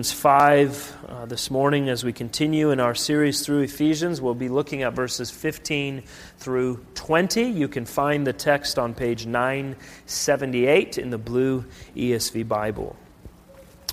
5 0.00 0.96
uh, 1.08 1.26
this 1.26 1.50
morning 1.50 1.88
as 1.88 2.04
we 2.04 2.12
continue 2.12 2.70
in 2.70 2.78
our 2.78 2.94
series 2.94 3.44
through 3.44 3.62
Ephesians. 3.62 4.20
We'll 4.20 4.32
be 4.32 4.48
looking 4.48 4.82
at 4.84 4.92
verses 4.92 5.28
15 5.32 6.04
through 6.38 6.86
20. 6.94 7.42
You 7.42 7.66
can 7.66 7.84
find 7.84 8.24
the 8.24 8.32
text 8.32 8.78
on 8.78 8.94
page 8.94 9.26
978 9.26 10.98
in 10.98 11.10
the 11.10 11.18
blue 11.18 11.64
ESV 11.96 12.46
Bible. 12.46 12.94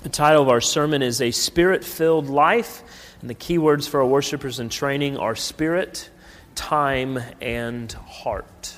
The 0.04 0.08
title 0.08 0.42
of 0.42 0.48
our 0.48 0.60
sermon 0.60 1.02
is 1.02 1.20
A 1.20 1.32
Spirit 1.32 1.84
Filled 1.84 2.28
Life, 2.28 2.84
and 3.20 3.28
the 3.28 3.34
key 3.34 3.58
words 3.58 3.88
for 3.88 3.98
our 3.98 4.06
worshipers 4.06 4.60
in 4.60 4.68
training 4.68 5.16
are 5.16 5.34
spirit, 5.34 6.08
time, 6.54 7.18
and 7.40 7.90
heart. 7.92 8.76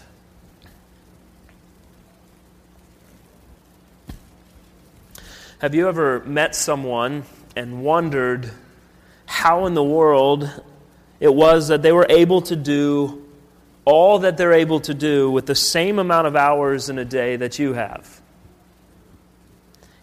Have 5.61 5.75
you 5.75 5.89
ever 5.89 6.21
met 6.21 6.55
someone 6.55 7.25
and 7.57 7.83
wondered 7.83 8.49
how 9.27 9.67
in 9.67 9.75
the 9.75 9.83
world 9.83 10.49
it 11.19 11.35
was 11.35 11.67
that 11.67 11.83
they 11.83 11.91
were 11.91 12.07
able 12.09 12.43
to 12.43 12.55
do 12.55 13.27
all 13.85 14.21
that 14.21 14.37
they're 14.37 14.53
able 14.53 14.79
to 14.79 14.95
do 14.95 15.29
with 15.29 15.47
the 15.47 15.57
same 15.57 15.99
amount 15.99 16.29
of 16.29 16.37
hours 16.37 16.89
in 16.89 16.99
a 17.01 17.05
day 17.05 17.35
that 17.35 17.59
you 17.59 17.73
have? 17.73 18.21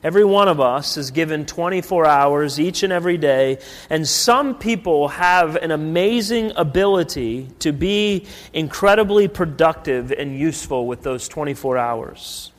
Every 0.03 0.25
one 0.25 0.49
of 0.49 0.59
us 0.59 0.97
is 0.97 1.11
given 1.11 1.45
24 1.45 2.05
hours 2.05 2.59
each 2.59 2.83
and 2.83 2.91
every 2.91 3.17
day, 3.17 3.59
and 3.89 4.05
some 4.05 4.55
people 4.55 5.07
have 5.07 5.55
an 5.55 5.71
amazing 5.71 6.51
ability 6.57 7.47
to 7.59 7.71
be 7.71 8.27
incredibly 8.51 9.29
productive 9.29 10.11
and 10.11 10.37
useful 10.37 10.85
with 10.85 11.01
those 11.01 11.29
24 11.29 11.77
hours. 11.77 12.51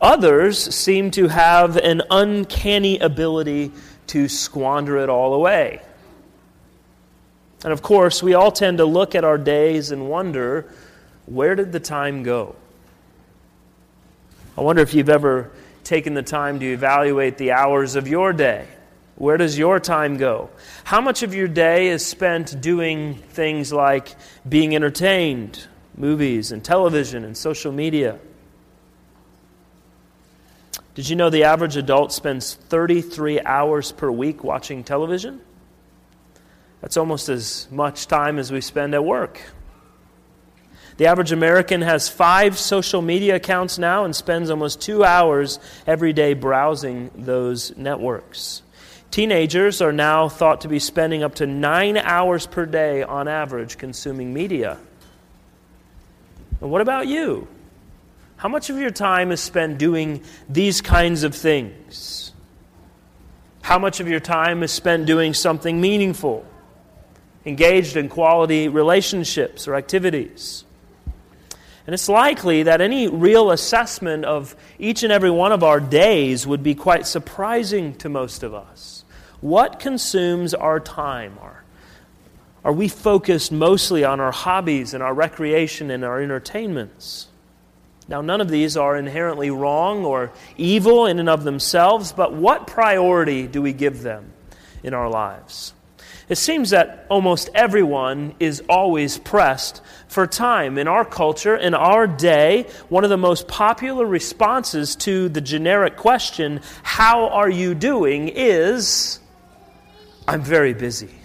Others 0.00 0.74
seem 0.74 1.10
to 1.12 1.28
have 1.28 1.76
an 1.76 2.02
uncanny 2.10 2.98
ability 2.98 3.72
to 4.08 4.28
squander 4.28 4.96
it 4.98 5.08
all 5.08 5.34
away. 5.34 5.82
And 7.62 7.72
of 7.72 7.82
course, 7.82 8.22
we 8.22 8.34
all 8.34 8.50
tend 8.50 8.78
to 8.78 8.86
look 8.86 9.14
at 9.14 9.24
our 9.24 9.36
days 9.36 9.90
and 9.90 10.08
wonder 10.08 10.72
where 11.26 11.54
did 11.54 11.72
the 11.72 11.80
time 11.80 12.22
go? 12.22 12.56
I 14.56 14.62
wonder 14.62 14.82
if 14.82 14.94
you've 14.94 15.10
ever 15.10 15.50
taken 15.84 16.14
the 16.14 16.22
time 16.22 16.60
to 16.60 16.66
evaluate 16.66 17.36
the 17.36 17.52
hours 17.52 17.94
of 17.94 18.08
your 18.08 18.32
day. 18.32 18.66
Where 19.16 19.36
does 19.36 19.58
your 19.58 19.78
time 19.78 20.16
go? 20.16 20.48
How 20.82 21.02
much 21.02 21.22
of 21.22 21.34
your 21.34 21.48
day 21.48 21.88
is 21.88 22.04
spent 22.04 22.60
doing 22.62 23.14
things 23.14 23.70
like 23.70 24.14
being 24.48 24.74
entertained, 24.74 25.66
movies 25.94 26.52
and 26.52 26.64
television 26.64 27.24
and 27.24 27.36
social 27.36 27.70
media? 27.70 28.18
Did 30.94 31.08
you 31.08 31.16
know 31.16 31.30
the 31.30 31.44
average 31.44 31.76
adult 31.76 32.12
spends 32.12 32.54
33 32.54 33.40
hours 33.40 33.92
per 33.92 34.10
week 34.10 34.42
watching 34.42 34.82
television? 34.82 35.40
That's 36.80 36.96
almost 36.96 37.28
as 37.28 37.68
much 37.70 38.06
time 38.06 38.38
as 38.38 38.50
we 38.50 38.60
spend 38.60 38.94
at 38.94 39.04
work. 39.04 39.40
The 40.96 41.06
average 41.06 41.32
American 41.32 41.82
has 41.82 42.08
five 42.08 42.58
social 42.58 43.00
media 43.00 43.36
accounts 43.36 43.78
now 43.78 44.04
and 44.04 44.14
spends 44.14 44.50
almost 44.50 44.82
two 44.82 45.04
hours 45.04 45.58
every 45.86 46.12
day 46.12 46.34
browsing 46.34 47.10
those 47.14 47.74
networks. 47.76 48.62
Teenagers 49.10 49.80
are 49.80 49.92
now 49.92 50.28
thought 50.28 50.60
to 50.62 50.68
be 50.68 50.78
spending 50.78 51.22
up 51.22 51.36
to 51.36 51.46
nine 51.46 51.96
hours 51.96 52.46
per 52.46 52.66
day 52.66 53.02
on 53.02 53.28
average 53.28 53.78
consuming 53.78 54.34
media. 54.34 54.78
And 56.60 56.70
what 56.70 56.80
about 56.80 57.06
you? 57.06 57.48
How 58.40 58.48
much 58.48 58.70
of 58.70 58.78
your 58.78 58.90
time 58.90 59.32
is 59.32 59.40
spent 59.42 59.76
doing 59.76 60.22
these 60.48 60.80
kinds 60.80 61.24
of 61.24 61.34
things? 61.34 62.32
How 63.60 63.78
much 63.78 64.00
of 64.00 64.08
your 64.08 64.18
time 64.18 64.62
is 64.62 64.72
spent 64.72 65.04
doing 65.04 65.34
something 65.34 65.78
meaningful, 65.78 66.46
engaged 67.44 67.98
in 67.98 68.08
quality 68.08 68.68
relationships 68.68 69.68
or 69.68 69.74
activities? 69.74 70.64
And 71.86 71.92
it's 71.92 72.08
likely 72.08 72.62
that 72.62 72.80
any 72.80 73.08
real 73.08 73.50
assessment 73.50 74.24
of 74.24 74.56
each 74.78 75.02
and 75.02 75.12
every 75.12 75.30
one 75.30 75.52
of 75.52 75.62
our 75.62 75.78
days 75.78 76.46
would 76.46 76.62
be 76.62 76.74
quite 76.74 77.06
surprising 77.06 77.94
to 77.96 78.08
most 78.08 78.42
of 78.42 78.54
us. 78.54 79.04
What 79.42 79.78
consumes 79.78 80.54
our 80.54 80.80
time? 80.80 81.38
Are, 81.42 81.62
are 82.64 82.72
we 82.72 82.88
focused 82.88 83.52
mostly 83.52 84.02
on 84.02 84.18
our 84.18 84.32
hobbies 84.32 84.94
and 84.94 85.02
our 85.02 85.12
recreation 85.12 85.90
and 85.90 86.06
our 86.06 86.22
entertainments? 86.22 87.26
Now, 88.10 88.22
none 88.22 88.40
of 88.40 88.48
these 88.50 88.76
are 88.76 88.96
inherently 88.96 89.50
wrong 89.50 90.04
or 90.04 90.32
evil 90.56 91.06
in 91.06 91.20
and 91.20 91.28
of 91.28 91.44
themselves, 91.44 92.10
but 92.10 92.34
what 92.34 92.66
priority 92.66 93.46
do 93.46 93.62
we 93.62 93.72
give 93.72 94.02
them 94.02 94.32
in 94.82 94.94
our 94.94 95.08
lives? 95.08 95.74
It 96.28 96.36
seems 96.36 96.70
that 96.70 97.06
almost 97.08 97.50
everyone 97.54 98.34
is 98.40 98.64
always 98.68 99.16
pressed 99.16 99.80
for 100.08 100.26
time. 100.26 100.76
In 100.76 100.88
our 100.88 101.04
culture, 101.04 101.56
in 101.56 101.72
our 101.72 102.08
day, 102.08 102.66
one 102.88 103.04
of 103.04 103.10
the 103.10 103.16
most 103.16 103.46
popular 103.46 104.04
responses 104.04 104.96
to 104.96 105.28
the 105.28 105.40
generic 105.40 105.96
question, 105.96 106.62
How 106.82 107.28
are 107.28 107.50
you 107.50 107.76
doing? 107.76 108.28
is, 108.28 109.20
I'm 110.26 110.42
very 110.42 110.74
busy. 110.74 111.19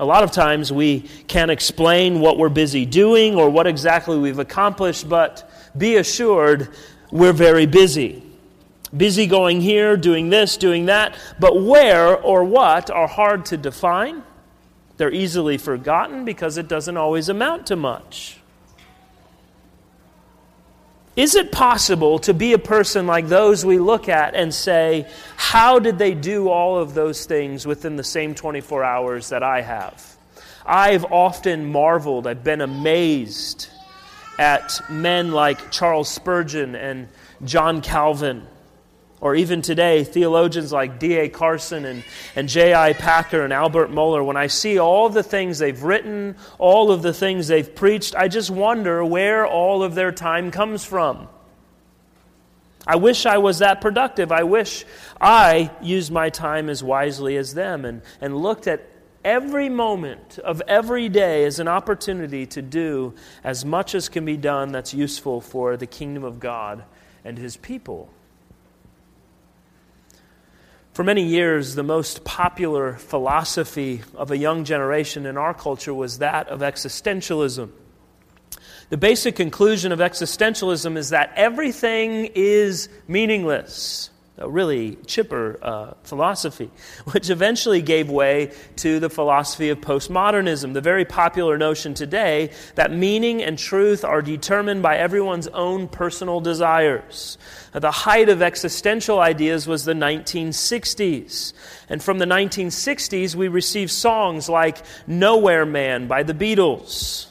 A 0.00 0.04
lot 0.04 0.24
of 0.24 0.32
times 0.32 0.72
we 0.72 1.00
can't 1.28 1.50
explain 1.50 2.20
what 2.20 2.36
we're 2.36 2.48
busy 2.48 2.84
doing 2.84 3.36
or 3.36 3.48
what 3.48 3.66
exactly 3.66 4.18
we've 4.18 4.40
accomplished, 4.40 5.08
but 5.08 5.48
be 5.76 5.96
assured 5.96 6.68
we're 7.12 7.32
very 7.32 7.66
busy. 7.66 8.22
Busy 8.96 9.26
going 9.26 9.60
here, 9.60 9.96
doing 9.96 10.30
this, 10.30 10.56
doing 10.56 10.86
that, 10.86 11.16
but 11.38 11.62
where 11.62 12.16
or 12.16 12.44
what 12.44 12.90
are 12.90 13.06
hard 13.06 13.44
to 13.46 13.56
define. 13.56 14.22
They're 14.96 15.12
easily 15.12 15.58
forgotten 15.58 16.24
because 16.24 16.58
it 16.58 16.68
doesn't 16.68 16.96
always 16.96 17.28
amount 17.28 17.66
to 17.68 17.76
much. 17.76 18.38
Is 21.16 21.36
it 21.36 21.52
possible 21.52 22.18
to 22.20 22.34
be 22.34 22.54
a 22.54 22.58
person 22.58 23.06
like 23.06 23.28
those 23.28 23.64
we 23.64 23.78
look 23.78 24.08
at 24.08 24.34
and 24.34 24.52
say, 24.52 25.06
How 25.36 25.78
did 25.78 25.98
they 25.98 26.12
do 26.14 26.48
all 26.48 26.78
of 26.78 26.94
those 26.94 27.24
things 27.24 27.66
within 27.66 27.96
the 27.96 28.04
same 28.04 28.34
24 28.34 28.82
hours 28.82 29.28
that 29.28 29.42
I 29.42 29.60
have? 29.60 30.16
I've 30.66 31.04
often 31.04 31.70
marveled, 31.70 32.26
I've 32.26 32.42
been 32.42 32.60
amazed 32.60 33.68
at 34.38 34.80
men 34.90 35.30
like 35.30 35.70
Charles 35.70 36.08
Spurgeon 36.08 36.74
and 36.74 37.06
John 37.44 37.80
Calvin 37.80 38.46
or 39.24 39.34
even 39.34 39.62
today, 39.62 40.04
theologians 40.04 40.70
like 40.70 40.98
D.A. 40.98 41.30
Carson 41.30 41.86
and, 41.86 42.04
and 42.36 42.46
J.I. 42.46 42.92
Packer 42.92 43.42
and 43.42 43.54
Albert 43.54 43.90
Mohler, 43.90 44.22
when 44.22 44.36
I 44.36 44.48
see 44.48 44.78
all 44.78 45.08
the 45.08 45.22
things 45.22 45.58
they've 45.58 45.82
written, 45.82 46.36
all 46.58 46.92
of 46.92 47.00
the 47.00 47.14
things 47.14 47.48
they've 47.48 47.74
preached, 47.74 48.14
I 48.14 48.28
just 48.28 48.50
wonder 48.50 49.02
where 49.02 49.46
all 49.46 49.82
of 49.82 49.94
their 49.94 50.12
time 50.12 50.50
comes 50.50 50.84
from. 50.84 51.26
I 52.86 52.96
wish 52.96 53.24
I 53.24 53.38
was 53.38 53.60
that 53.60 53.80
productive. 53.80 54.30
I 54.30 54.42
wish 54.42 54.84
I 55.18 55.70
used 55.80 56.12
my 56.12 56.28
time 56.28 56.68
as 56.68 56.84
wisely 56.84 57.38
as 57.38 57.54
them 57.54 57.86
and, 57.86 58.02
and 58.20 58.36
looked 58.36 58.66
at 58.66 58.86
every 59.24 59.70
moment 59.70 60.38
of 60.40 60.60
every 60.68 61.08
day 61.08 61.46
as 61.46 61.60
an 61.60 61.68
opportunity 61.68 62.44
to 62.48 62.60
do 62.60 63.14
as 63.42 63.64
much 63.64 63.94
as 63.94 64.10
can 64.10 64.26
be 64.26 64.36
done 64.36 64.70
that's 64.70 64.92
useful 64.92 65.40
for 65.40 65.78
the 65.78 65.86
kingdom 65.86 66.24
of 66.24 66.40
God 66.40 66.84
and 67.24 67.38
his 67.38 67.56
people. 67.56 68.10
For 70.94 71.02
many 71.02 71.24
years, 71.24 71.74
the 71.74 71.82
most 71.82 72.22
popular 72.22 72.92
philosophy 72.92 74.02
of 74.14 74.30
a 74.30 74.38
young 74.38 74.62
generation 74.62 75.26
in 75.26 75.36
our 75.36 75.52
culture 75.52 75.92
was 75.92 76.18
that 76.18 76.46
of 76.46 76.60
existentialism. 76.60 77.68
The 78.90 78.96
basic 78.96 79.34
conclusion 79.34 79.90
of 79.90 79.98
existentialism 79.98 80.96
is 80.96 81.08
that 81.08 81.32
everything 81.34 82.30
is 82.36 82.88
meaningless 83.08 84.10
a 84.36 84.48
really 84.50 84.96
chipper 85.06 85.58
uh, 85.62 85.94
philosophy, 86.02 86.70
which 87.12 87.30
eventually 87.30 87.80
gave 87.80 88.10
way 88.10 88.52
to 88.76 88.98
the 88.98 89.08
philosophy 89.08 89.68
of 89.68 89.80
postmodernism, 89.80 90.72
the 90.72 90.80
very 90.80 91.04
popular 91.04 91.56
notion 91.56 91.94
today 91.94 92.50
that 92.74 92.92
meaning 92.92 93.42
and 93.42 93.58
truth 93.58 94.04
are 94.04 94.22
determined 94.22 94.82
by 94.82 94.96
everyone's 94.96 95.46
own 95.48 95.86
personal 95.86 96.40
desires. 96.40 97.38
The 97.72 97.90
height 97.90 98.28
of 98.28 98.42
existential 98.42 99.20
ideas 99.20 99.66
was 99.66 99.84
the 99.84 99.94
1960s. 99.94 101.52
And 101.88 102.02
from 102.02 102.18
the 102.18 102.26
1960s, 102.26 103.34
we 103.34 103.48
received 103.48 103.90
songs 103.90 104.48
like 104.48 104.78
Nowhere 105.06 105.66
Man 105.66 106.08
by 106.08 106.22
the 106.24 106.34
Beatles. 106.34 107.26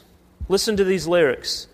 Listen 0.48 0.76
to 0.76 0.84
these 0.84 1.06
lyrics. 1.06 1.66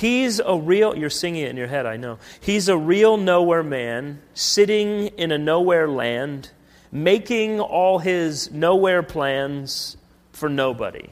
He's 0.00 0.40
a 0.40 0.56
real, 0.56 0.96
you're 0.96 1.08
singing 1.08 1.44
it 1.44 1.50
in 1.50 1.56
your 1.56 1.68
head, 1.68 1.86
I 1.86 1.96
know. 1.96 2.18
He's 2.40 2.68
a 2.68 2.76
real 2.76 3.16
nowhere 3.16 3.62
man, 3.62 4.20
sitting 4.34 5.06
in 5.06 5.30
a 5.30 5.38
nowhere 5.38 5.88
land, 5.88 6.50
making 6.90 7.60
all 7.60 8.00
his 8.00 8.50
nowhere 8.50 9.04
plans 9.04 9.96
for 10.32 10.48
nobody. 10.48 11.10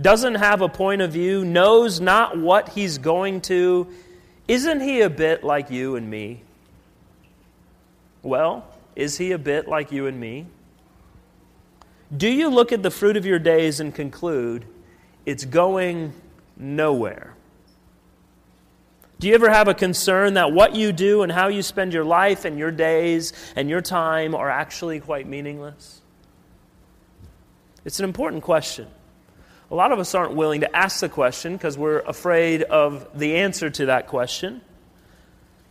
Doesn't 0.00 0.36
have 0.36 0.62
a 0.62 0.70
point 0.70 1.02
of 1.02 1.12
view, 1.12 1.44
knows 1.44 2.00
not 2.00 2.38
what 2.38 2.70
he's 2.70 2.96
going 2.96 3.42
to. 3.42 3.86
Isn't 4.48 4.80
he 4.80 5.02
a 5.02 5.10
bit 5.10 5.44
like 5.44 5.70
you 5.70 5.96
and 5.96 6.08
me? 6.08 6.44
Well, 8.22 8.64
Is 8.94 9.16
he 9.16 9.32
a 9.32 9.38
bit 9.38 9.68
like 9.68 9.90
you 9.90 10.06
and 10.06 10.18
me? 10.18 10.46
Do 12.14 12.28
you 12.28 12.50
look 12.50 12.72
at 12.72 12.82
the 12.82 12.90
fruit 12.90 13.16
of 13.16 13.24
your 13.24 13.38
days 13.38 13.80
and 13.80 13.94
conclude 13.94 14.66
it's 15.24 15.44
going 15.44 16.12
nowhere? 16.56 17.34
Do 19.22 19.28
you 19.28 19.36
ever 19.36 19.48
have 19.48 19.68
a 19.68 19.74
concern 19.74 20.34
that 20.34 20.50
what 20.50 20.74
you 20.74 20.90
do 20.90 21.22
and 21.22 21.30
how 21.30 21.46
you 21.46 21.62
spend 21.62 21.92
your 21.92 22.02
life 22.02 22.44
and 22.44 22.58
your 22.58 22.72
days 22.72 23.32
and 23.54 23.70
your 23.70 23.80
time 23.80 24.34
are 24.34 24.50
actually 24.50 24.98
quite 24.98 25.28
meaningless? 25.28 26.00
It's 27.84 28.00
an 28.00 28.04
important 28.04 28.42
question. 28.42 28.88
A 29.70 29.76
lot 29.76 29.92
of 29.92 30.00
us 30.00 30.16
aren't 30.16 30.34
willing 30.34 30.62
to 30.62 30.76
ask 30.76 30.98
the 30.98 31.08
question 31.08 31.52
because 31.52 31.78
we're 31.78 32.00
afraid 32.00 32.64
of 32.64 33.16
the 33.16 33.36
answer 33.36 33.70
to 33.70 33.86
that 33.86 34.08
question. 34.08 34.60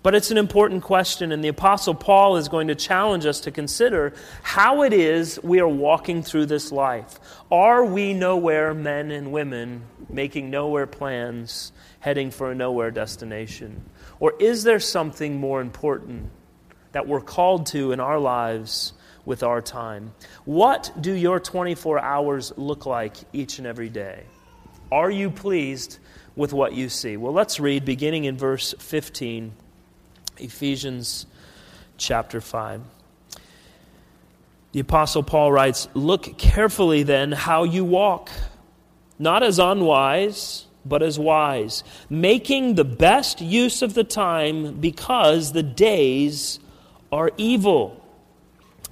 But 0.04 0.16
it's 0.16 0.32
an 0.32 0.38
important 0.38 0.82
question, 0.82 1.32
and 1.32 1.44
the 1.44 1.50
Apostle 1.50 1.94
Paul 1.94 2.38
is 2.38 2.50
going 2.50 2.70
to 2.70 2.76
challenge 2.76 3.28
us 3.28 3.42
to 3.42 3.52
consider 3.52 4.14
how 4.42 4.82
it 4.82 4.94
is 4.94 5.40
we 5.44 5.60
are 5.60 5.68
walking 5.68 6.24
through 6.24 6.48
this 6.48 6.72
life. 6.72 7.20
Are 7.52 7.86
we 7.86 8.16
nowhere 8.16 8.74
men 8.74 9.12
and 9.12 9.32
women 9.32 9.84
making 10.10 10.50
nowhere 10.50 10.88
plans, 10.88 11.72
heading 12.00 12.32
for 12.32 12.52
a 12.52 12.56
nowhere 12.56 12.90
destination? 12.90 13.86
Or 14.20 14.34
is 14.40 14.64
there 14.64 14.80
something 14.80 15.40
more 15.40 15.62
important 15.62 16.32
that 16.94 17.08
we're 17.08 17.22
called 17.22 17.68
to 17.68 17.92
in 17.92 18.00
our 18.00 18.18
lives 18.18 18.94
with 19.24 19.44
our 19.44 19.62
time? 19.62 20.14
What 20.46 20.92
do 21.00 21.14
your 21.14 21.40
24 21.40 22.00
hours 22.00 22.52
look 22.58 22.88
like 22.88 23.18
each 23.34 23.60
and 23.60 23.68
every 23.68 23.90
day? 23.90 24.24
Are 24.92 25.12
you 25.12 25.30
pleased 25.30 26.00
with 26.36 26.54
what 26.54 26.74
you 26.74 26.90
see? 26.90 27.18
Well, 27.18 27.34
let's 27.34 27.60
read 27.60 27.86
beginning 27.86 28.26
in 28.26 28.36
verse 28.36 28.74
15 28.80 29.54
Ephesians 30.38 31.26
chapter 31.98 32.42
5. 32.42 32.82
The 34.72 34.80
Apostle 34.80 35.24
Paul 35.24 35.52
writes 35.52 35.88
Look 35.94 36.38
carefully 36.38 37.04
then 37.04 37.32
how 37.32 37.64
you 37.64 37.84
walk, 37.84 38.32
not 39.20 39.44
as 39.44 39.60
unwise, 39.60 40.66
but 40.84 41.04
as 41.04 41.20
wise, 41.20 41.84
making 42.10 42.76
the 42.76 42.84
best 42.84 43.42
use 43.42 43.82
of 43.82 43.94
the 43.94 44.04
time 44.04 44.80
because 44.80 45.52
the 45.52 45.64
days 45.64 46.60
are 47.12 47.32
evil. 47.38 47.98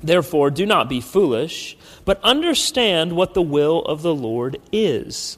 Therefore, 0.03 0.51
do 0.51 0.65
not 0.65 0.87
be 0.87 1.01
foolish, 1.01 1.77
but 2.05 2.21
understand 2.23 3.13
what 3.13 3.33
the 3.33 3.41
will 3.41 3.83
of 3.85 4.01
the 4.01 4.13
Lord 4.13 4.57
is. 4.71 5.37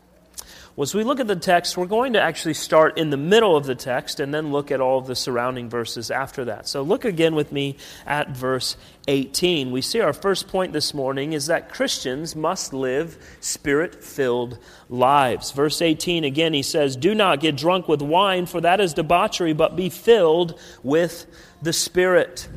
Well, 0.75 0.83
as 0.83 0.95
we 0.95 1.03
look 1.03 1.19
at 1.19 1.27
the 1.27 1.35
text, 1.35 1.77
we're 1.77 1.85
going 1.85 2.13
to 2.13 2.21
actually 2.21 2.53
start 2.53 2.97
in 2.97 3.09
the 3.09 3.17
middle 3.17 3.57
of 3.57 3.65
the 3.65 3.75
text 3.75 4.19
and 4.19 4.33
then 4.33 4.51
look 4.51 4.71
at 4.71 4.79
all 4.79 4.99
of 4.99 5.07
the 5.07 5.15
surrounding 5.15 5.69
verses 5.69 6.09
after 6.09 6.45
that. 6.45 6.67
So 6.67 6.81
look 6.81 7.03
again 7.05 7.35
with 7.35 7.51
me 7.51 7.77
at 8.05 8.29
verse 8.29 8.77
18. 9.07 9.71
We 9.71 9.81
see 9.81 9.99
our 9.99 10.13
first 10.13 10.47
point 10.47 10.73
this 10.73 10.93
morning 10.93 11.33
is 11.33 11.47
that 11.47 11.69
Christians 11.69 12.35
must 12.35 12.73
live 12.73 13.17
spirit 13.41 14.03
filled 14.03 14.59
lives. 14.89 15.51
Verse 15.51 15.81
18 15.81 16.23
again, 16.23 16.53
he 16.53 16.63
says, 16.63 16.95
Do 16.95 17.13
not 17.13 17.39
get 17.39 17.57
drunk 17.57 17.87
with 17.87 18.01
wine, 18.01 18.45
for 18.45 18.61
that 18.61 18.79
is 18.79 18.93
debauchery, 18.93 19.53
but 19.53 19.75
be 19.75 19.89
filled 19.89 20.57
with 20.83 21.25
the 21.61 21.73
Spirit. 21.73 22.47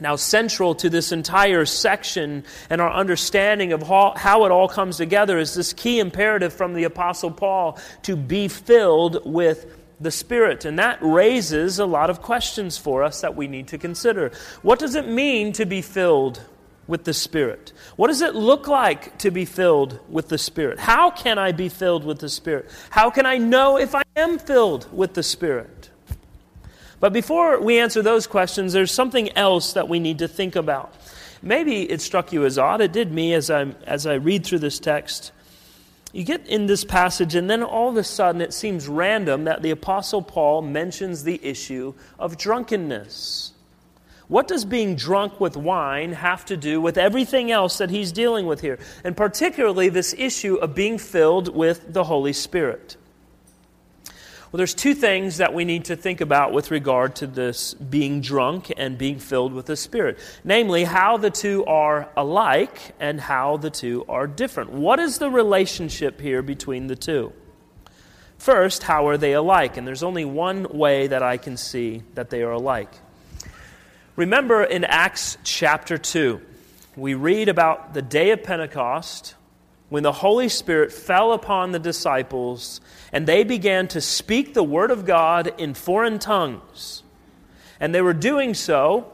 Now, 0.00 0.16
central 0.16 0.74
to 0.76 0.90
this 0.90 1.12
entire 1.12 1.64
section 1.64 2.44
and 2.68 2.80
our 2.80 2.92
understanding 2.92 3.72
of 3.72 3.82
how, 3.82 4.44
it 4.44 4.50
all 4.50 4.68
comes 4.68 4.96
together 4.96 5.38
is 5.38 5.54
this 5.54 5.72
key 5.72 5.98
imperative 5.98 6.52
from 6.52 6.74
the 6.74 6.84
Apostle 6.84 7.30
Paul 7.30 7.78
to 8.02 8.16
be 8.16 8.48
filled 8.48 9.24
with 9.24 9.76
the 10.00 10.10
Spirit. 10.10 10.64
And 10.64 10.78
that 10.78 10.98
raises 11.00 11.78
a 11.78 11.86
lot 11.86 12.10
of 12.10 12.22
questions 12.22 12.78
for 12.78 13.02
us 13.02 13.20
that 13.20 13.36
we 13.36 13.46
need 13.46 13.68
to 13.68 13.78
consider. 13.78 14.32
What 14.62 14.78
does 14.78 14.94
it 14.94 15.06
mean 15.06 15.52
to 15.54 15.66
be 15.66 15.82
filled 15.82 16.42
with 16.86 17.04
the 17.04 17.14
Spirit? 17.14 17.72
What 17.96 18.08
does 18.08 18.20
it 18.20 18.34
look 18.34 18.66
like 18.66 19.16
to 19.18 19.30
be 19.30 19.44
filled 19.44 20.00
with 20.08 20.28
the 20.28 20.38
Spirit? 20.38 20.78
How 20.78 21.10
can 21.10 21.38
I 21.38 21.52
be 21.52 21.68
filled 21.68 22.04
with 22.04 22.18
the 22.18 22.28
Spirit? 22.28 22.68
How 22.90 23.10
can 23.10 23.26
I 23.26 23.38
know 23.38 23.78
if 23.78 23.94
I 23.94 24.02
am 24.16 24.38
filled 24.38 24.92
with 24.92 25.14
the 25.14 25.22
Spirit? 25.22 25.79
But 27.00 27.14
before 27.14 27.58
we 27.60 27.78
answer 27.78 28.02
those 28.02 28.26
questions, 28.26 28.74
there's 28.74 28.92
something 28.92 29.36
else 29.36 29.72
that 29.72 29.88
we 29.88 29.98
need 29.98 30.18
to 30.18 30.28
think 30.28 30.54
about. 30.54 30.94
Maybe 31.42 31.90
it 31.90 32.02
struck 32.02 32.32
you 32.32 32.44
as 32.44 32.58
odd. 32.58 32.82
It 32.82 32.92
did 32.92 33.10
me 33.10 33.32
as 33.32 33.50
I, 33.50 33.74
as 33.86 34.06
I 34.06 34.14
read 34.14 34.44
through 34.44 34.58
this 34.58 34.78
text. 34.78 35.32
You 36.12 36.24
get 36.24 36.46
in 36.46 36.66
this 36.66 36.84
passage, 36.84 37.34
and 37.34 37.48
then 37.48 37.62
all 37.62 37.88
of 37.88 37.96
a 37.96 38.04
sudden 38.04 38.42
it 38.42 38.52
seems 38.52 38.86
random 38.88 39.44
that 39.44 39.62
the 39.62 39.70
Apostle 39.70 40.22
Paul 40.22 40.60
mentions 40.60 41.24
the 41.24 41.40
issue 41.42 41.94
of 42.18 42.36
drunkenness. 42.36 43.52
What 44.28 44.46
does 44.46 44.64
being 44.64 44.94
drunk 44.94 45.40
with 45.40 45.56
wine 45.56 46.12
have 46.12 46.44
to 46.46 46.56
do 46.56 46.80
with 46.80 46.98
everything 46.98 47.50
else 47.50 47.78
that 47.78 47.90
he's 47.90 48.12
dealing 48.12 48.46
with 48.46 48.60
here? 48.60 48.78
And 49.02 49.16
particularly 49.16 49.88
this 49.88 50.14
issue 50.16 50.56
of 50.56 50.74
being 50.74 50.98
filled 50.98 51.54
with 51.54 51.92
the 51.92 52.04
Holy 52.04 52.32
Spirit. 52.32 52.96
Well, 54.50 54.58
there's 54.58 54.74
two 54.74 54.94
things 54.94 55.36
that 55.36 55.54
we 55.54 55.64
need 55.64 55.84
to 55.84 55.96
think 55.96 56.20
about 56.20 56.52
with 56.52 56.72
regard 56.72 57.14
to 57.16 57.28
this 57.28 57.72
being 57.74 58.20
drunk 58.20 58.72
and 58.76 58.98
being 58.98 59.20
filled 59.20 59.52
with 59.52 59.66
the 59.66 59.76
Spirit. 59.76 60.18
Namely, 60.42 60.82
how 60.82 61.18
the 61.18 61.30
two 61.30 61.64
are 61.66 62.08
alike 62.16 62.96
and 62.98 63.20
how 63.20 63.58
the 63.58 63.70
two 63.70 64.04
are 64.08 64.26
different. 64.26 64.72
What 64.72 64.98
is 64.98 65.18
the 65.18 65.30
relationship 65.30 66.20
here 66.20 66.42
between 66.42 66.88
the 66.88 66.96
two? 66.96 67.32
First, 68.38 68.82
how 68.82 69.06
are 69.06 69.16
they 69.16 69.34
alike? 69.34 69.76
And 69.76 69.86
there's 69.86 70.02
only 70.02 70.24
one 70.24 70.66
way 70.76 71.06
that 71.06 71.22
I 71.22 71.36
can 71.36 71.56
see 71.56 72.02
that 72.14 72.30
they 72.30 72.42
are 72.42 72.50
alike. 72.50 72.92
Remember 74.16 74.64
in 74.64 74.82
Acts 74.82 75.38
chapter 75.44 75.96
2, 75.96 76.40
we 76.96 77.14
read 77.14 77.48
about 77.48 77.94
the 77.94 78.02
day 78.02 78.32
of 78.32 78.42
Pentecost 78.42 79.36
when 79.90 80.02
the 80.04 80.12
Holy 80.12 80.48
Spirit 80.48 80.92
fell 80.92 81.32
upon 81.32 81.72
the 81.72 81.78
disciples 81.78 82.80
and 83.12 83.26
they 83.26 83.44
began 83.44 83.88
to 83.88 84.00
speak 84.00 84.54
the 84.54 84.62
Word 84.62 84.90
of 84.90 85.04
God 85.04 85.52
in 85.58 85.74
foreign 85.74 86.18
tongues. 86.18 87.02
And 87.78 87.94
they 87.94 88.00
were 88.00 88.14
doing 88.14 88.54
so 88.54 89.12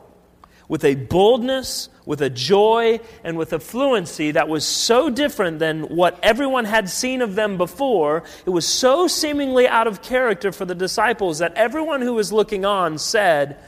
with 0.69 0.85
a 0.85 0.95
boldness, 0.95 1.89
with 2.05 2.21
a 2.21 2.29
joy, 2.29 3.01
and 3.25 3.39
with 3.39 3.53
a 3.53 3.59
fluency 3.59 4.33
that 4.33 4.49
was 4.49 4.67
so 4.67 5.09
different 5.09 5.59
than 5.61 5.85
what 5.85 6.19
everyone 6.23 6.65
had 6.65 6.91
seen 6.91 7.23
of 7.23 7.37
them 7.37 7.57
before. 7.57 8.25
It 8.45 8.51
was 8.51 8.67
so 8.67 9.07
seemingly 9.07 9.67
out 9.67 9.87
of 9.87 10.03
character 10.03 10.53
for 10.53 10.65
the 10.65 10.75
disciples 10.75 11.39
that 11.39 11.55
everyone 11.55 12.03
who 12.03 12.15
was 12.15 12.33
looking 12.33 12.65
on 12.65 12.99
said, 12.99 13.59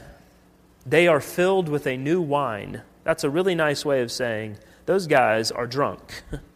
They 0.85 1.07
are 1.07 1.21
filled 1.21 1.69
with 1.69 1.87
a 1.87 1.97
new 1.97 2.21
wine. 2.21 2.81
That's 3.03 3.23
a 3.23 3.29
really 3.29 3.55
nice 3.55 3.83
way 3.85 4.01
of 4.01 4.11
saying, 4.11 4.57
Those 4.85 5.07
guys 5.07 5.51
are 5.51 5.65
drunk. 5.65 6.23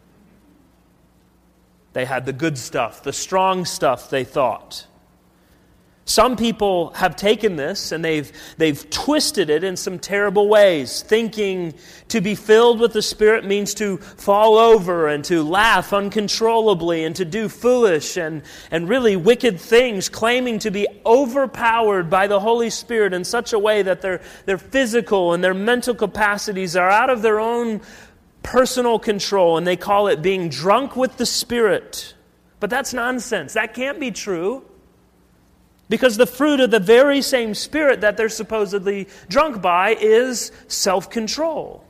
They 1.94 2.04
had 2.04 2.26
the 2.26 2.32
good 2.32 2.58
stuff, 2.58 3.02
the 3.02 3.12
strong 3.12 3.64
stuff, 3.64 4.10
they 4.10 4.24
thought. 4.24 4.86
Some 6.06 6.36
people 6.36 6.90
have 6.90 7.16
taken 7.16 7.56
this 7.56 7.90
and 7.90 8.04
they've, 8.04 8.30
they've 8.58 8.90
twisted 8.90 9.48
it 9.48 9.64
in 9.64 9.74
some 9.76 9.98
terrible 9.98 10.48
ways, 10.48 11.00
thinking 11.00 11.72
to 12.08 12.20
be 12.20 12.34
filled 12.34 12.78
with 12.78 12.92
the 12.92 13.00
Spirit 13.00 13.46
means 13.46 13.72
to 13.74 13.96
fall 13.96 14.58
over 14.58 15.08
and 15.08 15.24
to 15.24 15.42
laugh 15.42 15.94
uncontrollably 15.94 17.04
and 17.04 17.16
to 17.16 17.24
do 17.24 17.48
foolish 17.48 18.18
and, 18.18 18.42
and 18.70 18.86
really 18.86 19.16
wicked 19.16 19.58
things, 19.58 20.10
claiming 20.10 20.58
to 20.58 20.70
be 20.70 20.86
overpowered 21.06 22.10
by 22.10 22.26
the 22.26 22.40
Holy 22.40 22.68
Spirit 22.68 23.14
in 23.14 23.24
such 23.24 23.54
a 23.54 23.58
way 23.58 23.80
that 23.80 24.02
their, 24.02 24.20
their 24.44 24.58
physical 24.58 25.32
and 25.32 25.42
their 25.42 25.54
mental 25.54 25.94
capacities 25.94 26.76
are 26.76 26.90
out 26.90 27.08
of 27.08 27.22
their 27.22 27.40
own 27.40 27.80
personal 28.44 29.00
control, 29.00 29.58
and 29.58 29.66
they 29.66 29.76
call 29.76 30.06
it 30.06 30.22
being 30.22 30.48
drunk 30.48 30.94
with 30.94 31.16
the 31.16 31.26
Spirit. 31.26 32.14
But 32.60 32.70
that's 32.70 32.94
nonsense. 32.94 33.54
That 33.54 33.74
can't 33.74 33.98
be 33.98 34.12
true. 34.12 34.64
Because 35.88 36.16
the 36.16 36.26
fruit 36.26 36.60
of 36.60 36.70
the 36.70 36.78
very 36.78 37.20
same 37.20 37.54
Spirit 37.54 38.02
that 38.02 38.16
they're 38.16 38.28
supposedly 38.28 39.08
drunk 39.28 39.60
by 39.60 39.96
is 40.00 40.52
self 40.68 41.10
control. 41.10 41.84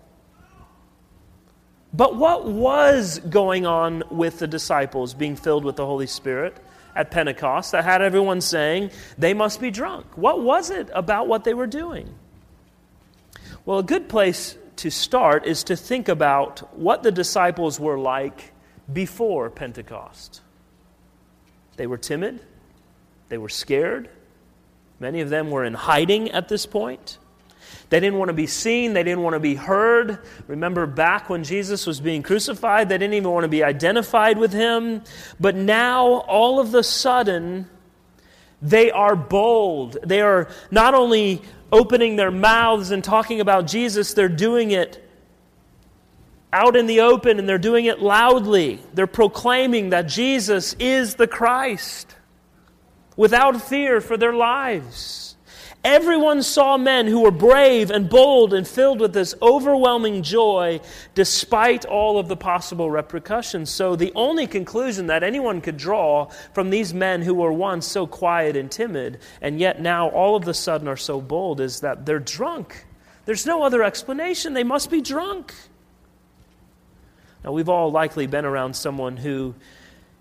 But 1.92 2.16
what 2.16 2.46
was 2.46 3.20
going 3.20 3.66
on 3.66 4.02
with 4.10 4.40
the 4.40 4.48
disciples 4.48 5.14
being 5.14 5.36
filled 5.36 5.64
with 5.64 5.76
the 5.76 5.86
Holy 5.86 6.08
Spirit 6.08 6.56
at 6.96 7.12
Pentecost 7.12 7.70
that 7.70 7.84
had 7.84 8.02
everyone 8.02 8.40
saying 8.40 8.90
they 9.16 9.32
must 9.32 9.60
be 9.60 9.70
drunk? 9.70 10.06
What 10.16 10.42
was 10.42 10.70
it 10.70 10.88
about 10.92 11.28
what 11.28 11.44
they 11.44 11.54
were 11.54 11.68
doing? 11.68 12.12
Well, 13.64 13.78
a 13.78 13.84
good 13.84 14.08
place 14.08 14.58
to 14.76 14.90
start 14.90 15.46
is 15.46 15.64
to 15.64 15.76
think 15.76 16.08
about 16.08 16.76
what 16.78 17.02
the 17.02 17.12
disciples 17.12 17.78
were 17.78 17.98
like 17.98 18.52
before 18.92 19.50
Pentecost. 19.50 20.40
They 21.76 21.86
were 21.86 21.98
timid, 21.98 22.40
they 23.28 23.38
were 23.38 23.48
scared. 23.48 24.10
Many 25.00 25.20
of 25.20 25.28
them 25.28 25.50
were 25.50 25.64
in 25.64 25.74
hiding 25.74 26.30
at 26.30 26.48
this 26.48 26.66
point. 26.66 27.18
They 27.90 28.00
didn't 28.00 28.18
want 28.18 28.28
to 28.28 28.34
be 28.34 28.46
seen. 28.46 28.92
They 28.92 29.02
didn't 29.02 29.22
want 29.22 29.34
to 29.34 29.40
be 29.40 29.54
heard. 29.54 30.18
Remember 30.46 30.86
back 30.86 31.28
when 31.28 31.44
Jesus 31.44 31.86
was 31.86 32.00
being 32.00 32.22
crucified, 32.22 32.88
they 32.88 32.98
didn't 32.98 33.14
even 33.14 33.30
want 33.30 33.44
to 33.44 33.48
be 33.48 33.62
identified 33.62 34.38
with 34.38 34.52
him. 34.52 35.02
But 35.38 35.54
now, 35.56 36.06
all 36.06 36.60
of 36.60 36.70
the 36.70 36.82
sudden, 36.82 37.68
they 38.62 38.90
are 38.90 39.16
bold. 39.16 39.98
They 40.04 40.22
are 40.22 40.48
not 40.70 40.94
only 40.94 41.42
opening 41.74 42.14
their 42.14 42.30
mouths 42.30 42.92
and 42.92 43.02
talking 43.02 43.40
about 43.40 43.66
Jesus, 43.66 44.14
they're 44.14 44.28
doing 44.28 44.70
it 44.70 45.04
out 46.52 46.76
in 46.76 46.86
the 46.86 47.00
open 47.00 47.40
and 47.40 47.48
they're 47.48 47.58
doing 47.58 47.86
it 47.86 48.00
loudly. 48.00 48.78
They're 48.94 49.08
proclaiming 49.08 49.90
that 49.90 50.02
Jesus 50.02 50.74
is 50.78 51.16
the 51.16 51.26
Christ 51.26 52.14
without 53.16 53.60
fear 53.60 54.00
for 54.00 54.16
their 54.16 54.32
lives. 54.32 55.33
Everyone 55.84 56.42
saw 56.42 56.78
men 56.78 57.06
who 57.06 57.20
were 57.20 57.30
brave 57.30 57.90
and 57.90 58.08
bold 58.08 58.54
and 58.54 58.66
filled 58.66 59.00
with 59.00 59.12
this 59.12 59.34
overwhelming 59.42 60.22
joy 60.22 60.80
despite 61.14 61.84
all 61.84 62.18
of 62.18 62.26
the 62.26 62.38
possible 62.38 62.90
repercussions. 62.90 63.68
So, 63.68 63.94
the 63.94 64.10
only 64.14 64.46
conclusion 64.46 65.08
that 65.08 65.22
anyone 65.22 65.60
could 65.60 65.76
draw 65.76 66.30
from 66.54 66.70
these 66.70 66.94
men 66.94 67.20
who 67.20 67.34
were 67.34 67.52
once 67.52 67.86
so 67.86 68.06
quiet 68.06 68.56
and 68.56 68.70
timid 68.70 69.20
and 69.42 69.60
yet 69.60 69.78
now 69.78 70.08
all 70.08 70.36
of 70.36 70.48
a 70.48 70.54
sudden 70.54 70.88
are 70.88 70.96
so 70.96 71.20
bold 71.20 71.60
is 71.60 71.80
that 71.80 72.06
they're 72.06 72.18
drunk. 72.18 72.86
There's 73.26 73.44
no 73.44 73.62
other 73.62 73.82
explanation. 73.82 74.54
They 74.54 74.64
must 74.64 74.90
be 74.90 75.02
drunk. 75.02 75.52
Now, 77.44 77.52
we've 77.52 77.68
all 77.68 77.90
likely 77.90 78.26
been 78.26 78.46
around 78.46 78.74
someone 78.74 79.18
who 79.18 79.54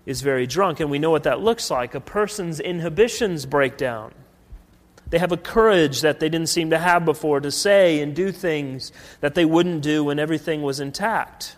is 0.04 0.20
very 0.20 0.46
drunk, 0.46 0.80
and 0.80 0.90
we 0.90 0.98
know 0.98 1.10
what 1.10 1.22
that 1.22 1.40
looks 1.40 1.70
like. 1.70 1.94
A 1.94 2.00
person's 2.00 2.60
inhibitions 2.60 3.46
break 3.46 3.78
down. 3.78 4.12
They 5.10 5.18
have 5.18 5.32
a 5.32 5.36
courage 5.36 6.00
that 6.00 6.20
they 6.20 6.28
didn't 6.28 6.48
seem 6.48 6.70
to 6.70 6.78
have 6.78 7.04
before 7.04 7.40
to 7.40 7.50
say 7.50 8.00
and 8.00 8.14
do 8.14 8.32
things 8.32 8.90
that 9.20 9.34
they 9.34 9.44
wouldn't 9.44 9.82
do 9.82 10.04
when 10.04 10.18
everything 10.18 10.62
was 10.62 10.80
intact. 10.80 11.56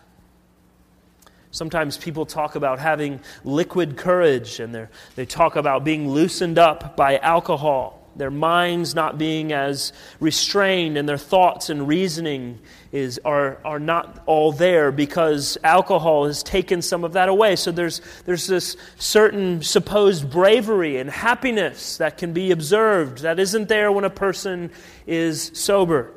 Sometimes 1.51 1.97
people 1.97 2.27
talk 2.27 2.55
about 2.55 2.81
having 2.81 3.21
liquid 3.45 3.97
courage, 3.97 4.61
and 4.61 4.89
they 5.15 5.25
talk 5.25 5.57
about 5.57 5.85
being 5.85 6.11
loosened 6.11 6.59
up 6.59 6.97
by 6.97 7.19
alcohol 7.19 7.96
their 8.17 8.31
minds 8.31 8.95
not 8.95 9.19
being 9.19 9.53
as 9.53 9.93
restrained 10.21 10.97
and 10.97 11.09
their 11.09 11.19
thoughts 11.19 11.71
and 11.71 11.87
reasoning 11.87 12.59
is, 12.93 13.21
are, 13.25 13.59
are 13.65 13.79
not 13.79 14.23
all 14.27 14.53
there 14.53 14.91
because 14.91 15.59
alcohol 15.63 16.27
has 16.27 16.43
taken 16.43 16.81
some 16.81 17.05
of 17.05 17.13
that 17.13 17.29
away. 17.29 17.57
So 17.57 17.71
there's, 17.71 18.01
there's 18.25 18.47
this 18.47 18.77
certain 18.97 19.63
supposed 19.63 20.31
bravery 20.31 20.99
and 20.99 21.11
happiness 21.11 21.99
that 21.99 22.19
can 22.19 22.33
be 22.33 22.51
observed 22.51 23.19
that 23.19 23.39
isn't 23.39 23.69
there 23.69 23.93
when 23.93 24.05
a 24.05 24.11
person 24.11 24.71
is 25.07 25.51
sober. 25.55 26.13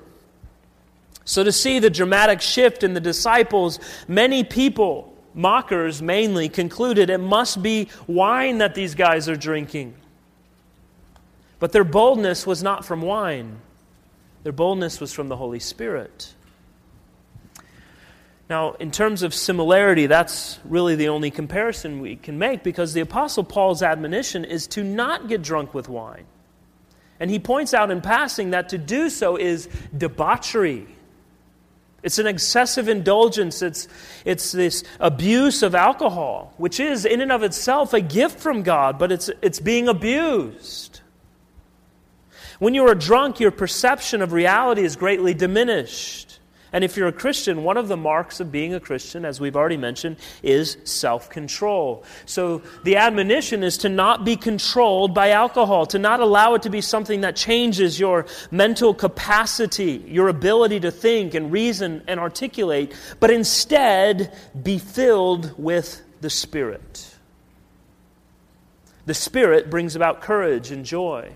So 1.25 1.43
to 1.43 1.51
see 1.51 1.79
the 1.79 1.89
dramatic 1.91 2.41
shift 2.41 2.83
in 2.83 2.93
the 2.93 2.99
disciples, 2.99 3.79
many 4.07 4.43
people, 4.43 5.15
mockers 5.35 6.01
mainly, 6.01 6.49
concluded 6.49 7.09
it 7.09 7.19
must 7.19 7.61
be 7.61 7.89
wine 8.07 8.59
that 8.59 8.73
these 8.73 8.95
guys 8.95 9.29
are 9.29 9.35
drinking. 9.35 9.93
But 11.59 11.73
their 11.73 11.83
boldness 11.83 12.47
was 12.47 12.63
not 12.63 12.85
from 12.85 13.01
wine, 13.01 13.59
their 14.43 14.53
boldness 14.53 14.99
was 14.99 15.13
from 15.13 15.27
the 15.27 15.35
Holy 15.35 15.59
Spirit. 15.59 16.33
Now, 18.49 18.73
in 18.73 18.89
terms 18.89 19.21
of 19.21 19.33
similarity, 19.33 20.07
that's 20.07 20.59
really 20.65 20.95
the 20.95 21.09
only 21.09 21.29
comparison 21.29 21.99
we 21.99 22.15
can 22.15 22.39
make 22.39 22.63
because 22.63 22.93
the 22.93 23.01
Apostle 23.01 23.43
Paul's 23.43 23.83
admonition 23.83 24.43
is 24.43 24.65
to 24.67 24.83
not 24.83 25.27
get 25.27 25.43
drunk 25.43 25.75
with 25.75 25.87
wine. 25.87 26.25
And 27.19 27.29
he 27.29 27.37
points 27.37 27.75
out 27.75 27.91
in 27.91 28.01
passing 28.01 28.51
that 28.51 28.69
to 28.69 28.79
do 28.79 29.09
so 29.09 29.35
is 29.35 29.69
debauchery. 29.95 30.87
It's 32.01 32.17
an 32.17 32.25
excessive 32.25 32.87
indulgence. 32.87 33.61
It's, 33.61 33.87
it's 34.25 34.51
this 34.51 34.83
abuse 34.99 35.61
of 35.61 35.75
alcohol, 35.75 36.53
which 36.57 36.79
is, 36.79 37.05
in 37.05 37.21
and 37.21 37.31
of 37.31 37.43
itself, 37.43 37.93
a 37.93 38.01
gift 38.01 38.39
from 38.39 38.63
God, 38.63 38.97
but 38.97 39.11
it's, 39.11 39.29
it's 39.41 39.59
being 39.59 39.87
abused. 39.89 41.01
When 42.59 42.73
you 42.73 42.87
are 42.87 42.95
drunk, 42.95 43.39
your 43.39 43.51
perception 43.51 44.21
of 44.21 44.33
reality 44.33 44.83
is 44.83 44.95
greatly 44.95 45.33
diminished. 45.33 46.39
And 46.71 46.83
if 46.83 46.97
you're 46.97 47.07
a 47.07 47.13
Christian, 47.13 47.63
one 47.63 47.77
of 47.77 47.87
the 47.87 47.97
marks 47.97 48.39
of 48.39 48.51
being 48.51 48.73
a 48.73 48.79
Christian, 48.79 49.25
as 49.25 49.39
we've 49.39 49.55
already 49.55 49.77
mentioned, 49.77 50.17
is 50.43 50.77
self 50.83 51.29
control. 51.29 52.03
So 52.25 52.61
the 52.83 52.97
admonition 52.97 53.63
is 53.63 53.79
to 53.79 53.89
not 53.89 54.23
be 54.23 54.35
controlled 54.35 55.15
by 55.15 55.31
alcohol, 55.31 55.87
to 55.87 55.99
not 55.99 56.19
allow 56.19 56.53
it 56.53 56.61
to 56.63 56.69
be 56.69 56.81
something 56.81 57.21
that 57.21 57.35
changes 57.35 57.99
your 57.99 58.27
mental 58.51 58.93
capacity, 58.93 60.03
your 60.07 60.27
ability 60.27 60.81
to 60.81 60.91
think 60.91 61.33
and 61.33 61.51
reason 61.51 62.03
and 62.07 62.19
articulate, 62.19 62.93
but 63.19 63.31
instead 63.31 64.31
be 64.61 64.77
filled 64.77 65.57
with 65.57 66.01
the 66.21 66.29
Spirit. 66.29 67.15
The 69.07 69.15
Spirit 69.15 69.71
brings 69.71 69.95
about 69.95 70.21
courage 70.21 70.69
and 70.69 70.85
joy. 70.85 71.31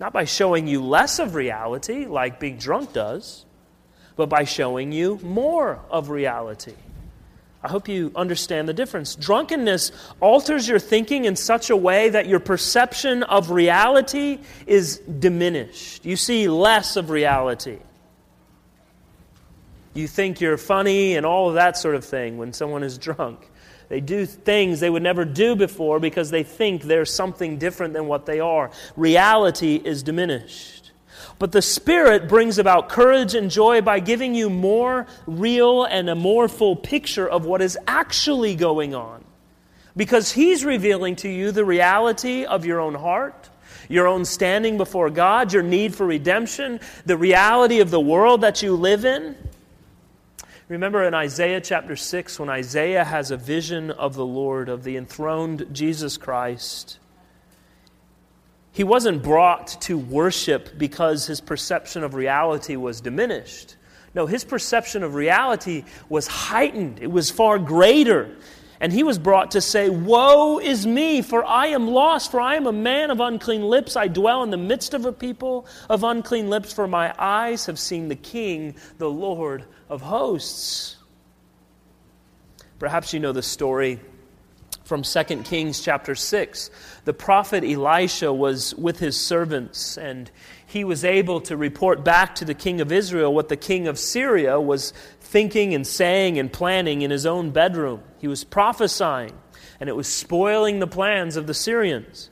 Not 0.00 0.14
by 0.14 0.24
showing 0.24 0.66
you 0.66 0.82
less 0.82 1.18
of 1.18 1.34
reality, 1.34 2.06
like 2.06 2.40
being 2.40 2.56
drunk 2.56 2.94
does, 2.94 3.44
but 4.16 4.30
by 4.30 4.44
showing 4.44 4.92
you 4.92 5.20
more 5.22 5.78
of 5.90 6.08
reality. 6.08 6.74
I 7.62 7.68
hope 7.68 7.88
you 7.88 8.10
understand 8.16 8.66
the 8.66 8.72
difference. 8.72 9.14
Drunkenness 9.14 9.92
alters 10.20 10.66
your 10.66 10.78
thinking 10.78 11.26
in 11.26 11.36
such 11.36 11.68
a 11.68 11.76
way 11.76 12.08
that 12.08 12.26
your 12.26 12.40
perception 12.40 13.22
of 13.24 13.50
reality 13.50 14.38
is 14.66 14.96
diminished. 14.96 16.06
You 16.06 16.16
see 16.16 16.48
less 16.48 16.96
of 16.96 17.10
reality. 17.10 17.78
You 19.92 20.08
think 20.08 20.40
you're 20.40 20.56
funny 20.56 21.16
and 21.16 21.26
all 21.26 21.48
of 21.50 21.56
that 21.56 21.76
sort 21.76 21.94
of 21.94 22.04
thing 22.06 22.38
when 22.38 22.54
someone 22.54 22.82
is 22.82 22.96
drunk. 23.06 23.49
They 23.90 24.00
do 24.00 24.24
things 24.24 24.78
they 24.78 24.88
would 24.88 25.02
never 25.02 25.24
do 25.24 25.56
before 25.56 25.98
because 25.98 26.30
they 26.30 26.44
think 26.44 26.84
they're 26.84 27.04
something 27.04 27.58
different 27.58 27.92
than 27.92 28.06
what 28.06 28.24
they 28.24 28.38
are. 28.38 28.70
Reality 28.96 29.82
is 29.84 30.04
diminished. 30.04 30.92
But 31.40 31.50
the 31.50 31.60
Spirit 31.60 32.28
brings 32.28 32.58
about 32.58 32.88
courage 32.88 33.34
and 33.34 33.50
joy 33.50 33.80
by 33.80 33.98
giving 33.98 34.32
you 34.32 34.48
more 34.48 35.08
real 35.26 35.82
and 35.84 36.08
a 36.08 36.14
more 36.14 36.46
full 36.46 36.76
picture 36.76 37.28
of 37.28 37.46
what 37.46 37.60
is 37.60 37.76
actually 37.88 38.54
going 38.54 38.94
on. 38.94 39.24
Because 39.96 40.30
He's 40.30 40.64
revealing 40.64 41.16
to 41.16 41.28
you 41.28 41.50
the 41.50 41.64
reality 41.64 42.44
of 42.44 42.64
your 42.64 42.78
own 42.78 42.94
heart, 42.94 43.50
your 43.88 44.06
own 44.06 44.24
standing 44.24 44.76
before 44.76 45.10
God, 45.10 45.52
your 45.52 45.64
need 45.64 45.96
for 45.96 46.06
redemption, 46.06 46.78
the 47.06 47.16
reality 47.16 47.80
of 47.80 47.90
the 47.90 48.00
world 48.00 48.42
that 48.42 48.62
you 48.62 48.76
live 48.76 49.04
in. 49.04 49.34
Remember 50.70 51.02
in 51.02 51.14
Isaiah 51.14 51.60
chapter 51.60 51.96
6 51.96 52.38
when 52.38 52.48
Isaiah 52.48 53.02
has 53.02 53.32
a 53.32 53.36
vision 53.36 53.90
of 53.90 54.14
the 54.14 54.24
Lord, 54.24 54.68
of 54.68 54.84
the 54.84 54.96
enthroned 54.96 55.66
Jesus 55.72 56.16
Christ. 56.16 57.00
He 58.70 58.84
wasn't 58.84 59.24
brought 59.24 59.80
to 59.82 59.98
worship 59.98 60.78
because 60.78 61.26
his 61.26 61.40
perception 61.40 62.04
of 62.04 62.14
reality 62.14 62.76
was 62.76 63.00
diminished. 63.00 63.74
No, 64.14 64.26
his 64.26 64.44
perception 64.44 65.02
of 65.02 65.16
reality 65.16 65.82
was 66.08 66.28
heightened, 66.28 67.00
it 67.02 67.10
was 67.10 67.32
far 67.32 67.58
greater. 67.58 68.36
And 68.78 68.92
he 68.92 69.02
was 69.02 69.18
brought 69.18 69.50
to 69.50 69.60
say, 69.60 69.90
Woe 69.90 70.60
is 70.60 70.86
me, 70.86 71.20
for 71.20 71.44
I 71.44 71.66
am 71.66 71.88
lost, 71.88 72.30
for 72.30 72.40
I 72.40 72.54
am 72.54 72.68
a 72.68 72.72
man 72.72 73.10
of 73.10 73.18
unclean 73.18 73.62
lips. 73.62 73.96
I 73.96 74.06
dwell 74.06 74.44
in 74.44 74.50
the 74.50 74.56
midst 74.56 74.94
of 74.94 75.04
a 75.04 75.12
people 75.12 75.66
of 75.88 76.04
unclean 76.04 76.48
lips, 76.48 76.72
for 76.72 76.86
my 76.86 77.12
eyes 77.18 77.66
have 77.66 77.78
seen 77.78 78.08
the 78.08 78.14
King, 78.14 78.76
the 78.98 79.10
Lord 79.10 79.66
of 79.90 80.00
hosts. 80.02 80.96
Perhaps 82.78 83.12
you 83.12 83.18
know 83.18 83.32
the 83.32 83.42
story 83.42 83.98
from 84.84 85.02
2 85.02 85.24
Kings 85.42 85.80
chapter 85.80 86.14
6. 86.14 86.70
The 87.04 87.12
prophet 87.12 87.64
Elisha 87.64 88.32
was 88.32 88.72
with 88.76 89.00
his 89.00 89.20
servants, 89.20 89.98
and 89.98 90.30
he 90.64 90.84
was 90.84 91.04
able 91.04 91.40
to 91.42 91.56
report 91.56 92.04
back 92.04 92.36
to 92.36 92.44
the 92.44 92.54
king 92.54 92.80
of 92.80 92.92
Israel 92.92 93.34
what 93.34 93.48
the 93.48 93.56
king 93.56 93.88
of 93.88 93.98
Syria 93.98 94.60
was 94.60 94.92
thinking 95.20 95.74
and 95.74 95.84
saying 95.84 96.38
and 96.38 96.52
planning 96.52 97.02
in 97.02 97.10
his 97.10 97.26
own 97.26 97.50
bedroom. 97.50 98.00
He 98.18 98.28
was 98.28 98.44
prophesying, 98.44 99.32
and 99.80 99.88
it 99.88 99.96
was 99.96 100.06
spoiling 100.06 100.78
the 100.78 100.86
plans 100.86 101.36
of 101.36 101.48
the 101.48 101.54
Syrians. 101.54 102.30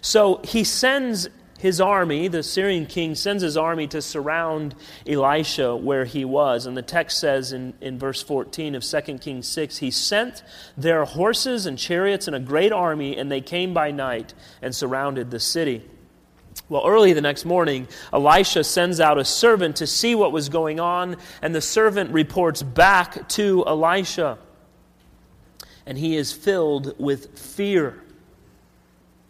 So 0.00 0.40
he 0.42 0.64
sends 0.64 1.28
his 1.58 1.80
army, 1.80 2.28
the 2.28 2.42
Syrian 2.42 2.86
king, 2.86 3.14
sends 3.14 3.42
his 3.42 3.56
army 3.56 3.86
to 3.88 4.00
surround 4.00 4.74
Elisha 5.06 5.76
where 5.76 6.04
he 6.04 6.24
was. 6.24 6.66
And 6.66 6.76
the 6.76 6.82
text 6.82 7.18
says 7.18 7.52
in, 7.52 7.74
in 7.80 7.98
verse 7.98 8.22
14 8.22 8.76
of 8.76 8.84
2 8.84 9.18
Kings 9.18 9.48
6 9.48 9.78
He 9.78 9.90
sent 9.90 10.42
their 10.76 11.04
horses 11.04 11.66
and 11.66 11.76
chariots 11.76 12.28
and 12.28 12.36
a 12.36 12.40
great 12.40 12.72
army, 12.72 13.16
and 13.16 13.30
they 13.30 13.40
came 13.40 13.74
by 13.74 13.90
night 13.90 14.34
and 14.62 14.74
surrounded 14.74 15.30
the 15.30 15.40
city. 15.40 15.84
Well, 16.68 16.86
early 16.86 17.12
the 17.12 17.20
next 17.20 17.44
morning, 17.44 17.88
Elisha 18.12 18.62
sends 18.62 19.00
out 19.00 19.18
a 19.18 19.24
servant 19.24 19.76
to 19.76 19.86
see 19.86 20.14
what 20.14 20.32
was 20.32 20.48
going 20.48 20.80
on, 20.80 21.16
and 21.42 21.54
the 21.54 21.60
servant 21.60 22.12
reports 22.12 22.62
back 22.62 23.28
to 23.30 23.64
Elisha. 23.66 24.38
and 25.86 25.96
he 25.96 26.16
is 26.16 26.32
filled 26.32 26.94
with 27.00 27.38
fear. 27.38 28.02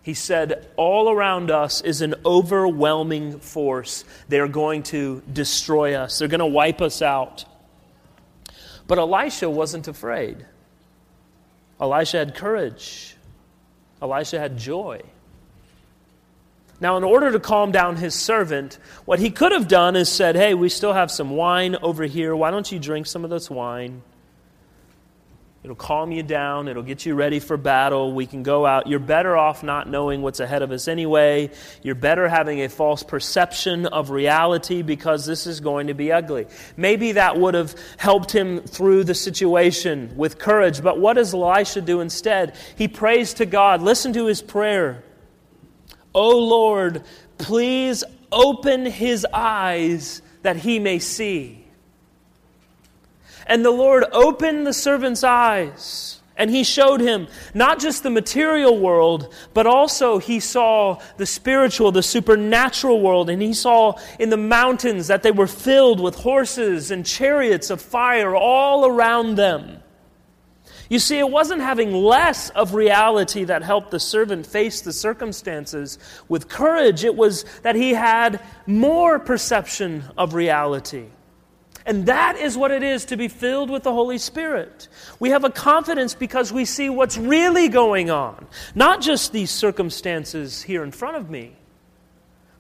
He 0.08 0.14
said, 0.14 0.66
All 0.76 1.10
around 1.10 1.50
us 1.50 1.82
is 1.82 2.00
an 2.00 2.14
overwhelming 2.24 3.40
force. 3.40 4.06
They're 4.26 4.48
going 4.48 4.84
to 4.84 5.22
destroy 5.30 5.96
us, 5.96 6.18
they're 6.18 6.28
going 6.28 6.38
to 6.38 6.46
wipe 6.46 6.80
us 6.80 7.02
out. 7.02 7.44
But 8.86 8.96
Elisha 8.96 9.50
wasn't 9.50 9.86
afraid. 9.86 10.46
Elisha 11.78 12.16
had 12.16 12.34
courage, 12.34 13.16
Elisha 14.00 14.38
had 14.38 14.56
joy. 14.56 15.02
Now, 16.80 16.96
in 16.96 17.04
order 17.04 17.30
to 17.30 17.38
calm 17.38 17.70
down 17.70 17.96
his 17.96 18.14
servant, 18.14 18.78
what 19.04 19.18
he 19.18 19.28
could 19.28 19.52
have 19.52 19.68
done 19.68 19.94
is 19.94 20.10
said, 20.10 20.36
Hey, 20.36 20.54
we 20.54 20.70
still 20.70 20.94
have 20.94 21.10
some 21.10 21.36
wine 21.36 21.76
over 21.82 22.04
here. 22.04 22.34
Why 22.34 22.50
don't 22.50 22.72
you 22.72 22.78
drink 22.78 23.06
some 23.06 23.24
of 23.24 23.30
this 23.30 23.50
wine? 23.50 24.00
It'll 25.68 25.76
calm 25.76 26.12
you 26.12 26.22
down. 26.22 26.66
It'll 26.66 26.82
get 26.82 27.04
you 27.04 27.14
ready 27.14 27.40
for 27.40 27.58
battle. 27.58 28.14
We 28.14 28.24
can 28.24 28.42
go 28.42 28.64
out. 28.64 28.86
You're 28.86 28.98
better 28.98 29.36
off 29.36 29.62
not 29.62 29.86
knowing 29.86 30.22
what's 30.22 30.40
ahead 30.40 30.62
of 30.62 30.70
us 30.70 30.88
anyway. 30.88 31.50
You're 31.82 31.94
better 31.94 32.26
having 32.26 32.62
a 32.62 32.70
false 32.70 33.02
perception 33.02 33.84
of 33.84 34.08
reality 34.08 34.80
because 34.80 35.26
this 35.26 35.46
is 35.46 35.60
going 35.60 35.88
to 35.88 35.92
be 35.92 36.10
ugly. 36.10 36.46
Maybe 36.78 37.12
that 37.12 37.38
would 37.38 37.52
have 37.52 37.74
helped 37.98 38.34
him 38.34 38.62
through 38.62 39.04
the 39.04 39.14
situation 39.14 40.10
with 40.16 40.38
courage. 40.38 40.82
But 40.82 40.98
what 40.98 41.16
does 41.16 41.34
Elisha 41.34 41.82
do 41.82 42.00
instead? 42.00 42.56
He 42.78 42.88
prays 42.88 43.34
to 43.34 43.44
God. 43.44 43.82
Listen 43.82 44.14
to 44.14 44.24
his 44.24 44.40
prayer. 44.40 45.04
O 46.14 46.30
Lord, 46.30 47.02
please 47.36 48.04
open 48.32 48.86
his 48.86 49.26
eyes 49.34 50.22
that 50.40 50.56
he 50.56 50.78
may 50.78 50.98
see. 50.98 51.57
And 53.48 53.64
the 53.64 53.70
Lord 53.70 54.04
opened 54.12 54.66
the 54.66 54.74
servant's 54.74 55.24
eyes, 55.24 56.20
and 56.36 56.50
he 56.50 56.62
showed 56.62 57.00
him 57.00 57.26
not 57.54 57.80
just 57.80 58.02
the 58.02 58.10
material 58.10 58.78
world, 58.78 59.34
but 59.54 59.66
also 59.66 60.18
he 60.18 60.38
saw 60.38 61.00
the 61.16 61.26
spiritual, 61.26 61.90
the 61.90 62.02
supernatural 62.02 63.00
world. 63.00 63.30
And 63.30 63.40
he 63.40 63.54
saw 63.54 63.98
in 64.18 64.28
the 64.28 64.36
mountains 64.36 65.08
that 65.08 65.22
they 65.22 65.32
were 65.32 65.46
filled 65.46 65.98
with 65.98 66.14
horses 66.14 66.90
and 66.90 67.04
chariots 67.04 67.70
of 67.70 67.80
fire 67.80 68.36
all 68.36 68.86
around 68.86 69.36
them. 69.36 69.82
You 70.90 70.98
see, 70.98 71.18
it 71.18 71.28
wasn't 71.28 71.60
having 71.60 71.92
less 71.92 72.50
of 72.50 72.74
reality 72.74 73.44
that 73.44 73.62
helped 73.62 73.90
the 73.90 74.00
servant 74.00 74.46
face 74.46 74.80
the 74.80 74.92
circumstances 74.92 75.98
with 76.28 76.48
courage. 76.48 77.04
It 77.04 77.14
was 77.14 77.44
that 77.62 77.76
he 77.76 77.92
had 77.94 78.40
more 78.66 79.18
perception 79.18 80.04
of 80.16 80.34
reality. 80.34 81.06
And 81.88 82.04
that 82.04 82.36
is 82.36 82.54
what 82.54 82.70
it 82.70 82.82
is 82.82 83.06
to 83.06 83.16
be 83.16 83.28
filled 83.28 83.70
with 83.70 83.82
the 83.82 83.94
Holy 83.94 84.18
Spirit. 84.18 84.88
We 85.18 85.30
have 85.30 85.44
a 85.44 85.50
confidence 85.50 86.14
because 86.14 86.52
we 86.52 86.66
see 86.66 86.90
what's 86.90 87.16
really 87.16 87.68
going 87.68 88.10
on, 88.10 88.46
not 88.74 89.00
just 89.00 89.32
these 89.32 89.50
circumstances 89.50 90.60
here 90.60 90.84
in 90.84 90.90
front 90.90 91.16
of 91.16 91.30
me, 91.30 91.52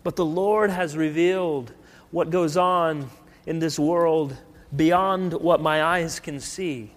but 0.02 0.16
the 0.16 0.24
Lord 0.24 0.70
has 0.70 0.96
revealed 0.96 1.74
what 2.10 2.30
goes 2.30 2.56
on 2.56 3.10
in 3.44 3.58
this 3.58 3.78
world 3.78 4.34
beyond 4.74 5.34
what 5.34 5.60
my 5.60 5.82
eyes 5.82 6.20
can 6.20 6.40
see. 6.40 6.90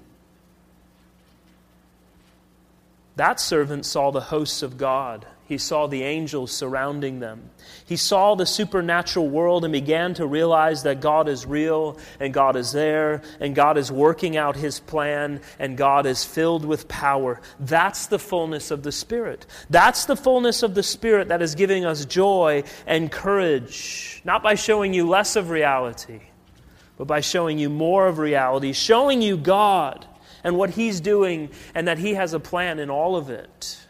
That 3.18 3.42
servant 3.42 3.86
saw 3.86 4.10
the 4.12 4.22
hosts 4.22 4.64
of 4.64 4.78
God. 4.78 5.26
He 5.52 5.58
saw 5.58 5.86
the 5.86 6.04
angels 6.04 6.50
surrounding 6.54 7.20
them. 7.20 7.50
He 7.86 7.98
saw 7.98 8.36
the 8.36 8.46
supernatural 8.46 9.28
world 9.28 9.66
and 9.66 9.74
began 9.74 10.14
to 10.14 10.26
realize 10.26 10.84
that 10.84 11.02
God 11.02 11.28
is 11.28 11.46
real 11.46 12.00
and 12.22 12.34
God 12.34 12.56
is 12.56 12.72
there 12.72 13.22
and 13.42 13.54
God 13.54 13.78
is 13.78 13.92
working 13.92 14.38
out 14.38 14.56
His 14.56 14.80
plan 14.80 15.42
and 15.60 15.76
God 15.76 16.06
is 16.06 16.24
filled 16.24 16.64
with 16.64 16.88
power. 16.88 17.42
That's 17.60 18.08
the 18.08 18.18
fullness 18.18 18.72
of 18.72 18.84
the 18.84 18.94
Spirit. 18.94 19.46
That's 19.70 20.06
the 20.06 20.16
fullness 20.16 20.64
of 20.64 20.74
the 20.74 20.84
Spirit 20.84 21.28
that 21.28 21.42
is 21.42 21.54
giving 21.54 21.84
us 21.84 22.06
joy 22.06 22.64
and 22.88 23.12
courage, 23.12 24.22
not 24.24 24.42
by 24.42 24.56
showing 24.56 24.94
you 24.94 25.06
less 25.06 25.36
of 25.36 25.50
reality, 25.50 26.22
but 26.96 27.08
by 27.08 27.20
showing 27.20 27.60
you 27.60 27.70
more 27.70 28.08
of 28.08 28.20
reality, 28.20 28.72
showing 28.72 29.22
you 29.22 29.36
God 29.36 30.06
and 30.46 30.56
what 30.56 30.70
He's 30.70 31.02
doing, 31.02 31.50
and 31.76 31.90
that 31.90 31.98
He 31.98 32.14
has 32.14 32.34
a 32.34 32.40
plan 32.40 32.80
in 32.80 32.90
all 32.90 33.18
of 33.18 33.30
it. 33.30 33.82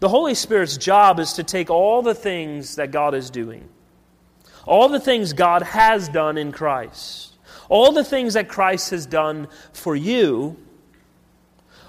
The 0.00 0.08
Holy 0.08 0.34
Spirit's 0.34 0.76
job 0.76 1.18
is 1.18 1.34
to 1.34 1.42
take 1.42 1.70
all 1.70 2.02
the 2.02 2.14
things 2.14 2.76
that 2.76 2.90
God 2.90 3.14
is 3.14 3.30
doing, 3.30 3.68
all 4.64 4.88
the 4.88 5.00
things 5.00 5.32
God 5.32 5.62
has 5.62 6.08
done 6.08 6.38
in 6.38 6.52
Christ, 6.52 7.34
all 7.68 7.92
the 7.92 8.04
things 8.04 8.34
that 8.34 8.48
Christ 8.48 8.90
has 8.90 9.06
done 9.06 9.48
for 9.72 9.96
you, 9.96 10.56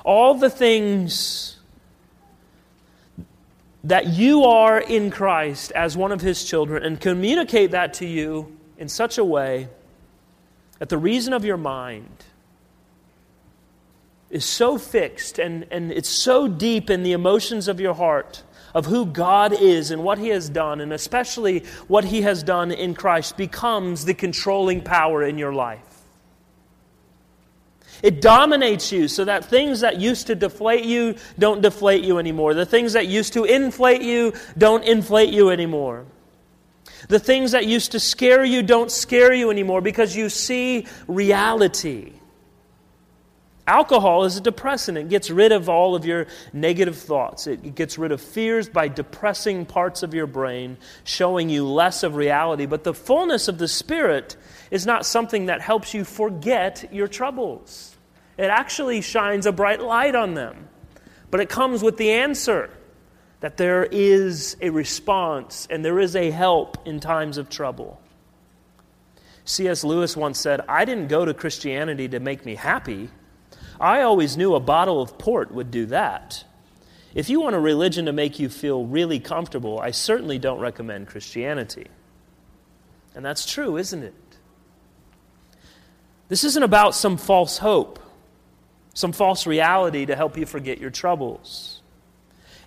all 0.03 0.33
the 0.33 0.49
things 0.49 1.57
that 3.83 4.07
you 4.07 4.43
are 4.43 4.79
in 4.79 5.11
Christ 5.11 5.71
as 5.73 5.95
one 5.95 6.11
of 6.11 6.21
His 6.21 6.43
children, 6.43 6.83
and 6.83 6.99
communicate 6.99 7.71
that 7.71 7.93
to 7.95 8.07
you 8.07 8.57
in 8.77 8.89
such 8.89 9.17
a 9.17 9.23
way 9.23 9.69
that 10.79 10.89
the 10.89 10.97
reason 10.97 11.33
of 11.33 11.45
your 11.45 11.57
mind 11.57 12.25
is 14.29 14.45
so 14.45 14.77
fixed 14.77 15.39
and, 15.39 15.65
and 15.71 15.91
it's 15.91 16.09
so 16.09 16.47
deep 16.47 16.89
in 16.89 17.03
the 17.03 17.13
emotions 17.13 17.67
of 17.67 17.79
your 17.79 17.93
heart 17.93 18.43
of 18.73 18.85
who 18.85 19.05
God 19.05 19.53
is 19.53 19.91
and 19.91 20.03
what 20.03 20.17
He 20.17 20.29
has 20.29 20.49
done, 20.49 20.81
and 20.81 20.93
especially 20.93 21.63
what 21.87 22.05
He 22.05 22.21
has 22.21 22.43
done 22.43 22.71
in 22.71 22.93
Christ, 22.93 23.37
becomes 23.37 24.05
the 24.05 24.13
controlling 24.13 24.81
power 24.81 25.23
in 25.23 25.37
your 25.37 25.53
life. 25.53 25.85
It 28.01 28.21
dominates 28.21 28.91
you 28.91 29.09
so 29.09 29.25
that 29.25 29.45
things 29.45 29.81
that 29.81 29.99
used 29.99 30.27
to 30.27 30.35
deflate 30.35 30.85
you 30.85 31.15
don't 31.37 31.61
deflate 31.61 32.03
you 32.03 32.17
anymore. 32.17 32.53
The 32.53 32.65
things 32.65 32.93
that 32.93 33.07
used 33.07 33.33
to 33.33 33.43
inflate 33.43 34.01
you 34.01 34.33
don't 34.57 34.85
inflate 34.85 35.33
you 35.33 35.49
anymore. 35.49 36.05
The 37.09 37.19
things 37.19 37.51
that 37.51 37.65
used 37.65 37.91
to 37.91 37.99
scare 37.99 38.45
you 38.45 38.61
don't 38.63 38.89
scare 38.89 39.33
you 39.33 39.51
anymore 39.51 39.81
because 39.81 40.15
you 40.15 40.29
see 40.29 40.87
reality. 41.07 42.13
Alcohol 43.69 44.25
is 44.25 44.35
a 44.35 44.41
depressant. 44.41 44.97
It 44.97 45.09
gets 45.09 45.29
rid 45.29 45.51
of 45.51 45.69
all 45.69 45.93
of 45.93 46.03
your 46.03 46.25
negative 46.53 46.97
thoughts. 46.97 47.45
It 47.45 47.75
gets 47.75 47.99
rid 47.99 48.11
of 48.11 48.19
fears 48.19 48.67
by 48.67 48.87
depressing 48.87 49.67
parts 49.67 50.01
of 50.01 50.15
your 50.15 50.25
brain, 50.25 50.75
showing 51.03 51.51
you 51.51 51.67
less 51.67 52.01
of 52.01 52.15
reality. 52.15 52.65
But 52.65 52.83
the 52.83 52.95
fullness 52.95 53.47
of 53.47 53.59
the 53.59 53.67
Spirit 53.67 54.35
is 54.71 54.87
not 54.87 55.05
something 55.05 55.45
that 55.45 55.61
helps 55.61 55.93
you 55.93 56.03
forget 56.03 56.91
your 56.91 57.07
troubles. 57.07 57.95
It 58.39 58.45
actually 58.45 59.01
shines 59.01 59.45
a 59.45 59.51
bright 59.51 59.81
light 59.81 60.15
on 60.15 60.33
them. 60.33 60.67
But 61.29 61.39
it 61.39 61.47
comes 61.47 61.83
with 61.83 61.97
the 61.97 62.09
answer 62.09 62.71
that 63.39 63.57
there 63.57 63.83
is 63.83 64.57
a 64.61 64.71
response 64.71 65.67
and 65.69 65.85
there 65.85 65.99
is 65.99 66.15
a 66.15 66.31
help 66.31 66.87
in 66.87 66.99
times 66.99 67.37
of 67.37 67.49
trouble. 67.49 68.01
C.S. 69.45 69.83
Lewis 69.83 70.17
once 70.17 70.39
said, 70.39 70.61
I 70.67 70.85
didn't 70.85 71.07
go 71.07 71.23
to 71.23 71.35
Christianity 71.35 72.07
to 72.07 72.19
make 72.19 72.47
me 72.47 72.55
happy. 72.55 73.11
I 73.79 74.01
always 74.01 74.35
knew 74.35 74.55
a 74.55 74.59
bottle 74.59 75.01
of 75.01 75.17
port 75.17 75.51
would 75.51 75.71
do 75.71 75.85
that. 75.87 76.43
If 77.15 77.29
you 77.29 77.41
want 77.41 77.55
a 77.55 77.59
religion 77.59 78.05
to 78.05 78.13
make 78.13 78.39
you 78.39 78.49
feel 78.49 78.85
really 78.85 79.19
comfortable, 79.19 79.79
I 79.79 79.91
certainly 79.91 80.37
don't 80.37 80.59
recommend 80.59 81.07
Christianity. 81.07 81.87
And 83.15 83.25
that's 83.25 83.51
true, 83.51 83.77
isn't 83.77 84.03
it? 84.03 84.13
This 86.27 86.43
isn't 86.43 86.61
about 86.61 86.93
some 86.93 87.17
false 87.17 87.57
hope, 87.57 87.99
some 88.93 89.11
false 89.11 89.47
reality 89.47 90.05
to 90.05 90.15
help 90.15 90.37
you 90.37 90.45
forget 90.45 90.77
your 90.77 90.91
troubles. 90.91 91.78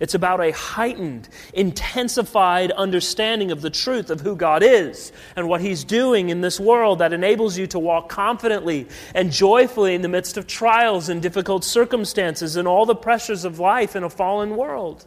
It's 0.03 0.15
about 0.15 0.41
a 0.41 0.51
heightened, 0.51 1.29
intensified 1.55 2.73
understanding 2.73 3.53
of 3.53 3.63
the 3.63 3.71
truth 3.71 4.11
of 4.11 4.21
who 4.21 4.35
God 4.35 4.65
is 4.65 5.13
and 5.37 5.49
what 5.49 5.61
He's 5.61 5.85
doing 5.85 6.31
in 6.31 6.41
this 6.41 6.59
world 6.59 6.99
that 6.99 7.13
enables 7.13 7.57
you 7.57 7.69
to 7.69 7.79
walk 7.79 8.09
confidently 8.09 8.89
and 9.15 9.31
joyfully 9.31 9.95
in 9.95 10.03
the 10.03 10.09
midst 10.09 10.37
of 10.37 10.49
trials 10.49 11.09
and 11.09 11.23
difficult 11.23 11.63
circumstances 11.63 12.57
and 12.57 12.67
all 12.67 12.85
the 12.85 12.97
pressures 12.97 13.45
of 13.45 13.61
life 13.61 13.95
in 13.95 14.03
a 14.03 14.11
fallen 14.11 14.57
world. 14.57 15.07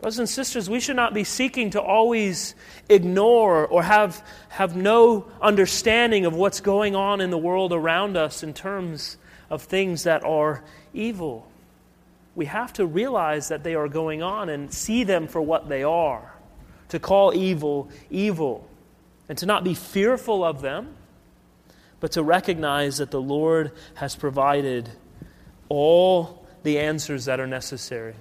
Brothers 0.00 0.18
and 0.18 0.28
sisters, 0.28 0.70
we 0.70 0.80
should 0.80 0.96
not 0.96 1.12
be 1.12 1.24
seeking 1.24 1.68
to 1.72 1.82
always 1.82 2.54
ignore 2.88 3.66
or 3.66 3.82
have, 3.82 4.26
have 4.48 4.76
no 4.76 5.30
understanding 5.42 6.24
of 6.24 6.34
what's 6.34 6.60
going 6.60 6.96
on 6.96 7.20
in 7.20 7.28
the 7.28 7.36
world 7.36 7.74
around 7.74 8.16
us 8.16 8.42
in 8.42 8.54
terms 8.54 9.18
of 9.50 9.64
things 9.64 10.04
that 10.04 10.24
are 10.24 10.64
evil 10.94 11.49
we 12.40 12.46
have 12.46 12.72
to 12.72 12.86
realize 12.86 13.48
that 13.48 13.64
they 13.64 13.74
are 13.74 13.86
going 13.86 14.22
on 14.22 14.48
and 14.48 14.72
see 14.72 15.04
them 15.04 15.28
for 15.28 15.42
what 15.42 15.68
they 15.68 15.82
are. 15.82 16.34
To 16.88 16.98
call 16.98 17.34
evil, 17.34 17.90
evil. 18.08 18.66
And 19.28 19.36
to 19.36 19.44
not 19.44 19.62
be 19.62 19.74
fearful 19.74 20.42
of 20.42 20.62
them, 20.62 20.94
but 22.00 22.12
to 22.12 22.22
recognize 22.22 22.96
that 22.96 23.10
the 23.10 23.20
Lord 23.20 23.72
has 23.96 24.16
provided 24.16 24.88
all 25.68 26.46
the 26.62 26.78
answers 26.78 27.26
that 27.26 27.40
are 27.40 27.46
necessary. 27.46 28.14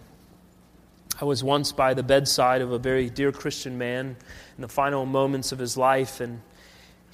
I 1.21 1.23
was 1.23 1.41
once 1.41 1.71
by 1.71 1.93
the 1.93 2.03
bedside 2.03 2.62
of 2.62 2.73
a 2.73 2.77
very 2.77 3.10
dear 3.10 3.32
Christian 3.32 3.77
man 3.77 4.17
in 4.58 4.62
the 4.62 4.67
final 4.67 5.05
moments 5.05 5.53
of 5.53 5.60
his 5.60 5.77
life, 5.77 6.19
and 6.19 6.41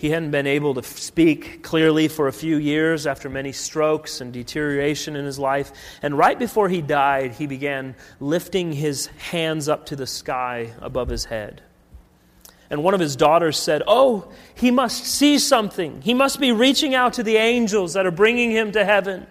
He 0.06 0.12
hadn't 0.12 0.30
been 0.30 0.46
able 0.46 0.76
to 0.76 0.84
speak 0.84 1.64
clearly 1.64 2.08
for 2.10 2.28
a 2.28 2.32
few 2.32 2.58
years 2.58 3.08
after 3.08 3.28
many 3.28 3.52
strokes 3.52 4.22
and 4.22 4.32
deterioration 4.32 5.16
in 5.16 5.26
his 5.26 5.40
life. 5.40 5.72
And 6.04 6.16
right 6.16 6.38
before 6.38 6.70
he 6.70 6.84
died, 6.84 7.32
he 7.32 7.48
began 7.48 7.96
lifting 8.20 8.72
his 8.72 9.08
hands 9.08 9.68
up 9.68 9.88
to 9.88 9.96
the 9.96 10.06
sky 10.06 10.76
above 10.80 11.10
his 11.10 11.26
head. 11.26 11.64
And 12.70 12.84
one 12.84 12.94
of 12.94 13.00
his 13.00 13.16
daughters 13.16 13.58
said, 13.58 13.82
Oh, 13.88 14.32
he 14.54 14.70
must 14.70 15.06
see 15.06 15.40
something. 15.40 16.04
He 16.04 16.14
must 16.14 16.40
be 16.40 16.52
reaching 16.52 16.94
out 16.94 17.14
to 17.14 17.24
the 17.24 17.38
angels 17.38 17.94
that 17.94 18.06
are 18.06 18.12
bringing 18.12 18.52
him 18.52 18.74
to 18.74 18.86
heaven. 18.86 19.26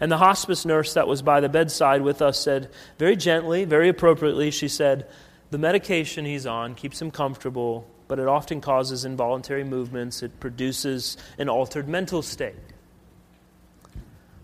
And 0.00 0.10
the 0.10 0.16
hospice 0.16 0.64
nurse 0.64 0.94
that 0.94 1.06
was 1.06 1.20
by 1.20 1.40
the 1.40 1.50
bedside 1.50 2.00
with 2.00 2.22
us 2.22 2.40
said, 2.40 2.70
very 2.98 3.16
gently, 3.16 3.66
very 3.66 3.90
appropriately, 3.90 4.50
she 4.50 4.68
said, 4.68 5.06
The 5.50 5.58
medication 5.58 6.24
he's 6.24 6.46
on 6.46 6.74
keeps 6.74 7.02
him 7.02 7.10
comfortable, 7.10 7.86
but 8.08 8.18
it 8.18 8.26
often 8.26 8.60
causes 8.60 9.04
involuntary 9.04 9.64
movements. 9.64 10.22
It 10.22 10.40
produces 10.40 11.16
an 11.38 11.48
altered 11.48 11.88
mental 11.88 12.22
state. 12.22 12.54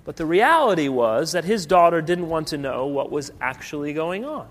But 0.05 0.17
the 0.17 0.27
reality 0.27 0.89
was 0.89 1.33
that 1.33 1.45
his 1.45 1.67
daughter 1.67 2.01
didn't 2.01 2.29
want 2.29 2.49
to 2.49 2.59
know 2.59 2.87
what 2.87 3.11
was 3.11 3.31
actually 3.41 3.93
going 3.93 4.25
on. 4.25 4.49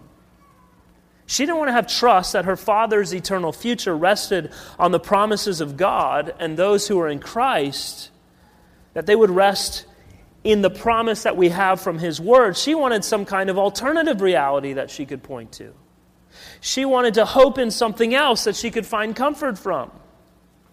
She 1.26 1.46
didn't 1.46 1.58
want 1.58 1.70
to 1.70 1.74
have 1.74 1.88
trust 1.88 2.34
that 2.34 2.46
her 2.46 2.56
father's 2.56 3.14
eternal 3.14 3.52
future 3.52 3.96
rested 3.96 4.52
on 4.80 4.92
the 4.92 5.00
promises 5.00 5.62
of 5.62 5.78
God 5.78 6.34
and 6.40 6.58
those 6.58 6.88
who 6.88 7.00
are 7.00 7.08
in 7.08 7.20
Christ, 7.20 8.10
that 8.94 9.06
they 9.06 9.16
would 9.16 9.30
rest 9.30 9.86
in 10.44 10.62
the 10.62 10.70
promise 10.70 11.24
that 11.24 11.38
we 11.38 11.50
have 11.50 11.82
from 11.82 12.00
His 12.00 12.20
Word. 12.20 12.58
She 12.58 12.74
wanted 12.74 13.04
some 13.04 13.26
kind 13.26 13.50
of 13.50 13.60
alternative 13.60 14.22
reality 14.22 14.74
that 14.74 14.90
she 14.90 15.06
could 15.06 15.22
point 15.22 15.52
to. 15.54 15.74
She 16.62 16.86
wanted 16.86 17.16
to 17.16 17.26
hope 17.26 17.58
in 17.58 17.72
something 17.72 18.14
else 18.14 18.44
that 18.44 18.56
she 18.56 18.72
could 18.72 18.86
find 18.86 19.16
comfort 19.16 19.58
from. 19.58 19.92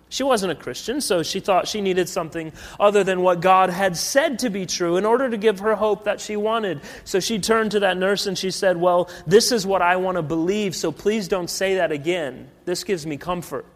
She 0.08 0.22
wasn't 0.22 0.52
a 0.52 0.54
Christian, 0.54 1.00
so 1.00 1.22
she 1.24 1.40
thought 1.40 1.66
she 1.66 1.80
needed 1.80 2.08
something 2.08 2.52
other 2.78 3.02
than 3.02 3.22
what 3.22 3.40
God 3.40 3.70
had 3.70 3.96
said 3.96 4.38
to 4.40 4.50
be 4.50 4.64
true 4.64 4.96
in 4.96 5.04
order 5.04 5.28
to 5.28 5.36
give 5.36 5.58
her 5.60 5.74
hope 5.74 6.04
that 6.04 6.20
she 6.20 6.36
wanted. 6.36 6.80
So 7.04 7.18
she 7.18 7.40
turned 7.40 7.72
to 7.72 7.80
that 7.80 7.96
nurse 7.96 8.26
and 8.26 8.38
she 8.38 8.52
said, 8.52 8.76
Well, 8.76 9.10
this 9.26 9.50
is 9.50 9.66
what 9.66 9.82
I 9.82 9.96
want 9.96 10.16
to 10.16 10.22
believe, 10.22 10.76
so 10.76 10.92
please 10.92 11.26
don't 11.26 11.50
say 11.50 11.76
that 11.76 11.90
again. 11.90 12.48
This 12.64 12.84
gives 12.84 13.04
me 13.04 13.16
comfort. 13.16 13.66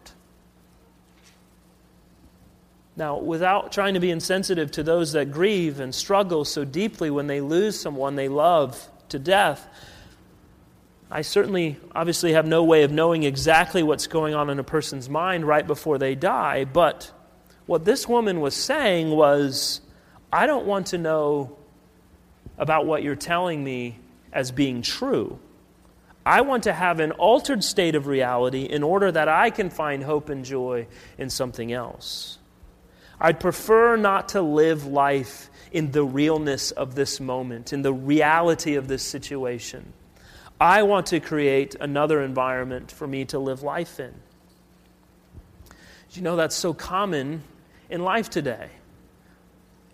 Now, 2.95 3.17
without 3.17 3.71
trying 3.71 3.95
to 3.95 3.99
be 3.99 4.11
insensitive 4.11 4.71
to 4.71 4.83
those 4.83 5.13
that 5.13 5.31
grieve 5.31 5.79
and 5.79 5.93
struggle 5.93 6.45
so 6.45 6.63
deeply 6.63 7.09
when 7.09 7.27
they 7.27 7.41
lose 7.41 7.79
someone 7.79 8.15
they 8.15 8.29
love 8.29 8.87
to 9.09 9.19
death, 9.19 9.67
I 11.13 11.23
certainly, 11.23 11.77
obviously, 11.93 12.31
have 12.33 12.45
no 12.45 12.63
way 12.63 12.83
of 12.83 12.91
knowing 12.91 13.23
exactly 13.23 13.83
what's 13.83 14.07
going 14.07 14.33
on 14.33 14.49
in 14.49 14.59
a 14.59 14.63
person's 14.63 15.09
mind 15.09 15.45
right 15.45 15.67
before 15.67 15.97
they 15.97 16.15
die. 16.15 16.63
But 16.63 17.11
what 17.65 17.83
this 17.83 18.07
woman 18.07 18.39
was 18.39 18.55
saying 18.55 19.09
was, 19.09 19.81
I 20.31 20.45
don't 20.45 20.65
want 20.65 20.87
to 20.87 20.97
know 20.97 21.57
about 22.57 22.85
what 22.85 23.03
you're 23.03 23.17
telling 23.17 23.61
me 23.61 23.99
as 24.31 24.51
being 24.51 24.81
true. 24.81 25.37
I 26.25 26.41
want 26.41 26.63
to 26.63 26.73
have 26.73 27.01
an 27.01 27.11
altered 27.11 27.63
state 27.63 27.95
of 27.95 28.07
reality 28.07 28.63
in 28.63 28.81
order 28.81 29.11
that 29.11 29.27
I 29.27 29.49
can 29.49 29.69
find 29.69 30.03
hope 30.03 30.29
and 30.29 30.45
joy 30.45 30.87
in 31.17 31.29
something 31.29 31.73
else. 31.73 32.37
I'd 33.19 33.39
prefer 33.39 33.97
not 33.97 34.29
to 34.29 34.41
live 34.41 34.85
life 34.85 35.49
in 35.73 35.91
the 35.91 36.05
realness 36.05 36.71
of 36.71 36.95
this 36.95 37.19
moment, 37.19 37.73
in 37.73 37.81
the 37.81 37.93
reality 37.93 38.75
of 38.75 38.87
this 38.87 39.03
situation. 39.03 39.91
I 40.61 40.83
want 40.83 41.07
to 41.07 41.19
create 41.19 41.75
another 41.79 42.21
environment 42.21 42.91
for 42.91 43.07
me 43.07 43.25
to 43.25 43.39
live 43.39 43.63
life 43.63 43.99
in. 43.99 44.13
You 46.11 46.21
know, 46.21 46.35
that's 46.35 46.55
so 46.55 46.71
common 46.71 47.41
in 47.89 48.03
life 48.03 48.29
today. 48.29 48.69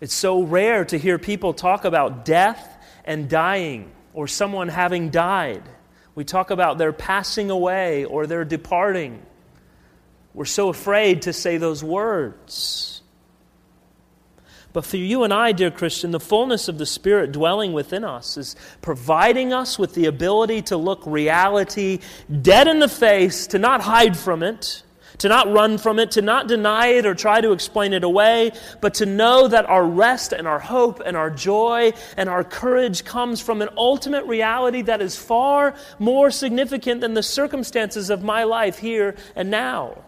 It's 0.02 0.12
so 0.12 0.42
rare 0.42 0.84
to 0.84 0.98
hear 0.98 1.18
people 1.18 1.54
talk 1.54 1.86
about 1.86 2.26
death 2.26 2.76
and 3.06 3.30
dying 3.30 3.90
or 4.12 4.28
someone 4.28 4.68
having 4.68 5.08
died. 5.08 5.62
We 6.14 6.24
talk 6.24 6.50
about 6.50 6.76
their 6.76 6.92
passing 6.92 7.50
away 7.50 8.04
or 8.04 8.26
their 8.26 8.44
departing. 8.44 9.22
We're 10.34 10.44
so 10.44 10.68
afraid 10.68 11.22
to 11.22 11.32
say 11.32 11.56
those 11.56 11.82
words. 11.82 12.97
But 14.78 14.86
for 14.86 14.96
you 14.96 15.24
and 15.24 15.34
I, 15.34 15.50
dear 15.50 15.72
Christian, 15.72 16.12
the 16.12 16.20
fullness 16.20 16.68
of 16.68 16.78
the 16.78 16.86
Spirit 16.86 17.32
dwelling 17.32 17.72
within 17.72 18.04
us 18.04 18.36
is 18.36 18.54
providing 18.80 19.52
us 19.52 19.76
with 19.76 19.94
the 19.94 20.06
ability 20.06 20.62
to 20.62 20.76
look 20.76 21.02
reality 21.04 21.98
dead 22.42 22.68
in 22.68 22.78
the 22.78 22.86
face, 22.86 23.48
to 23.48 23.58
not 23.58 23.80
hide 23.80 24.16
from 24.16 24.44
it, 24.44 24.84
to 25.18 25.28
not 25.28 25.52
run 25.52 25.78
from 25.78 25.98
it, 25.98 26.12
to 26.12 26.22
not 26.22 26.46
deny 26.46 26.90
it 26.90 27.06
or 27.06 27.16
try 27.16 27.40
to 27.40 27.50
explain 27.50 27.92
it 27.92 28.04
away, 28.04 28.52
but 28.80 28.94
to 28.94 29.04
know 29.04 29.48
that 29.48 29.68
our 29.68 29.84
rest 29.84 30.32
and 30.32 30.46
our 30.46 30.60
hope 30.60 31.02
and 31.04 31.16
our 31.16 31.28
joy 31.28 31.92
and 32.16 32.28
our 32.28 32.44
courage 32.44 33.04
comes 33.04 33.40
from 33.40 33.60
an 33.60 33.70
ultimate 33.76 34.26
reality 34.26 34.82
that 34.82 35.02
is 35.02 35.16
far 35.16 35.74
more 35.98 36.30
significant 36.30 37.00
than 37.00 37.14
the 37.14 37.22
circumstances 37.24 38.10
of 38.10 38.22
my 38.22 38.44
life 38.44 38.78
here 38.78 39.16
and 39.34 39.50
now. 39.50 40.04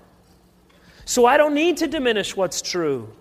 So 1.07 1.27
I 1.27 1.39
don't 1.39 1.55
need 1.55 1.79
to 1.79 1.89
diminish 1.89 2.37
what's 2.37 2.63
true. 2.63 3.13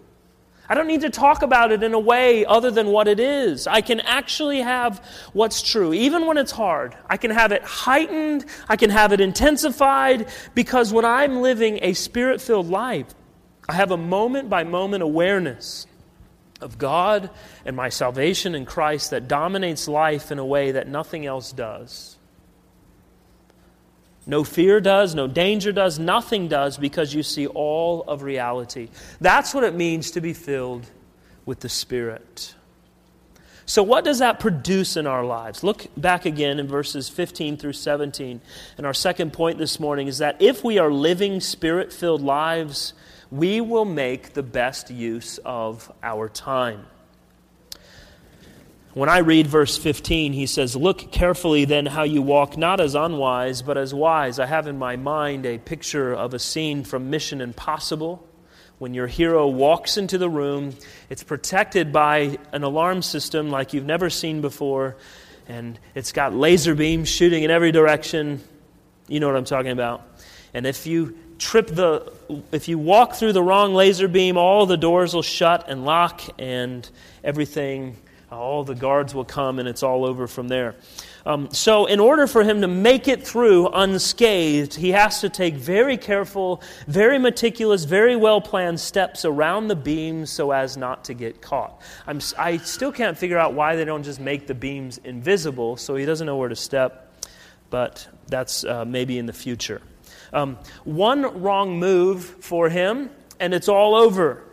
I 0.70 0.76
don't 0.76 0.86
need 0.86 1.02
to 1.02 1.10
talk 1.10 1.42
about 1.42 1.72
it 1.72 1.82
in 1.82 1.96
a 1.96 2.00
way 2.00 2.46
other 2.46 2.70
than 2.70 2.90
what 2.90 3.08
it 3.08 3.20
is. 3.20 3.66
I 3.66 3.82
can 3.82 4.00
actually 4.02 4.62
have 4.62 5.04
what's 5.34 5.64
true, 5.64 5.94
even 5.94 6.28
when 6.28 6.38
it's 6.38 6.52
hard. 6.52 6.96
I 7.10 7.18
can 7.18 7.32
have 7.32 7.52
it 7.52 7.64
heightened, 7.64 8.46
I 8.68 8.76
can 8.76 8.92
have 8.92 9.12
it 9.12 9.20
intensified, 9.20 10.30
because 10.54 10.94
when 10.94 11.06
I'm 11.06 11.42
living 11.42 11.80
a 11.82 11.94
spirit 11.94 12.40
filled 12.40 12.70
life, 12.70 13.08
I 13.68 13.74
have 13.74 13.90
a 13.90 13.98
moment 13.98 14.48
by 14.48 14.64
moment 14.64 15.02
awareness 15.02 15.88
of 16.62 16.78
God 16.78 17.32
and 17.66 17.76
my 17.76 17.90
salvation 17.90 18.54
in 18.54 18.66
Christ 18.66 19.10
that 19.10 19.28
dominates 19.28 19.88
life 19.88 20.32
in 20.32 20.38
a 20.38 20.46
way 20.46 20.74
that 20.74 20.88
nothing 20.88 21.26
else 21.26 21.52
does. 21.52 22.19
No 24.30 24.44
fear 24.44 24.80
does, 24.80 25.16
no 25.16 25.26
danger 25.26 25.72
does, 25.72 25.98
nothing 25.98 26.48
does 26.48 26.78
because 26.78 27.16
you 27.16 27.24
see 27.24 27.48
all 27.48 28.04
of 28.04 28.22
reality. 28.22 28.90
That's 29.20 29.56
what 29.56 29.64
it 29.64 29.74
means 29.74 30.12
to 30.12 30.22
be 30.22 30.34
filled 30.34 30.86
with 31.48 31.62
the 31.62 31.68
Spirit. 31.68 32.54
So, 33.66 33.82
what 33.82 34.04
does 34.04 34.20
that 34.20 34.40
produce 34.40 34.98
in 34.98 35.08
our 35.08 35.26
lives? 35.26 35.64
Look 35.64 35.88
back 35.98 36.26
again 36.26 36.60
in 36.60 36.68
verses 36.68 37.10
15 37.10 37.58
through 37.58 37.74
17. 37.74 38.40
And 38.78 38.86
our 38.86 38.94
second 38.94 39.34
point 39.34 39.58
this 39.58 39.80
morning 39.80 40.08
is 40.08 40.20
that 40.20 40.40
if 40.40 40.64
we 40.64 40.78
are 40.78 40.92
living 40.92 41.40
spirit 41.40 41.92
filled 41.92 42.22
lives, 42.22 42.94
we 43.32 43.62
will 43.62 43.86
make 43.86 44.34
the 44.34 44.44
best 44.44 44.92
use 44.92 45.40
of 45.40 45.92
our 46.04 46.30
time. 46.30 46.86
When 48.96 49.08
I 49.08 49.20
read 49.20 49.46
verse 49.46 49.78
15, 49.78 50.34
he 50.34 50.48
says, 50.48 50.76
Look 50.76 51.12
carefully 51.12 51.66
then 51.66 51.86
how 51.86 52.02
you 52.02 52.24
walk, 52.24 52.58
not 52.58 52.80
as 52.80 52.96
unwise, 52.96 53.62
but 53.62 53.78
as 53.78 53.94
wise. 53.94 54.40
I 54.40 54.48
have 54.48 54.66
in 54.66 54.80
my 54.80 54.96
mind 54.96 55.46
a 55.46 55.60
picture 55.60 56.12
of 56.12 56.34
a 56.34 56.40
scene 56.40 56.84
from 56.84 57.12
Mission 57.12 57.40
Impossible. 57.40 58.28
When 58.80 58.96
your 58.96 59.06
hero 59.06 59.46
walks 59.48 59.98
into 59.98 60.18
the 60.18 60.30
room, 60.30 60.74
it's 61.08 61.22
protected 61.22 61.94
by 61.94 62.40
an 62.52 62.64
alarm 62.64 63.04
system 63.04 63.52
like 63.52 63.74
you've 63.74 63.86
never 63.86 64.10
seen 64.10 64.42
before, 64.42 64.96
and 65.48 65.78
it's 65.94 66.12
got 66.12 66.34
laser 66.34 66.74
beams 66.74 67.10
shooting 67.10 67.44
in 67.44 67.52
every 67.52 67.72
direction. 67.72 68.42
You 69.08 69.20
know 69.20 69.28
what 69.28 69.36
I'm 69.36 69.46
talking 69.46 69.72
about. 69.72 70.02
And 70.52 70.66
if 70.66 70.88
you 70.88 71.16
trip 71.38 71.68
the 71.68 72.12
if 72.52 72.68
you 72.68 72.80
walk 72.80 73.14
through 73.14 73.34
the 73.34 73.44
wrong 73.44 73.76
laser 73.76 74.08
beam, 74.08 74.36
all 74.36 74.66
the 74.66 74.78
doors 74.78 75.14
will 75.14 75.22
shut 75.22 75.70
and 75.70 75.86
lock 75.86 76.22
and 76.40 76.90
everything 77.24 77.96
all 78.32 78.64
the 78.64 78.76
guards 78.76 79.16
will 79.16 79.26
come 79.26 79.60
and 79.60 79.68
it's 79.68 79.84
all 79.84 80.06
over 80.06 80.28
from 80.28 80.48
there. 80.48 80.76
Um, 81.26 81.50
so, 81.52 81.86
in 81.86 82.00
order 82.00 82.28
for 82.28 82.44
him 82.44 82.62
to 82.62 82.68
make 82.68 83.08
it 83.08 83.28
through 83.28 83.68
unscathed, 83.68 84.74
he 84.74 84.92
has 84.92 85.22
to 85.22 85.30
take 85.30 85.56
very 85.56 85.98
careful, 85.98 86.62
very 86.88 87.20
meticulous, 87.20 87.84
very 87.84 88.16
well 88.16 88.40
planned 88.40 88.80
steps 88.80 89.26
around 89.26 89.68
the 89.68 89.76
beams 89.76 90.30
so 90.30 90.52
as 90.52 90.78
not 90.78 91.06
to 91.06 91.14
get 91.14 91.42
caught. 91.42 91.82
I'm, 92.08 92.20
I 92.38 92.58
still 92.58 92.92
can't 92.92 93.18
figure 93.18 93.38
out 93.38 93.54
why 93.54 93.76
they 93.76 93.86
don't 93.86 94.04
just 94.04 94.20
make 94.20 94.48
the 94.48 94.56
beams 94.56 94.98
invisible 95.04 95.78
so 95.78 95.96
he 95.96 96.06
doesn't 96.06 96.26
know 96.26 96.38
where 96.38 96.50
to 96.50 96.56
step, 96.56 97.14
but 97.70 98.08
that's 98.28 98.64
uh, 98.64 98.86
maybe 98.86 99.18
in 99.18 99.26
the 99.26 99.34
future. 99.34 99.82
Um, 100.32 100.58
one 100.84 101.42
wrong 101.42 101.80
move 101.80 102.24
for 102.24 102.70
him, 102.70 103.10
and 103.40 103.54
it's 103.54 103.68
all 103.68 103.96
over. 103.96 104.44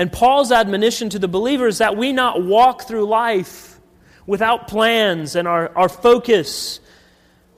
And 0.00 0.10
Paul's 0.10 0.50
admonition 0.50 1.10
to 1.10 1.18
the 1.18 1.28
believers 1.28 1.76
that 1.76 1.94
we 1.94 2.14
not 2.14 2.42
walk 2.42 2.88
through 2.88 3.04
life 3.04 3.78
without 4.26 4.66
plans 4.66 5.36
and 5.36 5.46
our, 5.46 5.76
our 5.76 5.90
focus 5.90 6.80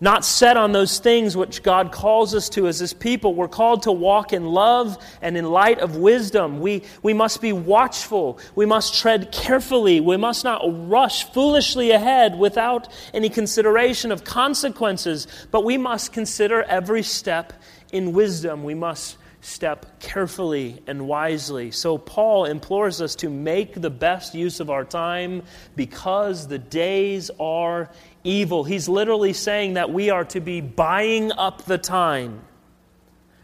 not 0.01 0.25
set 0.25 0.57
on 0.57 0.73
those 0.73 0.99
things 0.99 1.37
which 1.37 1.63
God 1.63 1.93
calls 1.93 2.35
us 2.35 2.49
to 2.49 2.67
as 2.67 2.81
His 2.81 2.95
people. 2.95 3.37
We're 3.37 3.47
called 3.47 3.85
to 3.85 3.93
walk 3.93 4.33
in 4.33 4.45
love 4.45 4.99
and 5.23 5.37
in 5.37 5.53
light 5.53 5.79
of 5.79 5.95
wisdom. 5.95 6.59
We, 6.59 6.83
we 7.01 7.15
must 7.15 7.41
be 7.41 7.53
watchful. 7.53 8.41
We 8.57 8.67
must 8.67 8.99
tread 8.99 9.31
carefully. 9.31 10.01
We 10.01 10.17
must 10.17 10.43
not 10.43 10.63
rush 10.91 11.33
foolishly 11.33 11.93
ahead 11.93 12.37
without 12.37 12.89
any 13.15 13.29
consideration 13.29 14.11
of 14.11 14.25
consequences, 14.25 15.29
but 15.53 15.65
we 15.65 15.79
must 15.79 16.13
consider 16.13 16.65
every 16.65 17.05
step 17.05 17.53
in 17.93 18.13
wisdom, 18.13 18.65
we 18.65 18.75
must 18.75 19.17
step 19.43 20.01
carefully 20.01 20.83
and 20.87 21.07
wisely. 21.07 21.73
So, 21.73 21.99
Paul 21.99 22.47
implores 22.47 23.03
us 23.03 23.17
to 23.17 23.29
make 23.29 23.75
the 23.75 23.91
best 23.91 24.35
use 24.35 24.61
of 24.61 24.71
our 24.71 24.85
time 24.85 25.43
because 25.77 26.49
the 26.49 26.59
days 26.59 27.31
are 27.39 27.91
evil. 28.25 28.65
He's 28.65 28.89
literally 28.89 29.33
saying 29.33 29.75
that 29.75 29.93
we 29.93 30.11
are 30.11 30.25
to 30.27 30.41
be 30.41 30.61
buying 30.61 31.33
up 31.33 31.65
the 31.65 31.77
time. 31.77 32.41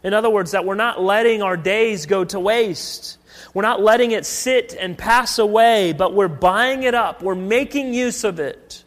In 0.01 0.13
other 0.13 0.29
words, 0.29 0.51
that 0.51 0.65
we're 0.65 0.75
not 0.75 1.01
letting 1.01 1.41
our 1.41 1.57
days 1.57 2.05
go 2.05 2.23
to 2.23 2.39
waste. 2.39 3.17
We're 3.53 3.63
not 3.63 3.81
letting 3.81 4.11
it 4.11 4.25
sit 4.25 4.73
and 4.79 4.97
pass 4.97 5.37
away, 5.37 5.91
but 5.91 6.13
we're 6.13 6.29
buying 6.29 6.83
it 6.83 6.95
up. 6.95 7.21
We're 7.21 7.35
making 7.35 7.93
use 7.93 8.23
of 8.23 8.39
it. 8.39 8.85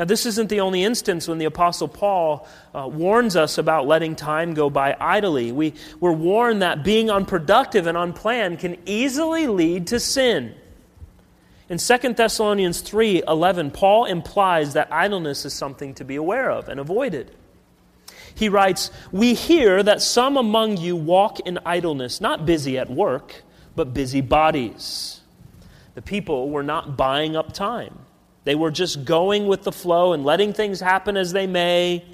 Now, 0.00 0.06
this 0.06 0.24
isn't 0.24 0.48
the 0.48 0.60
only 0.60 0.82
instance 0.82 1.28
when 1.28 1.36
the 1.36 1.44
Apostle 1.44 1.86
Paul 1.86 2.48
uh, 2.74 2.88
warns 2.88 3.36
us 3.36 3.58
about 3.58 3.86
letting 3.86 4.16
time 4.16 4.54
go 4.54 4.70
by 4.70 4.96
idly. 4.98 5.52
We, 5.52 5.74
we're 6.00 6.10
warned 6.10 6.62
that 6.62 6.82
being 6.82 7.10
unproductive 7.10 7.86
and 7.86 7.98
unplanned 7.98 8.60
can 8.60 8.78
easily 8.86 9.46
lead 9.46 9.88
to 9.88 10.00
sin. 10.00 10.54
In 11.68 11.76
2 11.76 12.14
Thessalonians 12.14 12.80
3 12.80 13.24
11, 13.28 13.72
Paul 13.72 14.06
implies 14.06 14.72
that 14.72 14.90
idleness 14.90 15.44
is 15.44 15.52
something 15.52 15.92
to 15.96 16.04
be 16.06 16.16
aware 16.16 16.50
of 16.50 16.70
and 16.70 16.80
avoided. 16.80 17.30
He 18.34 18.48
writes, 18.48 18.90
We 19.12 19.34
hear 19.34 19.82
that 19.82 20.00
some 20.00 20.38
among 20.38 20.78
you 20.78 20.96
walk 20.96 21.40
in 21.40 21.58
idleness, 21.66 22.22
not 22.22 22.46
busy 22.46 22.78
at 22.78 22.88
work, 22.88 23.42
but 23.76 23.92
busy 23.92 24.22
bodies. 24.22 25.20
The 25.94 26.00
people 26.00 26.48
were 26.48 26.62
not 26.62 26.96
buying 26.96 27.36
up 27.36 27.52
time. 27.52 27.98
They 28.50 28.56
were 28.56 28.72
just 28.72 29.04
going 29.04 29.46
with 29.46 29.62
the 29.62 29.70
flow 29.70 30.12
and 30.12 30.24
letting 30.24 30.52
things 30.52 30.80
happen 30.80 31.16
as 31.16 31.32
they 31.32 31.46
may. 31.46 32.04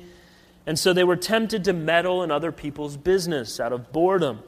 And 0.67 0.79
so 0.79 0.93
they 0.93 1.03
were 1.03 1.17
tempted 1.17 1.65
to 1.65 1.73
meddle 1.73 2.23
in 2.23 2.31
other 2.31 2.53
people's 2.53 2.99
business 2.99 3.59
out 3.59 3.73
of 3.73 3.91
boredom. 3.91 4.41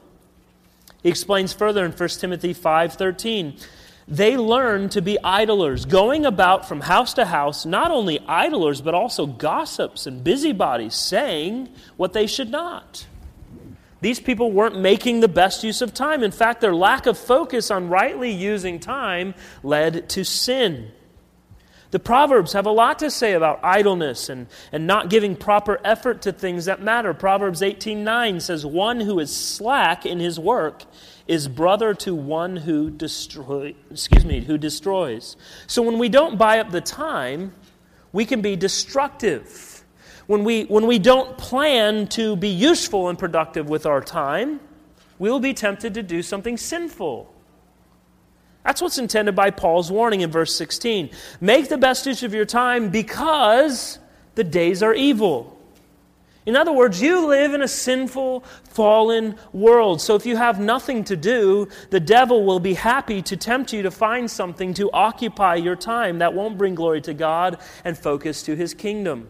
He 1.01 1.09
explains 1.09 1.51
further 1.51 1.83
in 1.83 1.91
1 1.91 2.19
Timothy 2.19 2.53
5:13, 2.53 3.57
they 4.07 4.37
learned 4.37 4.91
to 4.91 5.01
be 5.01 5.17
idlers, 5.23 5.85
going 5.85 6.27
about 6.27 6.67
from 6.67 6.81
house 6.81 7.15
to 7.15 7.25
house, 7.25 7.65
not 7.65 7.89
only 7.89 8.19
idlers 8.27 8.81
but 8.81 8.93
also 8.93 9.25
gossips 9.25 10.05
and 10.05 10.23
busybodies, 10.23 10.93
saying 10.93 11.69
what 11.97 12.13
they 12.13 12.27
should 12.27 12.51
not. 12.51 13.07
These 14.01 14.19
people 14.19 14.51
weren't 14.51 14.79
making 14.79 15.21
the 15.21 15.27
best 15.27 15.63
use 15.63 15.81
of 15.81 15.95
time. 15.95 16.21
In 16.21 16.29
fact, 16.29 16.61
their 16.61 16.75
lack 16.75 17.07
of 17.07 17.17
focus 17.17 17.71
on 17.71 17.89
rightly 17.89 18.29
using 18.29 18.79
time 18.79 19.33
led 19.63 20.07
to 20.09 20.23
sin. 20.23 20.91
The 21.91 21.99
Proverbs 21.99 22.53
have 22.53 22.67
a 22.67 22.71
lot 22.71 22.99
to 22.99 23.09
say 23.09 23.33
about 23.33 23.59
idleness 23.63 24.29
and, 24.29 24.47
and 24.71 24.85
not 24.85 25.09
giving 25.09 25.35
proper 25.35 25.79
effort 25.83 26.21
to 26.23 26.31
things 26.31 26.65
that 26.65 26.81
matter. 26.81 27.13
Proverbs 27.15 27.61
18:9 27.61 28.41
says, 28.41 28.65
One 28.65 28.99
who 28.99 29.19
is 29.19 29.35
slack 29.35 30.05
in 30.05 30.19
his 30.19 30.39
work 30.39 30.83
is 31.27 31.47
brother 31.47 31.95
to 31.95 32.13
one 32.13 32.57
who 32.57 32.91
destroy, 32.91 33.73
excuse 33.89 34.25
me, 34.25 34.41
who 34.41 34.57
destroys. 34.57 35.35
So 35.65 35.81
when 35.81 35.97
we 35.97 36.09
don't 36.09 36.37
buy 36.37 36.59
up 36.59 36.69
the 36.69 36.81
time, 36.81 37.53
we 38.11 38.25
can 38.25 38.41
be 38.41 38.55
destructive. 38.55 39.83
When 40.27 40.43
we, 40.43 40.65
when 40.65 40.85
we 40.85 40.99
don't 40.99 41.37
plan 41.39 42.07
to 42.09 42.35
be 42.35 42.49
useful 42.49 43.09
and 43.09 43.17
productive 43.17 43.67
with 43.67 43.87
our 43.87 44.01
time, 44.01 44.59
we 45.17 45.31
will 45.31 45.39
be 45.39 45.55
tempted 45.55 45.95
to 45.95 46.03
do 46.03 46.21
something 46.21 46.55
sinful. 46.55 47.33
That's 48.69 48.83
what's 48.83 48.99
intended 48.99 49.35
by 49.35 49.49
Paul's 49.49 49.91
warning 49.91 50.21
in 50.21 50.29
verse 50.29 50.55
16. 50.55 51.09
Make 51.41 51.69
the 51.69 51.77
best 51.79 52.05
use 52.05 52.21
of 52.21 52.35
your 52.35 52.45
time 52.45 52.91
because 52.91 53.97
the 54.35 54.43
days 54.43 54.83
are 54.83 54.93
evil. 54.93 55.59
In 56.45 56.55
other 56.55 56.71
words, 56.71 57.01
you 57.01 57.25
live 57.25 57.55
in 57.55 57.63
a 57.63 57.67
sinful, 57.67 58.41
fallen 58.65 59.37
world. 59.53 60.01
So 60.01 60.13
if 60.13 60.27
you 60.27 60.37
have 60.37 60.59
nothing 60.59 61.03
to 61.05 61.17
do, 61.17 61.67
the 61.89 61.99
devil 61.99 62.45
will 62.45 62.59
be 62.59 62.75
happy 62.75 63.23
to 63.23 63.35
tempt 63.35 63.73
you 63.73 63.81
to 63.81 63.89
find 63.89 64.29
something 64.29 64.75
to 64.75 64.91
occupy 64.91 65.55
your 65.55 65.75
time 65.75 66.19
that 66.19 66.35
won't 66.35 66.59
bring 66.59 66.75
glory 66.75 67.01
to 67.01 67.13
God 67.15 67.57
and 67.83 67.97
focus 67.97 68.43
to 68.43 68.55
his 68.55 68.75
kingdom. 68.75 69.29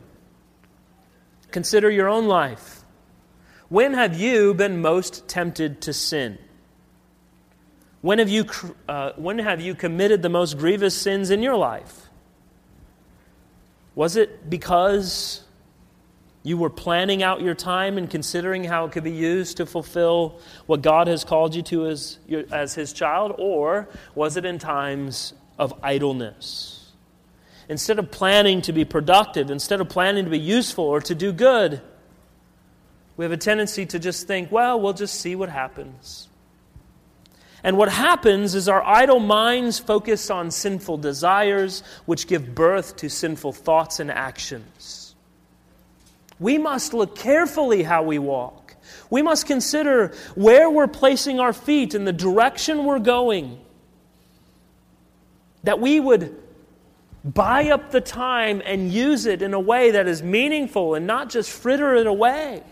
Consider 1.52 1.90
your 1.90 2.10
own 2.10 2.28
life. 2.28 2.84
When 3.70 3.94
have 3.94 4.20
you 4.20 4.54
been 4.54 4.82
most 4.82 5.30
tempted 5.30 5.80
to 5.84 5.94
sin? 5.94 6.40
When 8.02 8.20
have 8.20 8.30
you, 8.30 8.46
uh, 8.88 9.12
when 9.18 9.40
have 9.40 9.60
you 9.60 9.76
committed 9.76 10.22
the 10.22 10.30
most 10.30 10.58
grievous 10.58 10.96
sins 10.96 11.30
in 11.30 11.44
your 11.44 11.56
life? 11.56 12.10
Was 13.96 14.16
it 14.16 14.50
because 14.50 15.44
you 16.44 16.58
were 16.58 16.70
planning 16.70 17.22
out 17.22 17.42
your 17.42 17.54
time 17.54 17.98
and 17.98 18.10
considering 18.10 18.64
how 18.64 18.86
it 18.86 18.94
could 18.94 19.04
be 19.04 19.12
used 19.12 19.58
to 19.58 19.66
fulfill 19.66 20.40
what 20.68 20.82
God 20.82 21.08
has 21.08 21.26
called 21.26 21.54
you 21.54 21.62
to 21.64 21.88
as, 21.88 22.18
as 22.52 22.74
His 22.74 22.94
child? 22.94 23.36
Or 23.38 23.90
was 24.16 24.38
it 24.38 24.46
in 24.46 24.58
times 24.58 25.34
of 25.58 25.74
idleness? 25.84 26.94
Instead 27.68 28.00
of 28.00 28.10
planning 28.10 28.62
to 28.62 28.72
be 28.72 28.86
productive, 28.86 29.52
instead 29.52 29.82
of 29.82 29.90
planning 29.90 30.24
to 30.24 30.32
be 30.32 30.40
useful 30.40 30.86
or 30.86 31.02
to 31.02 31.14
do 31.14 31.34
good, 31.34 31.82
we 33.18 33.26
have 33.26 33.34
a 33.34 33.38
tendency 33.38 33.86
to 33.88 34.00
just 34.00 34.26
think, 34.26 34.50
well, 34.50 34.80
we'll 34.80 34.94
just 34.94 35.20
see 35.20 35.36
what 35.36 35.50
happens. 35.50 36.29
And 37.64 37.78
what 37.78 37.90
happens 37.90 38.56
is 38.56 38.70
our 38.70 38.84
idle 38.84 39.20
minds 39.20 39.80
focus 39.80 40.30
on 40.30 40.52
sinful 40.52 40.98
desires, 40.98 41.84
which 42.06 42.28
give 42.28 42.56
birth 42.56 42.96
to 42.98 43.10
sinful 43.10 43.54
thoughts 43.54 44.00
and 44.00 44.10
actions. 44.10 45.16
We 46.40 46.58
must 46.58 46.94
look 46.94 47.18
carefully 47.18 47.84
how 47.84 48.04
we 48.04 48.18
walk. 48.18 48.76
We 49.10 49.22
must 49.22 49.46
consider 49.46 50.14
where 50.36 50.70
we're 50.70 50.88
placing 50.88 51.40
our 51.40 51.54
feet 51.54 51.94
and 51.94 52.08
the 52.08 52.14
direction 52.14 52.86
we're 52.86 53.00
going. 53.00 53.60
That 55.64 55.82
we 55.82 56.00
would 56.00 56.36
buy 57.26 57.70
up 57.70 57.92
the 57.92 58.00
time 58.00 58.62
and 58.64 58.92
use 58.92 59.26
it 59.26 59.42
in 59.42 59.54
a 59.54 59.60
way 59.60 59.92
that 59.92 60.08
is 60.08 60.24
meaningful 60.24 60.96
and 60.96 61.06
not 61.06 61.30
just 61.30 61.50
fritter 61.50 61.96
it 61.96 62.08
away. 62.08 62.64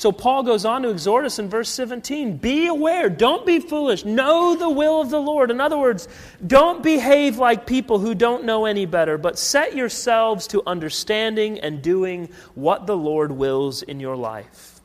So 0.00 0.12
Paul 0.12 0.44
goes 0.44 0.64
on 0.64 0.80
to 0.84 0.88
exhort 0.88 1.26
us 1.26 1.38
in 1.38 1.50
verse 1.50 1.68
17 1.68 2.38
be 2.38 2.68
aware, 2.68 3.10
don't 3.10 3.44
be 3.44 3.60
foolish, 3.60 4.02
know 4.02 4.56
the 4.56 4.70
will 4.70 5.02
of 5.02 5.10
the 5.10 5.20
Lord. 5.20 5.50
In 5.50 5.60
other 5.60 5.76
words, 5.76 6.08
don't 6.46 6.82
behave 6.82 7.36
like 7.36 7.66
people 7.66 7.98
who 7.98 8.14
don't 8.14 8.46
know 8.46 8.64
any 8.64 8.86
better, 8.86 9.18
but 9.18 9.38
set 9.38 9.76
yourselves 9.76 10.46
to 10.46 10.62
understanding 10.66 11.60
and 11.60 11.82
doing 11.82 12.30
what 12.54 12.86
the 12.86 12.96
Lord 12.96 13.30
wills 13.30 13.82
in 13.82 14.00
your 14.00 14.16
life. 14.16 14.80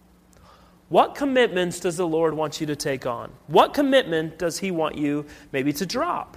What 0.89 1.15
commitments 1.15 1.79
does 1.79 1.95
the 1.95 2.05
Lord 2.05 2.33
want 2.33 2.59
you 2.59 2.67
to 2.67 2.75
take 2.75 3.05
on? 3.05 3.31
What 3.47 3.73
commitment 3.73 4.37
does 4.37 4.59
He 4.59 4.69
want 4.69 4.97
you 4.97 5.27
maybe 5.53 5.71
to 5.71 5.85
drop? 5.85 6.35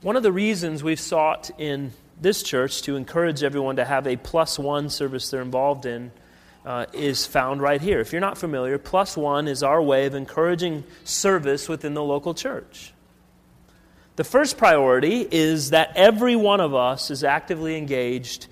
One 0.00 0.16
of 0.16 0.24
the 0.24 0.32
reasons 0.32 0.82
we've 0.82 0.98
sought 0.98 1.52
in 1.56 1.92
this 2.20 2.42
church 2.42 2.82
to 2.82 2.96
encourage 2.96 3.44
everyone 3.44 3.76
to 3.76 3.84
have 3.84 4.08
a 4.08 4.16
plus 4.16 4.58
one 4.58 4.90
service 4.90 5.30
they're 5.30 5.40
involved 5.40 5.86
in 5.86 6.10
uh, 6.64 6.86
is 6.92 7.26
found 7.26 7.60
right 7.60 7.80
here. 7.80 8.00
If 8.00 8.12
you're 8.12 8.20
not 8.20 8.38
familiar, 8.38 8.78
plus 8.78 9.16
one 9.16 9.48
is 9.48 9.62
our 9.62 9.82
way 9.82 10.06
of 10.06 10.14
encouraging 10.14 10.84
service 11.04 11.68
within 11.68 11.94
the 11.94 12.02
local 12.02 12.34
church. 12.34 12.92
The 14.16 14.24
first 14.24 14.58
priority 14.58 15.26
is 15.30 15.70
that 15.70 15.92
every 15.96 16.36
one 16.36 16.60
of 16.60 16.74
us 16.74 17.10
is 17.10 17.24
actively 17.24 17.76
engaged 17.76 18.46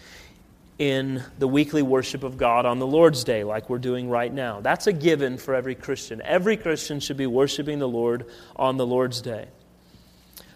in 0.78 1.22
the 1.38 1.46
weekly 1.46 1.82
worship 1.82 2.24
of 2.24 2.38
God 2.38 2.64
on 2.64 2.78
the 2.78 2.86
Lord's 2.86 3.22
Day, 3.22 3.44
like 3.44 3.68
we're 3.68 3.76
doing 3.76 4.08
right 4.08 4.32
now. 4.32 4.62
That's 4.62 4.86
a 4.86 4.94
given 4.94 5.36
for 5.36 5.54
every 5.54 5.74
Christian. 5.74 6.22
Every 6.24 6.56
Christian 6.56 7.00
should 7.00 7.18
be 7.18 7.26
worshiping 7.26 7.78
the 7.78 7.88
Lord 7.88 8.24
on 8.56 8.78
the 8.78 8.86
Lord's 8.86 9.20
Day. 9.20 9.48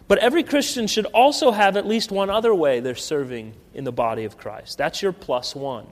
But 0.07 0.17
every 0.17 0.41
Christian 0.41 0.87
should 0.87 1.05
also 1.05 1.51
have 1.51 1.77
at 1.77 1.85
least 1.85 2.11
one 2.11 2.31
other 2.31 2.53
way 2.53 2.79
they're 2.79 2.95
serving 2.95 3.53
in 3.75 3.83
the 3.83 3.91
body 3.91 4.25
of 4.25 4.37
Christ. 4.37 4.79
That's 4.79 5.01
your 5.03 5.11
plus 5.11 5.55
one. 5.55 5.85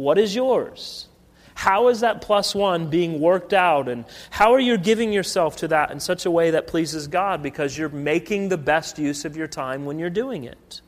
What 0.00 0.16
is 0.18 0.34
yours? 0.34 1.08
How 1.52 1.88
is 1.88 2.00
that 2.00 2.22
plus 2.22 2.54
one 2.54 2.88
being 2.88 3.20
worked 3.20 3.52
out? 3.52 3.86
And 3.86 4.06
how 4.30 4.54
are 4.54 4.58
you 4.58 4.78
giving 4.78 5.12
yourself 5.12 5.56
to 5.56 5.68
that 5.68 5.90
in 5.90 6.00
such 6.00 6.24
a 6.24 6.30
way 6.30 6.52
that 6.52 6.66
pleases 6.66 7.06
God 7.06 7.42
because 7.42 7.76
you're 7.76 7.90
making 7.90 8.48
the 8.48 8.56
best 8.56 8.98
use 8.98 9.26
of 9.26 9.36
your 9.36 9.46
time 9.46 9.84
when 9.84 9.98
you're 9.98 10.08
doing 10.08 10.44
it? 10.44 10.80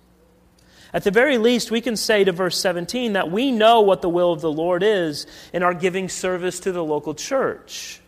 At 0.94 1.05
the 1.05 1.11
very 1.11 1.37
least, 1.37 1.70
we 1.70 1.83
can 1.83 1.94
say 1.94 2.25
to 2.25 2.33
verse 2.33 2.59
17 2.59 3.12
that 3.12 3.31
we 3.31 3.53
know 3.53 3.83
what 3.83 4.01
the 4.01 4.09
will 4.09 4.33
of 4.33 4.40
the 4.40 4.51
Lord 4.51 4.83
is 4.83 5.27
in 5.53 5.62
our 5.62 5.75
giving 5.75 6.09
service 6.09 6.59
to 6.61 6.72
the 6.72 6.83
local 6.83 7.14
church. 7.14 8.01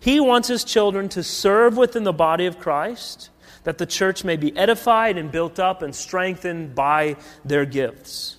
He 0.00 0.18
wants 0.18 0.48
his 0.48 0.64
children 0.64 1.10
to 1.10 1.22
serve 1.22 1.76
within 1.76 2.04
the 2.04 2.12
body 2.14 2.46
of 2.46 2.58
Christ, 2.58 3.28
that 3.64 3.76
the 3.76 3.84
church 3.84 4.24
may 4.24 4.36
be 4.36 4.56
edified 4.56 5.18
and 5.18 5.30
built 5.30 5.60
up 5.60 5.82
and 5.82 5.94
strengthened 5.94 6.74
by 6.74 7.16
their 7.44 7.66
gifts. 7.66 8.38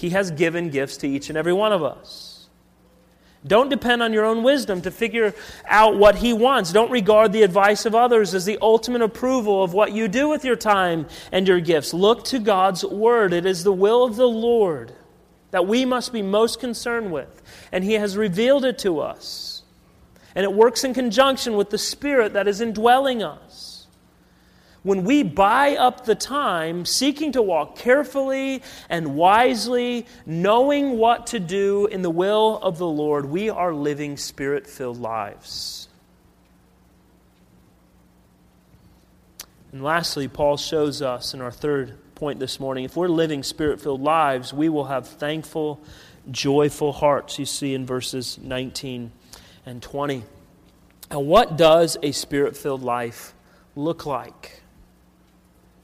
He 0.00 0.10
has 0.10 0.30
given 0.30 0.70
gifts 0.70 0.96
to 0.98 1.06
each 1.06 1.28
and 1.28 1.36
every 1.36 1.52
one 1.52 1.74
of 1.74 1.82
us. 1.82 2.48
Don't 3.46 3.68
depend 3.68 4.02
on 4.02 4.14
your 4.14 4.24
own 4.24 4.42
wisdom 4.42 4.80
to 4.80 4.90
figure 4.90 5.34
out 5.66 5.98
what 5.98 6.14
He 6.14 6.32
wants. 6.32 6.72
Don't 6.72 6.90
regard 6.90 7.34
the 7.34 7.42
advice 7.42 7.84
of 7.84 7.94
others 7.94 8.34
as 8.34 8.46
the 8.46 8.56
ultimate 8.62 9.02
approval 9.02 9.62
of 9.62 9.74
what 9.74 9.92
you 9.92 10.08
do 10.08 10.26
with 10.26 10.42
your 10.42 10.56
time 10.56 11.06
and 11.32 11.46
your 11.46 11.60
gifts. 11.60 11.92
Look 11.92 12.24
to 12.26 12.38
God's 12.38 12.82
Word. 12.82 13.34
It 13.34 13.44
is 13.44 13.62
the 13.62 13.74
will 13.74 14.02
of 14.02 14.16
the 14.16 14.26
Lord 14.28 14.94
that 15.50 15.66
we 15.66 15.84
must 15.84 16.14
be 16.14 16.22
most 16.22 16.60
concerned 16.60 17.12
with, 17.12 17.42
and 17.70 17.84
He 17.84 17.94
has 17.94 18.16
revealed 18.16 18.64
it 18.64 18.78
to 18.78 19.00
us. 19.00 19.64
And 20.34 20.44
it 20.44 20.52
works 20.54 20.82
in 20.82 20.94
conjunction 20.94 21.56
with 21.56 21.68
the 21.68 21.76
Spirit 21.76 22.32
that 22.32 22.48
is 22.48 22.62
indwelling 22.62 23.22
us 23.22 23.49
when 24.82 25.04
we 25.04 25.22
buy 25.22 25.76
up 25.76 26.04
the 26.04 26.14
time 26.14 26.84
seeking 26.86 27.32
to 27.32 27.42
walk 27.42 27.76
carefully 27.76 28.62
and 28.88 29.14
wisely, 29.14 30.06
knowing 30.24 30.96
what 30.96 31.28
to 31.28 31.40
do 31.40 31.86
in 31.86 32.02
the 32.02 32.10
will 32.10 32.58
of 32.62 32.78
the 32.78 32.86
Lord, 32.86 33.26
we 33.26 33.50
are 33.50 33.74
living 33.74 34.16
spirit 34.16 34.66
filled 34.66 34.98
lives. 34.98 35.88
And 39.72 39.84
lastly, 39.84 40.28
Paul 40.28 40.56
shows 40.56 41.02
us 41.02 41.34
in 41.34 41.40
our 41.40 41.52
third 41.52 41.96
point 42.14 42.40
this 42.40 42.58
morning 42.58 42.84
if 42.84 42.96
we're 42.96 43.08
living 43.08 43.42
spirit 43.42 43.80
filled 43.80 44.02
lives, 44.02 44.52
we 44.52 44.68
will 44.68 44.86
have 44.86 45.06
thankful, 45.06 45.80
joyful 46.30 46.92
hearts, 46.92 47.38
you 47.38 47.44
see 47.44 47.74
in 47.74 47.86
verses 47.86 48.38
19 48.38 49.12
and 49.66 49.82
20. 49.82 50.24
And 51.10 51.26
what 51.26 51.56
does 51.56 51.96
a 52.02 52.12
spirit 52.12 52.56
filled 52.56 52.82
life 52.82 53.34
look 53.76 54.06
like? 54.06 54.59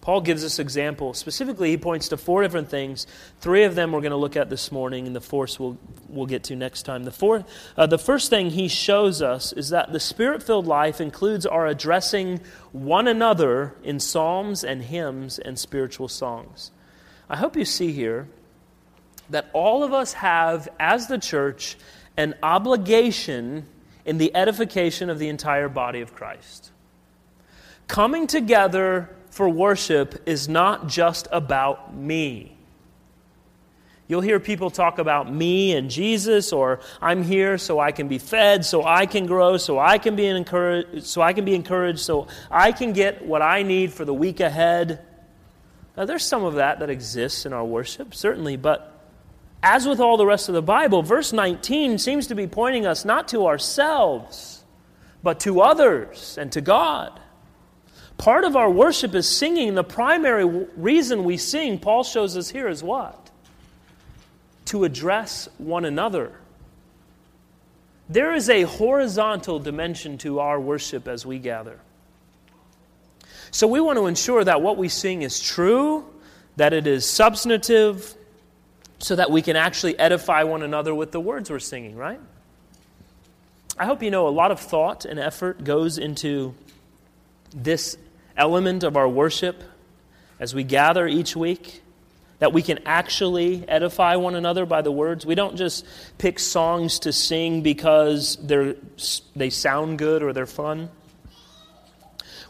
Paul 0.07 0.21
gives 0.21 0.45
us 0.45 0.61
examples. 0.61 1.19
Specifically, 1.19 1.71
he 1.71 1.77
points 1.77 2.11
to 2.11 2.16
four 2.16 2.40
different 2.40 2.69
things. 2.69 3.09
Three 3.40 3.64
of 3.64 3.75
them 3.75 3.90
we're 3.90 4.03
going 4.03 4.12
to 4.12 4.16
look 4.16 4.37
at 4.37 4.49
this 4.49 4.71
morning, 4.71 5.09
and 5.09 5.16
the 5.16 5.21
fourth 5.21 5.59
we'll, 5.59 5.77
we'll 6.09 6.27
get 6.27 6.45
to 6.45 6.55
next 6.55 6.85
time. 6.85 7.03
The, 7.03 7.11
fourth, 7.11 7.45
uh, 7.77 7.88
the 7.88 7.99
first 7.99 8.31
thing 8.31 8.51
he 8.51 8.69
shows 8.69 9.21
us 9.21 9.53
is 9.53 9.71
that 9.71 9.92
the 9.92 9.99
spirit 9.99 10.45
filled 10.45 10.69
life 10.69 11.01
includes 11.01 11.45
our 11.45 11.66
addressing 11.66 12.38
one 12.71 13.09
another 13.09 13.75
in 13.83 13.99
psalms 13.99 14.62
and 14.62 14.81
hymns 14.81 15.40
and 15.40 15.59
spiritual 15.59 16.07
songs. 16.07 16.71
I 17.29 17.37
hope 17.37 17.57
you 17.57 17.64
see 17.64 17.90
here 17.90 18.29
that 19.31 19.51
all 19.53 19.83
of 19.83 19.92
us 19.92 20.12
have, 20.12 20.69
as 20.79 21.09
the 21.09 21.19
church, 21.19 21.77
an 22.16 22.37
obligation 22.45 23.66
in 24.05 24.19
the 24.19 24.37
edification 24.37 25.11
of 25.11 25.19
the 25.19 25.29
entire 25.29 25.69
body 25.69 26.01
of 26.01 26.14
Christ. 26.14 26.71
Coming 27.88 28.29
together 28.29 29.11
for 29.37 29.51
worship 29.51 30.22
is 30.25 30.49
not 30.49 30.87
just 30.87 31.29
about 31.31 31.94
me. 31.94 32.57
You'll 34.09 34.22
hear 34.22 34.40
people 34.40 34.70
talk 34.70 34.99
about 34.99 35.31
me 35.31 35.77
and 35.77 35.90
Jesus, 35.90 36.55
or 36.55 36.81
I'm 37.03 37.22
here 37.22 37.59
so 37.59 37.79
I 37.79 37.92
can 37.92 38.09
be 38.09 38.16
fed, 38.16 38.64
so 38.64 38.83
I 38.83 39.05
can 39.05 39.27
grow, 39.27 39.59
so 39.59 39.79
I 39.79 39.99
can 39.99 40.16
be 40.16 40.25
encouraged, 40.27 41.05
so 41.05 41.20
I 41.20 41.35
can 41.35 41.44
be 41.44 41.55
encouraged, 41.55 41.99
so 41.99 42.29
I 42.51 42.72
can 42.72 42.94
get 42.94 43.27
what 43.27 43.42
I 43.42 43.62
need 43.62 43.92
for 43.92 44.07
the 44.07 44.14
week 44.14 44.40
ahead. 44.40 45.05
Now, 45.99 46.07
there's 46.07 46.25
some 46.25 46.42
of 46.42 46.55
that 46.55 46.79
that 46.79 46.88
exists 46.88 47.44
in 47.44 47.53
our 47.53 47.64
worship, 47.64 48.14
certainly, 48.14 48.57
but 48.57 48.99
as 49.62 49.87
with 49.87 50.01
all 50.01 50.16
the 50.16 50.25
rest 50.25 50.49
of 50.49 50.55
the 50.55 50.62
Bible, 50.62 51.03
verse 51.03 51.35
19 51.35 51.99
seems 51.99 52.29
to 52.29 52.35
be 52.35 52.46
pointing 52.46 52.87
us 52.87 53.05
not 53.05 53.29
to 53.29 53.46
ourselves, 53.46 54.64
but 55.22 55.40
to 55.40 55.61
others 55.61 56.38
and 56.38 56.51
to 56.53 56.62
God. 56.62 57.20
Part 58.18 58.44
of 58.44 58.57
our 58.57 58.70
worship 58.70 59.14
is 59.14 59.29
singing. 59.29 59.74
The 59.74 59.85
primary 59.85 60.44
reason 60.76 61.24
we 61.24 61.37
sing, 61.37 61.79
Paul 61.79 62.02
shows 62.02 62.37
us 62.37 62.48
here, 62.50 62.68
is 62.68 62.83
what? 62.83 63.31
To 64.66 64.85
address 64.85 65.48
one 65.59 65.85
another. 65.85 66.33
There 68.09 68.35
is 68.35 68.48
a 68.48 68.62
horizontal 68.62 69.59
dimension 69.59 70.18
to 70.18 70.40
our 70.40 70.61
worship 70.61 71.09
as 71.09 71.26
we 71.26 71.38
gather. 71.38 71.79
So 73.50 73.66
we 73.66 73.81
want 73.81 73.98
to 73.98 74.07
ensure 74.07 74.44
that 74.44 74.62
what 74.62 74.76
we 74.76 74.88
sing 74.88 75.22
is 75.22 75.40
true, 75.40 76.05
that 76.57 76.72
it 76.72 76.87
is 76.87 77.09
substantive, 77.09 78.14
so 78.98 79.16
that 79.16 79.31
we 79.31 79.42
can 79.42 79.57
actually 79.57 79.98
edify 79.98 80.42
one 80.42 80.62
another 80.62 80.94
with 80.94 81.12
the 81.12 81.20
words 81.20 81.50
we're 81.50 81.59
singing, 81.59 81.96
right? 81.96 82.20
I 83.79 83.85
hope 83.85 84.02
you 84.02 84.11
know 84.11 84.26
a 84.26 84.31
lot 84.31 84.50
of 84.50 84.61
thought 84.61 85.05
and 85.05 85.18
effort 85.18 85.64
goes 85.64 85.98
into 85.98 86.55
this 87.55 87.98
element 88.37 88.83
of 88.83 88.96
our 88.96 89.09
worship 89.09 89.62
as 90.38 90.55
we 90.55 90.64
gather 90.64 91.07
each 91.07 91.35
week 91.35 91.83
that 92.38 92.53
we 92.53 92.61
can 92.61 92.79
actually 92.85 93.66
edify 93.66 94.16
one 94.16 94.35
another 94.35 94.66
by 94.66 94.83
the 94.83 94.92
words. 94.92 95.25
We 95.25 95.35
don't 95.35 95.57
just 95.57 95.87
pick 96.18 96.38
songs 96.38 96.99
to 97.01 97.12
sing 97.12 97.62
because 97.62 98.37
they 99.35 99.51
sound 99.51 99.99
good 99.99 100.22
or 100.22 100.35
they're 100.35 100.44
fun. 100.46 100.90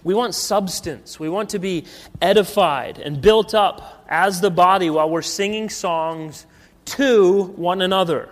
We 0.03 0.15
want 0.15 0.35
substance. 0.35 1.21
We 1.21 1.29
want 1.29 1.51
to 1.51 1.61
be 1.61 1.85
edified 2.21 2.99
and 2.99 3.21
built 3.21 3.55
up 3.55 4.05
as 4.09 4.41
the 4.41 4.51
body 4.51 4.91
while 4.91 5.09
we're 5.09 5.23
singing 5.23 5.69
songs 5.69 6.47
to 6.87 7.43
one 7.43 7.81
another. 7.81 8.29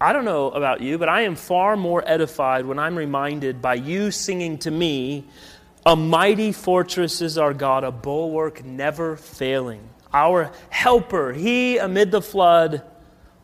I 0.00 0.12
don't 0.12 0.24
know 0.24 0.50
about 0.50 0.80
you, 0.80 0.98
but 0.98 1.08
I 1.08 1.22
am 1.22 1.36
far 1.36 1.76
more 1.76 2.02
edified 2.06 2.66
when 2.66 2.78
I'm 2.78 2.96
reminded 2.96 3.62
by 3.62 3.74
you 3.74 4.10
singing 4.10 4.58
to 4.58 4.70
me 4.70 5.24
a 5.86 5.94
mighty 5.94 6.50
fortress 6.50 7.22
is 7.22 7.38
our 7.38 7.54
God, 7.54 7.84
a 7.84 7.92
bulwark 7.92 8.64
never 8.64 9.16
failing. 9.16 9.88
Our 10.12 10.50
helper, 10.68 11.32
he 11.32 11.78
amid 11.78 12.10
the 12.10 12.20
flood 12.20 12.82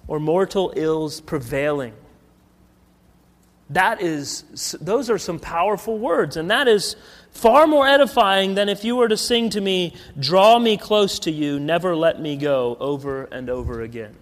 or 0.08 0.18
mortal 0.18 0.72
ills 0.74 1.20
prevailing. 1.20 1.94
That 3.70 4.02
is, 4.02 4.76
those 4.80 5.08
are 5.08 5.18
some 5.18 5.38
powerful 5.38 5.96
words, 5.96 6.36
and 6.36 6.50
that 6.50 6.66
is 6.66 6.96
far 7.30 7.68
more 7.68 7.86
edifying 7.86 8.54
than 8.54 8.68
if 8.68 8.82
you 8.82 8.96
were 8.96 9.08
to 9.08 9.16
sing 9.16 9.50
to 9.50 9.60
me, 9.60 9.94
Draw 10.18 10.58
me 10.58 10.76
close 10.76 11.20
to 11.20 11.30
you, 11.30 11.60
never 11.60 11.94
let 11.94 12.20
me 12.20 12.36
go, 12.36 12.76
over 12.80 13.24
and 13.24 13.48
over 13.48 13.82
again. 13.82 14.16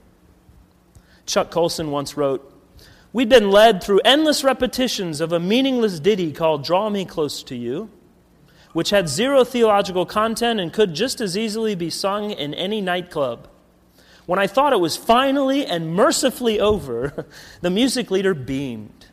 Chuck 1.25 1.51
Colson 1.51 1.91
once 1.91 2.19
wrote, 2.19 2.47
We'd 3.15 3.31
been 3.31 3.51
led 3.51 3.83
through 3.83 4.03
endless 4.05 4.45
repetitions 4.45 5.23
of 5.23 5.33
a 5.33 5.41
meaningless 5.41 5.99
ditty 5.99 6.33
called 6.33 6.65
Draw 6.65 6.91
Me 6.91 7.07
Close 7.07 7.43
to 7.45 7.57
You 7.57 7.91
which 8.73 8.91
had 8.91 9.09
zero 9.09 9.45
theological 9.45 10.07
content 10.07 10.61
and 10.61 10.73
could 10.73 10.95
just 10.95 11.21
as 11.21 11.37
easily 11.37 11.75
be 11.75 11.91
sung 11.91 12.31
in 12.31 12.55
any 12.55 12.81
nightclub. 12.81 13.49
When 14.27 14.39
I 14.39 14.47
thought 14.47 14.73
it 14.73 14.81
was 14.81 14.97
finally 14.97 15.67
and 15.67 15.93
mercifully 15.93 16.61
over, 16.61 17.27
the 17.61 17.71
music 17.71 18.11
leader 18.11 18.35
beamed. 18.35 19.07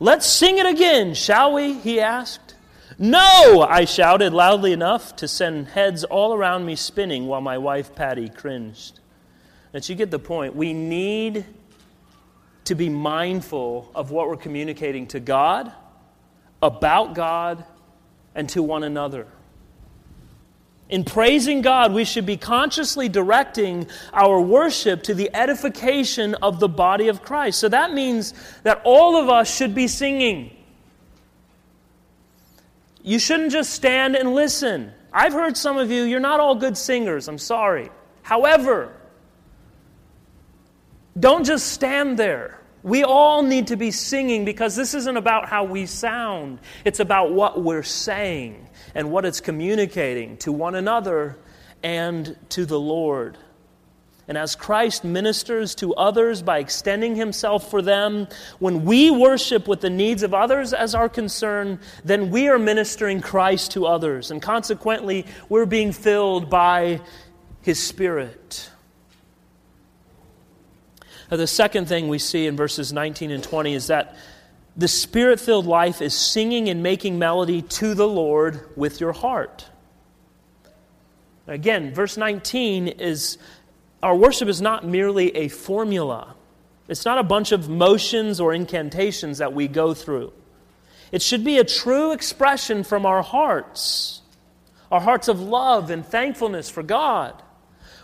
Let's 0.00 0.26
sing 0.26 0.58
it 0.58 0.66
again, 0.66 1.14
shall 1.14 1.52
we? 1.52 1.74
he 1.74 2.00
asked. 2.00 2.54
No, 2.98 3.66
I 3.68 3.84
shouted 3.84 4.32
loudly 4.32 4.72
enough 4.72 5.16
to 5.16 5.28
send 5.28 5.68
heads 5.68 6.04
all 6.04 6.32
around 6.32 6.64
me 6.64 6.76
spinning 6.76 7.26
while 7.26 7.42
my 7.42 7.58
wife 7.58 7.94
Patty 7.94 8.30
cringed. 8.30 9.00
That 9.72 9.88
you 9.88 9.94
get 9.94 10.10
the 10.10 10.18
point. 10.18 10.56
We 10.56 10.72
need 10.72 11.44
to 12.64 12.74
be 12.74 12.88
mindful 12.88 13.90
of 13.94 14.10
what 14.10 14.28
we're 14.28 14.36
communicating 14.36 15.06
to 15.08 15.20
God, 15.20 15.70
about 16.62 17.14
God, 17.14 17.64
and 18.36 18.48
to 18.50 18.62
one 18.62 18.84
another. 18.84 19.26
In 20.88 21.02
praising 21.02 21.62
God, 21.62 21.92
we 21.92 22.04
should 22.04 22.26
be 22.26 22.36
consciously 22.36 23.08
directing 23.08 23.88
our 24.12 24.40
worship 24.40 25.02
to 25.04 25.14
the 25.14 25.34
edification 25.34 26.36
of 26.36 26.60
the 26.60 26.68
body 26.68 27.08
of 27.08 27.22
Christ. 27.22 27.58
So 27.58 27.68
that 27.70 27.92
means 27.92 28.34
that 28.62 28.82
all 28.84 29.16
of 29.16 29.28
us 29.28 29.52
should 29.52 29.74
be 29.74 29.88
singing. 29.88 30.56
You 33.02 33.18
shouldn't 33.18 33.50
just 33.50 33.72
stand 33.72 34.14
and 34.14 34.32
listen. 34.32 34.92
I've 35.12 35.32
heard 35.32 35.56
some 35.56 35.76
of 35.76 35.90
you, 35.90 36.04
you're 36.04 36.20
not 36.20 36.38
all 36.38 36.54
good 36.54 36.76
singers, 36.76 37.26
I'm 37.26 37.38
sorry. 37.38 37.90
However, 38.22 38.92
don't 41.18 41.44
just 41.44 41.72
stand 41.72 42.16
there. 42.16 42.60
We 42.82 43.02
all 43.02 43.42
need 43.42 43.68
to 43.68 43.76
be 43.76 43.90
singing 43.90 44.44
because 44.44 44.76
this 44.76 44.94
isn't 44.94 45.16
about 45.16 45.48
how 45.48 45.64
we 45.64 45.86
sound. 45.86 46.60
It's 46.84 47.00
about 47.00 47.32
what 47.32 47.60
we're 47.60 47.82
saying 47.82 48.68
and 48.94 49.10
what 49.10 49.24
it's 49.24 49.40
communicating 49.40 50.36
to 50.38 50.52
one 50.52 50.74
another 50.74 51.36
and 51.82 52.36
to 52.50 52.64
the 52.64 52.78
Lord. 52.78 53.38
And 54.28 54.36
as 54.36 54.56
Christ 54.56 55.04
ministers 55.04 55.74
to 55.76 55.94
others 55.94 56.42
by 56.42 56.58
extending 56.58 57.14
himself 57.14 57.70
for 57.70 57.80
them, 57.80 58.26
when 58.58 58.84
we 58.84 59.10
worship 59.10 59.68
with 59.68 59.80
the 59.80 59.90
needs 59.90 60.24
of 60.24 60.34
others 60.34 60.72
as 60.72 60.94
our 60.94 61.08
concern, 61.08 61.78
then 62.04 62.30
we 62.30 62.48
are 62.48 62.58
ministering 62.58 63.20
Christ 63.20 63.72
to 63.72 63.86
others. 63.86 64.32
And 64.32 64.42
consequently, 64.42 65.26
we're 65.48 65.66
being 65.66 65.92
filled 65.92 66.50
by 66.50 67.00
his 67.62 67.80
Spirit. 67.80 68.70
Now, 71.30 71.36
the 71.36 71.46
second 71.46 71.86
thing 71.86 72.08
we 72.08 72.18
see 72.18 72.46
in 72.46 72.56
verses 72.56 72.92
19 72.92 73.30
and 73.30 73.42
20 73.42 73.74
is 73.74 73.88
that 73.88 74.16
the 74.76 74.88
spirit 74.88 75.40
filled 75.40 75.66
life 75.66 76.02
is 76.02 76.14
singing 76.14 76.68
and 76.68 76.82
making 76.82 77.18
melody 77.18 77.62
to 77.62 77.94
the 77.94 78.06
Lord 78.06 78.60
with 78.76 79.00
your 79.00 79.12
heart. 79.12 79.66
Again, 81.46 81.94
verse 81.94 82.16
19 82.16 82.88
is 82.88 83.38
our 84.02 84.14
worship 84.14 84.48
is 84.48 84.60
not 84.60 84.86
merely 84.86 85.34
a 85.36 85.48
formula. 85.48 86.34
It's 86.88 87.04
not 87.04 87.18
a 87.18 87.22
bunch 87.22 87.52
of 87.52 87.68
motions 87.68 88.38
or 88.38 88.52
incantations 88.52 89.38
that 89.38 89.52
we 89.52 89.66
go 89.66 89.94
through. 89.94 90.32
It 91.10 91.22
should 91.22 91.44
be 91.44 91.58
a 91.58 91.64
true 91.64 92.12
expression 92.12 92.84
from 92.84 93.06
our 93.06 93.22
hearts, 93.22 94.22
our 94.90 95.00
hearts 95.00 95.28
of 95.28 95.40
love 95.40 95.90
and 95.90 96.04
thankfulness 96.04 96.68
for 96.68 96.82
God. 96.82 97.42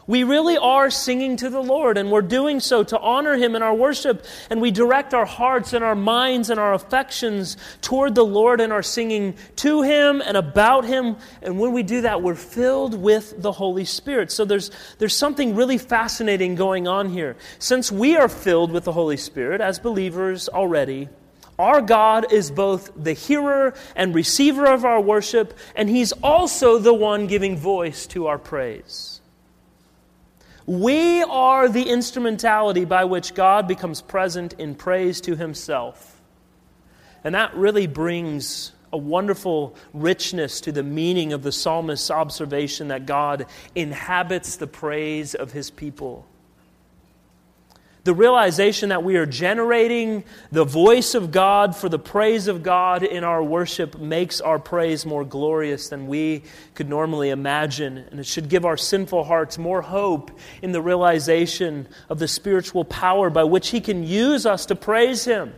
We 0.06 0.24
really 0.24 0.58
are 0.58 0.90
singing 0.90 1.36
to 1.36 1.48
the 1.48 1.62
Lord, 1.62 1.96
and 1.96 2.10
we're 2.10 2.22
doing 2.22 2.58
so 2.58 2.82
to 2.82 2.98
honor 2.98 3.36
Him 3.36 3.54
in 3.54 3.62
our 3.62 3.74
worship. 3.74 4.24
And 4.50 4.60
we 4.60 4.70
direct 4.70 5.14
our 5.14 5.24
hearts 5.24 5.72
and 5.72 5.84
our 5.84 5.94
minds 5.94 6.50
and 6.50 6.58
our 6.58 6.74
affections 6.74 7.56
toward 7.80 8.14
the 8.14 8.24
Lord 8.24 8.60
and 8.60 8.72
our 8.72 8.82
singing 8.82 9.34
to 9.56 9.82
Him 9.82 10.20
and 10.20 10.36
about 10.36 10.84
Him. 10.84 11.16
And 11.40 11.58
when 11.60 11.72
we 11.72 11.82
do 11.82 12.00
that, 12.00 12.20
we're 12.20 12.34
filled 12.34 13.00
with 13.00 13.40
the 13.40 13.52
Holy 13.52 13.84
Spirit. 13.84 14.32
So 14.32 14.44
there's, 14.44 14.70
there's 14.98 15.16
something 15.16 15.54
really 15.54 15.78
fascinating 15.78 16.56
going 16.56 16.88
on 16.88 17.08
here. 17.08 17.36
Since 17.60 17.92
we 17.92 18.16
are 18.16 18.28
filled 18.28 18.72
with 18.72 18.84
the 18.84 18.92
Holy 18.92 19.16
Spirit 19.16 19.60
as 19.60 19.78
believers 19.78 20.48
already, 20.48 21.08
our 21.58 21.80
God 21.80 22.32
is 22.32 22.50
both 22.50 22.90
the 22.96 23.12
hearer 23.12 23.74
and 23.94 24.14
receiver 24.14 24.66
of 24.66 24.84
our 24.84 25.00
worship, 25.00 25.56
and 25.76 25.88
He's 25.88 26.10
also 26.12 26.78
the 26.78 26.92
one 26.92 27.28
giving 27.28 27.56
voice 27.56 28.06
to 28.08 28.26
our 28.26 28.38
praise. 28.38 29.21
We 30.66 31.22
are 31.22 31.68
the 31.68 31.88
instrumentality 31.88 32.84
by 32.84 33.04
which 33.04 33.34
God 33.34 33.66
becomes 33.66 34.00
present 34.00 34.54
in 34.54 34.74
praise 34.74 35.20
to 35.22 35.36
himself. 35.36 36.20
And 37.24 37.34
that 37.34 37.54
really 37.54 37.86
brings 37.86 38.72
a 38.92 38.98
wonderful 38.98 39.74
richness 39.94 40.60
to 40.60 40.72
the 40.72 40.82
meaning 40.82 41.32
of 41.32 41.42
the 41.42 41.52
psalmist's 41.52 42.10
observation 42.10 42.88
that 42.88 43.06
God 43.06 43.46
inhabits 43.74 44.56
the 44.56 44.66
praise 44.66 45.34
of 45.34 45.52
his 45.52 45.70
people. 45.70 46.26
The 48.04 48.14
realization 48.14 48.88
that 48.88 49.04
we 49.04 49.14
are 49.14 49.26
generating 49.26 50.24
the 50.50 50.64
voice 50.64 51.14
of 51.14 51.30
God 51.30 51.76
for 51.76 51.88
the 51.88 52.00
praise 52.00 52.48
of 52.48 52.64
God 52.64 53.04
in 53.04 53.22
our 53.22 53.44
worship 53.44 53.96
makes 54.00 54.40
our 54.40 54.58
praise 54.58 55.06
more 55.06 55.24
glorious 55.24 55.88
than 55.88 56.08
we 56.08 56.42
could 56.74 56.88
normally 56.88 57.30
imagine. 57.30 57.98
And 57.98 58.18
it 58.18 58.26
should 58.26 58.48
give 58.48 58.64
our 58.64 58.76
sinful 58.76 59.22
hearts 59.22 59.56
more 59.56 59.82
hope 59.82 60.36
in 60.62 60.72
the 60.72 60.82
realization 60.82 61.86
of 62.08 62.18
the 62.18 62.26
spiritual 62.26 62.84
power 62.84 63.30
by 63.30 63.44
which 63.44 63.68
He 63.68 63.80
can 63.80 64.02
use 64.02 64.46
us 64.46 64.66
to 64.66 64.74
praise 64.74 65.24
Him, 65.24 65.54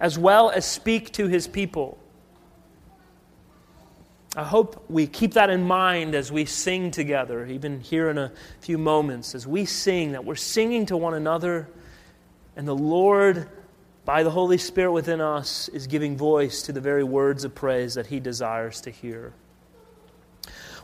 as 0.00 0.18
well 0.18 0.48
as 0.48 0.64
speak 0.64 1.12
to 1.12 1.26
His 1.26 1.46
people. 1.46 1.98
I 4.36 4.44
hope 4.44 4.84
we 4.88 5.08
keep 5.08 5.34
that 5.34 5.50
in 5.50 5.64
mind 5.64 6.14
as 6.14 6.30
we 6.30 6.44
sing 6.44 6.92
together, 6.92 7.46
even 7.46 7.80
here 7.80 8.10
in 8.10 8.16
a 8.16 8.30
few 8.60 8.78
moments, 8.78 9.34
as 9.34 9.44
we 9.44 9.64
sing, 9.64 10.12
that 10.12 10.24
we're 10.24 10.36
singing 10.36 10.86
to 10.86 10.96
one 10.96 11.14
another, 11.14 11.68
and 12.54 12.66
the 12.66 12.74
Lord, 12.74 13.48
by 14.04 14.22
the 14.22 14.30
Holy 14.30 14.58
Spirit 14.58 14.92
within 14.92 15.20
us, 15.20 15.68
is 15.70 15.88
giving 15.88 16.16
voice 16.16 16.62
to 16.62 16.72
the 16.72 16.80
very 16.80 17.02
words 17.02 17.44
of 17.44 17.56
praise 17.56 17.94
that 17.94 18.06
He 18.06 18.20
desires 18.20 18.80
to 18.82 18.90
hear. 18.90 19.32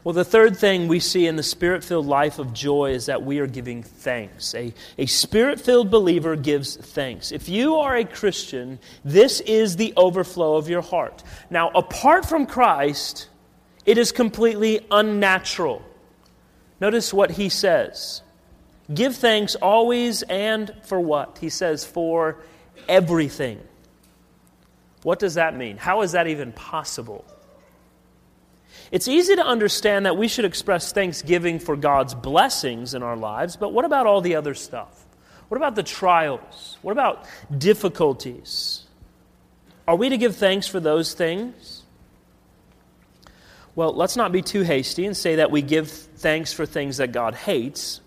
Well, 0.02 0.12
the 0.12 0.24
third 0.24 0.56
thing 0.56 0.86
we 0.86 1.00
see 1.00 1.26
in 1.26 1.34
the 1.34 1.42
spirit 1.42 1.82
filled 1.82 2.06
life 2.06 2.38
of 2.38 2.52
joy 2.52 2.92
is 2.92 3.06
that 3.06 3.24
we 3.24 3.40
are 3.40 3.46
giving 3.48 3.82
thanks. 3.82 4.54
A, 4.54 4.72
a 4.98 5.06
spirit 5.06 5.60
filled 5.60 5.90
believer 5.90 6.36
gives 6.36 6.76
thanks. 6.76 7.32
If 7.32 7.48
you 7.48 7.76
are 7.76 7.96
a 7.96 8.04
Christian, 8.04 8.78
this 9.04 9.40
is 9.40 9.74
the 9.74 9.92
overflow 9.96 10.54
of 10.54 10.68
your 10.68 10.82
heart. 10.82 11.24
Now, 11.50 11.70
apart 11.70 12.24
from 12.24 12.46
Christ, 12.46 13.28
it 13.86 13.96
is 13.96 14.12
completely 14.12 14.84
unnatural. 14.90 15.82
Notice 16.80 17.14
what 17.14 17.30
he 17.30 17.48
says 17.48 18.22
Give 18.92 19.16
thanks 19.16 19.54
always 19.54 20.22
and 20.22 20.72
for 20.84 21.00
what? 21.00 21.38
He 21.38 21.48
says, 21.48 21.84
for 21.84 22.38
everything. 22.88 23.60
What 25.02 25.18
does 25.18 25.34
that 25.34 25.56
mean? 25.56 25.76
How 25.76 26.02
is 26.02 26.12
that 26.12 26.26
even 26.26 26.52
possible? 26.52 27.24
It's 28.92 29.08
easy 29.08 29.34
to 29.34 29.44
understand 29.44 30.06
that 30.06 30.16
we 30.16 30.28
should 30.28 30.44
express 30.44 30.92
thanksgiving 30.92 31.58
for 31.58 31.76
God's 31.76 32.14
blessings 32.14 32.94
in 32.94 33.02
our 33.02 33.16
lives, 33.16 33.56
but 33.56 33.72
what 33.72 33.84
about 33.84 34.06
all 34.06 34.20
the 34.20 34.36
other 34.36 34.54
stuff? 34.54 35.04
What 35.48 35.56
about 35.56 35.74
the 35.74 35.82
trials? 35.82 36.78
What 36.82 36.92
about 36.92 37.24
difficulties? 37.56 38.84
Are 39.88 39.96
we 39.96 40.08
to 40.08 40.18
give 40.18 40.36
thanks 40.36 40.66
for 40.66 40.80
those 40.80 41.14
things? 41.14 41.75
Well, 43.76 43.92
let's 43.92 44.16
not 44.16 44.32
be 44.32 44.40
too 44.40 44.62
hasty 44.62 45.04
and 45.04 45.14
say 45.14 45.36
that 45.36 45.50
we 45.50 45.60
give 45.60 45.90
thanks 45.90 46.50
for 46.52 46.64
things 46.64 46.96
that 46.96 47.12
God 47.12 47.34
hates. 47.34 48.00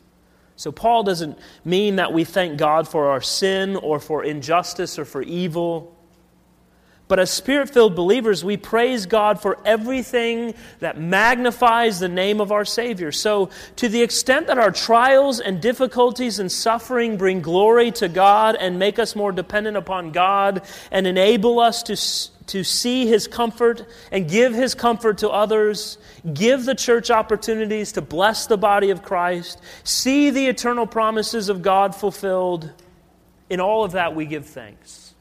So, 0.56 0.72
Paul 0.72 1.04
doesn't 1.04 1.38
mean 1.64 1.98
that 1.98 2.12
we 2.12 2.26
thank 2.26 2.58
God 2.58 2.88
for 2.88 3.12
our 3.12 3.22
sin 3.22 3.76
or 3.78 4.00
for 4.00 4.24
injustice 4.24 4.98
or 4.98 5.06
for 5.06 5.22
evil. 5.22 5.96
But 7.08 7.20
as 7.20 7.32
spirit 7.32 7.70
filled 7.70 7.96
believers, 7.96 8.44
we 8.44 8.58
praise 8.58 9.06
God 9.06 9.42
for 9.42 9.58
everything 9.64 10.54
that 10.80 11.00
magnifies 11.00 12.00
the 12.00 12.10
name 12.10 12.42
of 12.42 12.52
our 12.52 12.66
Savior. 12.66 13.12
So, 13.12 13.52
to 13.76 13.90
the 13.90 14.02
extent 14.02 14.48
that 14.48 14.58
our 14.58 14.72
trials 14.72 15.40
and 15.40 15.62
difficulties 15.62 16.40
and 16.40 16.52
suffering 16.52 17.16
bring 17.16 17.42
glory 17.42 17.92
to 17.92 18.08
God 18.08 18.56
and 18.56 18.80
make 18.80 18.98
us 18.98 19.16
more 19.16 19.32
dependent 19.32 19.78
upon 19.78 20.12
God 20.12 20.64
and 20.92 21.06
enable 21.06 21.60
us 21.60 21.84
to 21.84 21.96
to 22.50 22.64
see 22.64 23.08
his 23.08 23.28
comfort 23.28 23.86
and 24.12 24.28
give 24.28 24.54
his 24.54 24.74
comfort 24.74 25.20
to 25.20 25.30
others, 25.30 26.00
give 26.34 26.66
the 26.66 26.74
church 26.74 27.12
opportunities 27.12 27.92
to 27.94 28.02
bless 28.02 28.48
the 28.48 28.58
body 28.58 28.90
of 28.90 29.04
Christ, 29.04 29.62
see 29.84 30.32
the 30.32 30.48
eternal 30.48 30.88
promises 30.88 31.50
of 31.50 31.62
God 31.62 31.96
fulfilled. 31.96 32.72
In 33.50 33.60
all 33.60 33.84
of 33.84 33.92
that, 33.92 34.16
we 34.16 34.26
give 34.26 34.48
thanks. 34.48 35.14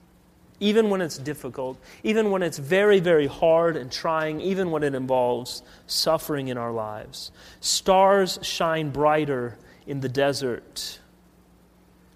Even 0.61 0.91
when 0.91 1.03
it's 1.03 1.19
difficult, 1.19 1.79
even 2.03 2.31
when 2.31 2.43
it's 2.43 2.59
very, 2.59 2.99
very 2.99 3.27
hard 3.27 3.77
and 3.77 3.93
trying, 3.93 4.41
even 4.41 4.71
when 4.71 4.83
it 4.83 4.95
involves 4.95 5.63
suffering 5.87 6.49
in 6.49 6.57
our 6.59 6.73
lives. 6.73 7.31
Stars 7.61 8.39
shine 8.43 8.91
brighter 8.91 9.57
in 9.87 10.01
the 10.01 10.09
desert 10.09 10.99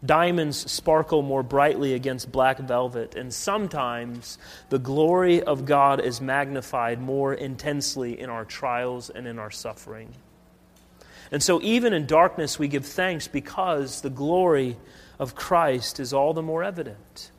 Diamonds 0.05 0.71
sparkle 0.71 1.23
more 1.23 1.45
brightly 1.45 1.95
against 1.95 2.33
black 2.33 2.59
velvet, 2.59 3.15
and 3.15 3.33
sometimes 3.33 4.37
the 4.69 4.79
glory 4.79 5.43
of 5.43 5.65
God 5.65 6.01
is 6.01 6.21
magnified 6.21 7.01
more 7.01 7.33
intensely 7.33 8.19
in 8.19 8.29
our 8.29 8.45
trials 8.45 9.11
and 9.11 9.29
in 9.29 9.39
our 9.39 9.51
suffering. 9.51 10.13
And 11.31 11.43
so, 11.43 11.61
even 11.63 11.93
in 11.93 12.07
darkness, 12.07 12.59
we 12.59 12.67
give 12.67 12.85
thanks 12.85 13.29
because 13.29 14.01
the 14.01 14.11
glory 14.11 14.77
of 15.21 15.37
Christ 15.37 16.01
is 16.01 16.13
all 16.13 16.35
the 16.35 16.43
more 16.43 16.65
evident. 16.65 17.31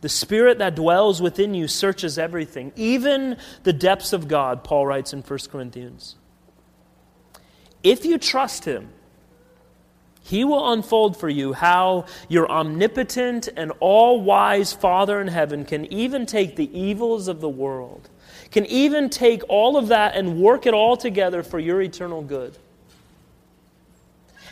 The 0.00 0.08
Spirit 0.08 0.58
that 0.58 0.74
dwells 0.74 1.22
within 1.22 1.54
you 1.54 1.68
searches 1.68 2.18
everything, 2.18 2.72
even 2.74 3.36
the 3.62 3.72
depths 3.72 4.12
of 4.12 4.28
God, 4.28 4.64
Paul 4.64 4.86
writes 4.86 5.12
in 5.12 5.20
1 5.20 5.38
Corinthians. 5.50 6.16
If 7.84 8.04
you 8.04 8.18
trust 8.18 8.64
Him, 8.64 8.88
he 10.22 10.44
will 10.44 10.72
unfold 10.72 11.16
for 11.16 11.28
you 11.28 11.52
how 11.52 12.06
your 12.28 12.50
omnipotent 12.50 13.48
and 13.56 13.72
all 13.80 14.20
wise 14.20 14.72
Father 14.72 15.20
in 15.20 15.28
heaven 15.28 15.64
can 15.64 15.84
even 15.92 16.26
take 16.26 16.56
the 16.56 16.78
evils 16.78 17.28
of 17.28 17.40
the 17.40 17.48
world, 17.48 18.08
can 18.50 18.64
even 18.66 19.10
take 19.10 19.42
all 19.48 19.76
of 19.76 19.88
that 19.88 20.14
and 20.14 20.40
work 20.40 20.66
it 20.66 20.74
all 20.74 20.96
together 20.96 21.42
for 21.42 21.58
your 21.58 21.82
eternal 21.82 22.22
good. 22.22 22.56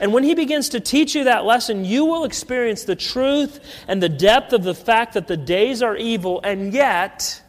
And 0.00 0.14
when 0.14 0.24
he 0.24 0.34
begins 0.34 0.70
to 0.70 0.80
teach 0.80 1.14
you 1.14 1.24
that 1.24 1.44
lesson, 1.44 1.84
you 1.84 2.06
will 2.06 2.24
experience 2.24 2.84
the 2.84 2.96
truth 2.96 3.60
and 3.86 4.02
the 4.02 4.08
depth 4.08 4.54
of 4.54 4.64
the 4.64 4.74
fact 4.74 5.12
that 5.12 5.28
the 5.28 5.36
days 5.36 5.82
are 5.82 5.94
evil, 5.94 6.40
and 6.42 6.72
yet 6.72 7.42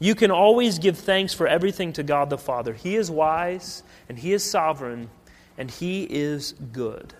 you 0.00 0.16
can 0.16 0.32
always 0.32 0.78
give 0.80 0.98
thanks 0.98 1.32
for 1.32 1.46
everything 1.46 1.92
to 1.94 2.02
God 2.02 2.28
the 2.28 2.36
Father. 2.36 2.74
He 2.74 2.96
is 2.96 3.10
wise 3.10 3.82
and 4.08 4.18
he 4.18 4.32
is 4.32 4.42
sovereign 4.42 5.08
and 5.58 5.70
He 5.70 6.04
is 6.04 6.54
good. 6.72 7.14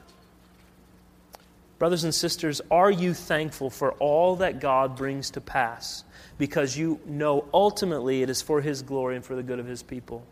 Brothers 1.78 2.04
and 2.04 2.14
sisters, 2.14 2.60
are 2.70 2.90
you 2.90 3.14
thankful 3.14 3.68
for 3.68 3.92
all 3.92 4.36
that 4.36 4.60
God 4.60 4.96
brings 4.96 5.30
to 5.32 5.40
pass 5.40 6.04
because 6.38 6.76
you 6.76 7.00
know 7.04 7.46
ultimately 7.52 8.22
it 8.22 8.30
is 8.30 8.40
for 8.40 8.60
His 8.60 8.82
glory 8.82 9.16
and 9.16 9.24
for 9.24 9.34
the 9.34 9.42
good 9.42 9.58
of 9.58 9.66
His 9.66 9.82
people? 9.82 10.24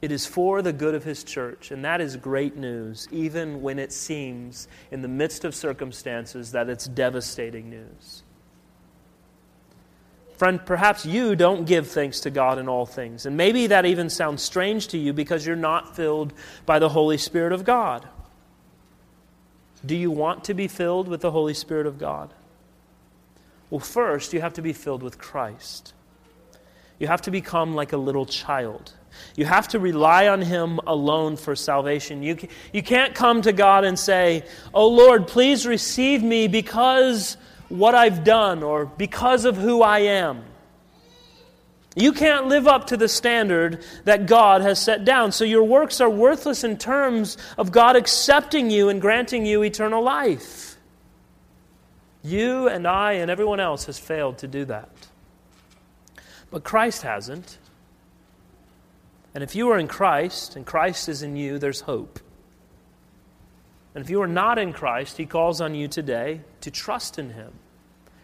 It 0.00 0.12
is 0.12 0.26
for 0.26 0.62
the 0.62 0.72
good 0.72 0.94
of 0.94 1.04
His 1.04 1.24
church, 1.24 1.70
and 1.70 1.84
that 1.84 2.00
is 2.00 2.16
great 2.16 2.56
news, 2.56 3.08
even 3.10 3.62
when 3.62 3.78
it 3.78 3.92
seems, 3.92 4.68
in 4.90 5.02
the 5.02 5.08
midst 5.08 5.44
of 5.44 5.54
circumstances, 5.54 6.52
that 6.52 6.68
it's 6.68 6.86
devastating 6.86 7.68
news. 7.68 8.22
Friend, 10.38 10.64
perhaps 10.64 11.04
you 11.04 11.34
don't 11.34 11.64
give 11.64 11.88
thanks 11.88 12.20
to 12.20 12.30
God 12.30 12.58
in 12.58 12.68
all 12.68 12.86
things. 12.86 13.26
And 13.26 13.36
maybe 13.36 13.66
that 13.66 13.84
even 13.84 14.08
sounds 14.08 14.40
strange 14.40 14.86
to 14.88 14.98
you 14.98 15.12
because 15.12 15.44
you're 15.44 15.56
not 15.56 15.96
filled 15.96 16.32
by 16.64 16.78
the 16.78 16.88
Holy 16.88 17.18
Spirit 17.18 17.52
of 17.52 17.64
God. 17.64 18.06
Do 19.84 19.96
you 19.96 20.12
want 20.12 20.44
to 20.44 20.54
be 20.54 20.68
filled 20.68 21.08
with 21.08 21.22
the 21.22 21.32
Holy 21.32 21.54
Spirit 21.54 21.88
of 21.88 21.98
God? 21.98 22.32
Well, 23.68 23.80
first, 23.80 24.32
you 24.32 24.40
have 24.40 24.54
to 24.54 24.62
be 24.62 24.72
filled 24.72 25.02
with 25.02 25.18
Christ. 25.18 25.92
You 27.00 27.08
have 27.08 27.22
to 27.22 27.32
become 27.32 27.74
like 27.74 27.92
a 27.92 27.96
little 27.96 28.24
child. 28.24 28.92
You 29.34 29.44
have 29.44 29.66
to 29.68 29.80
rely 29.80 30.28
on 30.28 30.40
Him 30.40 30.78
alone 30.86 31.36
for 31.36 31.56
salvation. 31.56 32.22
You, 32.22 32.38
you 32.72 32.84
can't 32.84 33.12
come 33.12 33.42
to 33.42 33.52
God 33.52 33.84
and 33.84 33.98
say, 33.98 34.44
Oh 34.72 34.86
Lord, 34.86 35.26
please 35.26 35.66
receive 35.66 36.22
me 36.22 36.46
because 36.46 37.36
what 37.68 37.94
I've 37.94 38.24
done 38.24 38.62
or 38.62 38.86
because 38.86 39.44
of 39.44 39.56
who 39.56 39.82
I 39.82 40.00
am. 40.00 40.44
You 41.94 42.12
can't 42.12 42.46
live 42.46 42.68
up 42.68 42.88
to 42.88 42.96
the 42.96 43.08
standard 43.08 43.84
that 44.04 44.26
God 44.26 44.60
has 44.60 44.80
set 44.80 45.04
down. 45.04 45.32
So 45.32 45.44
your 45.44 45.64
works 45.64 46.00
are 46.00 46.08
worthless 46.08 46.62
in 46.62 46.78
terms 46.78 47.36
of 47.56 47.72
God 47.72 47.96
accepting 47.96 48.70
you 48.70 48.88
and 48.88 49.00
granting 49.00 49.44
you 49.44 49.64
eternal 49.64 50.02
life. 50.02 50.76
You 52.22 52.68
and 52.68 52.86
I 52.86 53.14
and 53.14 53.30
everyone 53.30 53.58
else 53.58 53.86
has 53.86 53.98
failed 53.98 54.38
to 54.38 54.46
do 54.46 54.64
that. 54.66 54.90
But 56.50 56.62
Christ 56.62 57.02
hasn't. 57.02 57.58
And 59.34 59.42
if 59.42 59.54
you 59.56 59.70
are 59.70 59.78
in 59.78 59.88
Christ 59.88 60.56
and 60.56 60.64
Christ 60.64 61.08
is 61.08 61.22
in 61.22 61.36
you, 61.36 61.58
there's 61.58 61.80
hope. 61.82 62.20
And 63.98 64.04
if 64.04 64.10
you 64.10 64.22
are 64.22 64.28
not 64.28 64.58
in 64.58 64.72
Christ, 64.72 65.16
He 65.16 65.26
calls 65.26 65.60
on 65.60 65.74
you 65.74 65.88
today 65.88 66.42
to 66.60 66.70
trust 66.70 67.18
in 67.18 67.30
Him, 67.30 67.50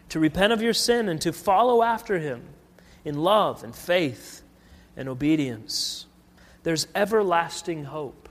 to 0.07 0.21
repent 0.21 0.53
of 0.53 0.61
your 0.61 0.71
sin, 0.71 1.09
and 1.09 1.19
to 1.19 1.33
follow 1.33 1.83
after 1.83 2.17
Him 2.17 2.43
in 3.03 3.19
love 3.19 3.61
and 3.61 3.75
faith 3.75 4.41
and 4.95 5.09
obedience. 5.09 6.05
There's 6.63 6.87
everlasting 6.95 7.83
hope, 7.83 8.29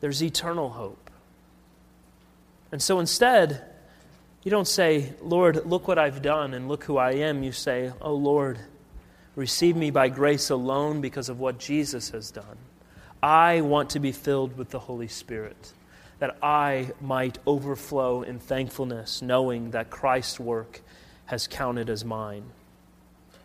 there's 0.00 0.24
eternal 0.24 0.70
hope. 0.70 1.08
And 2.72 2.82
so 2.82 2.98
instead, 2.98 3.62
you 4.42 4.50
don't 4.50 4.66
say, 4.66 5.12
Lord, 5.22 5.66
look 5.66 5.86
what 5.86 6.00
I've 6.00 6.20
done 6.20 6.52
and 6.52 6.66
look 6.66 6.82
who 6.82 6.96
I 6.96 7.12
am. 7.12 7.44
You 7.44 7.52
say, 7.52 7.92
Oh 8.00 8.14
Lord, 8.14 8.58
receive 9.36 9.76
me 9.76 9.92
by 9.92 10.08
grace 10.08 10.50
alone 10.50 11.00
because 11.00 11.28
of 11.28 11.38
what 11.38 11.60
Jesus 11.60 12.10
has 12.10 12.32
done. 12.32 12.58
I 13.22 13.62
want 13.62 13.90
to 13.90 14.00
be 14.00 14.12
filled 14.12 14.56
with 14.56 14.70
the 14.70 14.78
Holy 14.78 15.08
Spirit, 15.08 15.72
that 16.18 16.36
I 16.42 16.92
might 17.00 17.38
overflow 17.46 18.22
in 18.22 18.38
thankfulness, 18.38 19.22
knowing 19.22 19.72
that 19.72 19.90
Christ's 19.90 20.38
work 20.38 20.80
has 21.26 21.46
counted 21.46 21.90
as 21.90 22.04
mine. 22.04 22.44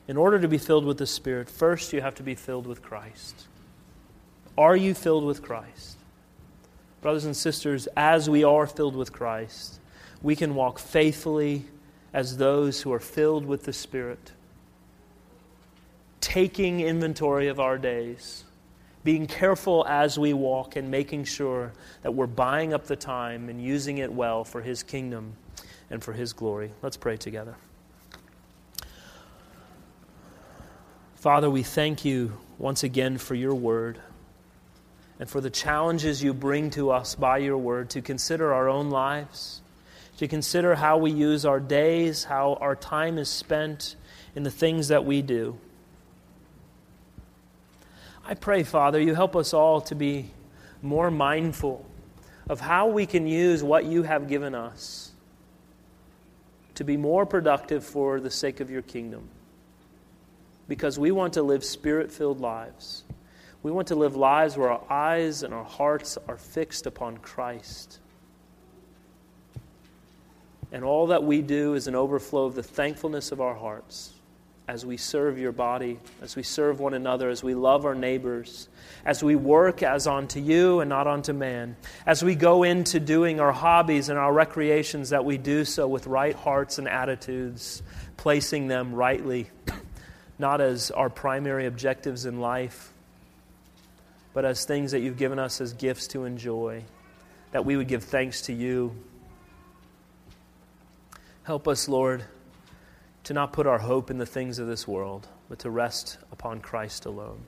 In 0.07 0.17
order 0.17 0.39
to 0.39 0.47
be 0.47 0.57
filled 0.57 0.85
with 0.85 0.97
the 0.97 1.07
Spirit, 1.07 1.49
first 1.49 1.93
you 1.93 2.01
have 2.01 2.15
to 2.15 2.23
be 2.23 2.35
filled 2.35 2.67
with 2.67 2.81
Christ. 2.81 3.47
Are 4.57 4.75
you 4.75 4.93
filled 4.93 5.25
with 5.25 5.41
Christ? 5.41 5.97
Brothers 7.01 7.25
and 7.25 7.35
sisters, 7.35 7.87
as 7.97 8.29
we 8.29 8.43
are 8.43 8.67
filled 8.67 8.95
with 8.95 9.11
Christ, 9.11 9.79
we 10.21 10.35
can 10.35 10.55
walk 10.55 10.79
faithfully 10.79 11.65
as 12.13 12.37
those 12.37 12.81
who 12.81 12.93
are 12.93 12.99
filled 12.99 13.45
with 13.45 13.63
the 13.63 13.73
Spirit, 13.73 14.31
taking 16.21 16.79
inventory 16.79 17.47
of 17.47 17.59
our 17.59 17.77
days, 17.77 18.43
being 19.03 19.27
careful 19.27 19.85
as 19.87 20.17
we 20.17 20.33
walk, 20.33 20.75
and 20.75 20.89
making 20.89 21.25
sure 21.25 21.73
that 22.03 22.13
we're 22.13 22.27
buying 22.27 22.73
up 22.73 22.85
the 22.85 22.95
time 22.95 23.49
and 23.49 23.61
using 23.61 23.97
it 23.97 24.11
well 24.11 24.43
for 24.43 24.61
His 24.61 24.83
kingdom 24.83 25.33
and 25.89 26.03
for 26.03 26.13
His 26.13 26.33
glory. 26.33 26.71
Let's 26.81 26.97
pray 26.97 27.17
together. 27.17 27.55
Father, 31.15 31.49
we 31.49 31.63
thank 31.63 32.03
you 32.03 32.33
once 32.57 32.83
again 32.83 33.17
for 33.17 33.35
your 33.35 33.55
word 33.55 33.97
and 35.19 35.29
for 35.29 35.39
the 35.39 35.49
challenges 35.49 36.21
you 36.21 36.33
bring 36.33 36.69
to 36.71 36.91
us 36.91 37.15
by 37.15 37.37
your 37.37 37.57
word 37.57 37.89
to 37.91 38.01
consider 38.01 38.53
our 38.53 38.67
own 38.67 38.89
lives, 38.89 39.61
to 40.17 40.27
consider 40.27 40.75
how 40.75 40.97
we 40.97 41.11
use 41.11 41.45
our 41.45 41.59
days, 41.61 42.25
how 42.25 42.55
our 42.55 42.75
time 42.75 43.17
is 43.17 43.29
spent 43.29 43.95
in 44.35 44.43
the 44.43 44.51
things 44.51 44.89
that 44.89 45.05
we 45.05 45.21
do. 45.21 45.57
I 48.25 48.35
pray, 48.35 48.63
Father, 48.63 49.01
you 49.01 49.15
help 49.15 49.35
us 49.35 49.53
all 49.53 49.81
to 49.81 49.95
be 49.95 50.31
more 50.81 51.11
mindful 51.11 51.85
of 52.49 52.61
how 52.61 52.87
we 52.87 53.05
can 53.05 53.27
use 53.27 53.61
what 53.61 53.85
you 53.85 54.03
have 54.03 54.29
given 54.29 54.55
us 54.55 55.11
to 56.75 56.83
be 56.83 56.95
more 56.95 57.25
productive 57.25 57.83
for 57.83 58.19
the 58.19 58.31
sake 58.31 58.61
of 58.61 58.69
your 58.69 58.81
kingdom 58.81 59.27
because 60.67 60.97
we 60.97 61.11
want 61.11 61.33
to 61.33 61.43
live 61.43 61.63
spirit 61.65 62.11
filled 62.11 62.39
lives. 62.39 63.03
We 63.61 63.71
want 63.71 63.89
to 63.89 63.95
live 63.95 64.15
lives 64.15 64.57
where 64.57 64.71
our 64.71 64.83
eyes 64.89 65.43
and 65.43 65.53
our 65.53 65.63
hearts 65.63 66.17
are 66.27 66.37
fixed 66.37 66.85
upon 66.85 67.17
Christ. 67.17 67.99
And 70.71 70.83
all 70.83 71.07
that 71.07 71.23
we 71.23 71.41
do 71.41 71.73
is 71.73 71.87
an 71.87 71.95
overflow 71.95 72.45
of 72.45 72.55
the 72.55 72.63
thankfulness 72.63 73.31
of 73.31 73.41
our 73.41 73.53
hearts 73.53 74.13
as 74.67 74.85
we 74.85 74.95
serve 74.95 75.37
your 75.37 75.51
body, 75.51 75.99
as 76.21 76.35
we 76.35 76.43
serve 76.43 76.79
one 76.79 76.93
another, 76.93 77.29
as 77.29 77.43
we 77.43 77.53
love 77.53 77.85
our 77.85 77.95
neighbors, 77.95 78.69
as 79.05 79.21
we 79.23 79.35
work 79.35 79.83
as 79.83 80.07
unto 80.07 80.39
you 80.39 80.79
and 80.79 80.89
not 80.89 81.05
unto 81.05 81.33
man, 81.33 81.75
as 82.05 82.23
we 82.23 82.33
go 82.33 82.63
into 82.63 82.99
doing 82.99 83.39
our 83.39 83.51
hobbies 83.51 84.07
and 84.07 84.17
our 84.17 84.31
recreations, 84.31 85.09
that 85.09 85.25
we 85.25 85.37
do 85.37 85.65
so 85.65 85.87
with 85.87 86.07
right 86.07 86.35
hearts 86.35 86.77
and 86.77 86.87
attitudes, 86.87 87.83
placing 88.15 88.67
them 88.67 88.93
rightly 88.93 89.49
not 90.39 90.61
as 90.61 90.91
our 90.91 91.09
primary 91.09 91.65
objectives 91.65 92.25
in 92.25 92.39
life, 92.39 92.91
but 94.33 94.45
as 94.45 94.65
things 94.65 94.91
that 94.91 94.99
you've 94.99 95.17
given 95.17 95.39
us 95.39 95.61
as 95.61 95.73
gifts 95.73 96.07
to 96.07 96.25
enjoy, 96.25 96.83
that 97.51 97.65
we 97.65 97.77
would 97.77 97.87
give 97.87 98.03
thanks 98.03 98.41
to 98.41 98.53
you. 98.53 98.95
Help 101.43 101.67
us, 101.67 101.87
Lord, 101.87 102.23
to 103.23 103.33
not 103.33 103.53
put 103.53 103.67
our 103.67 103.79
hope 103.79 104.09
in 104.09 104.17
the 104.17 104.25
things 104.25 104.59
of 104.59 104.67
this 104.67 104.87
world, 104.87 105.27
but 105.49 105.59
to 105.59 105.69
rest 105.69 106.17
upon 106.31 106.59
Christ 106.59 107.05
alone. 107.05 107.43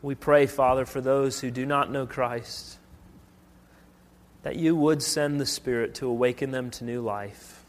We 0.00 0.14
pray, 0.14 0.46
Father, 0.46 0.86
for 0.86 1.00
those 1.00 1.40
who 1.40 1.50
do 1.50 1.66
not 1.66 1.90
know 1.90 2.06
Christ, 2.06 2.78
that 4.42 4.56
you 4.56 4.76
would 4.76 5.02
send 5.02 5.40
the 5.40 5.46
Spirit 5.46 5.94
to 5.96 6.06
awaken 6.06 6.50
them 6.52 6.70
to 6.70 6.84
new 6.84 7.00
life, 7.00 7.64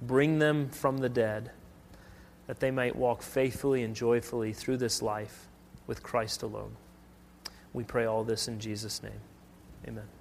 bring 0.00 0.38
them 0.38 0.68
from 0.68 0.98
the 0.98 1.08
dead 1.08 1.50
that 2.46 2.60
they 2.60 2.70
might 2.70 2.94
walk 2.94 3.22
faithfully 3.22 3.82
and 3.82 3.94
joyfully 3.94 4.52
through 4.52 4.76
this 4.76 5.02
life 5.02 5.48
with 5.86 6.02
Christ 6.02 6.42
alone. 6.42 6.76
We 7.72 7.84
pray 7.84 8.04
all 8.06 8.24
this 8.24 8.48
in 8.48 8.60
Jesus' 8.60 9.02
name. 9.02 9.20
Amen. 9.86 10.15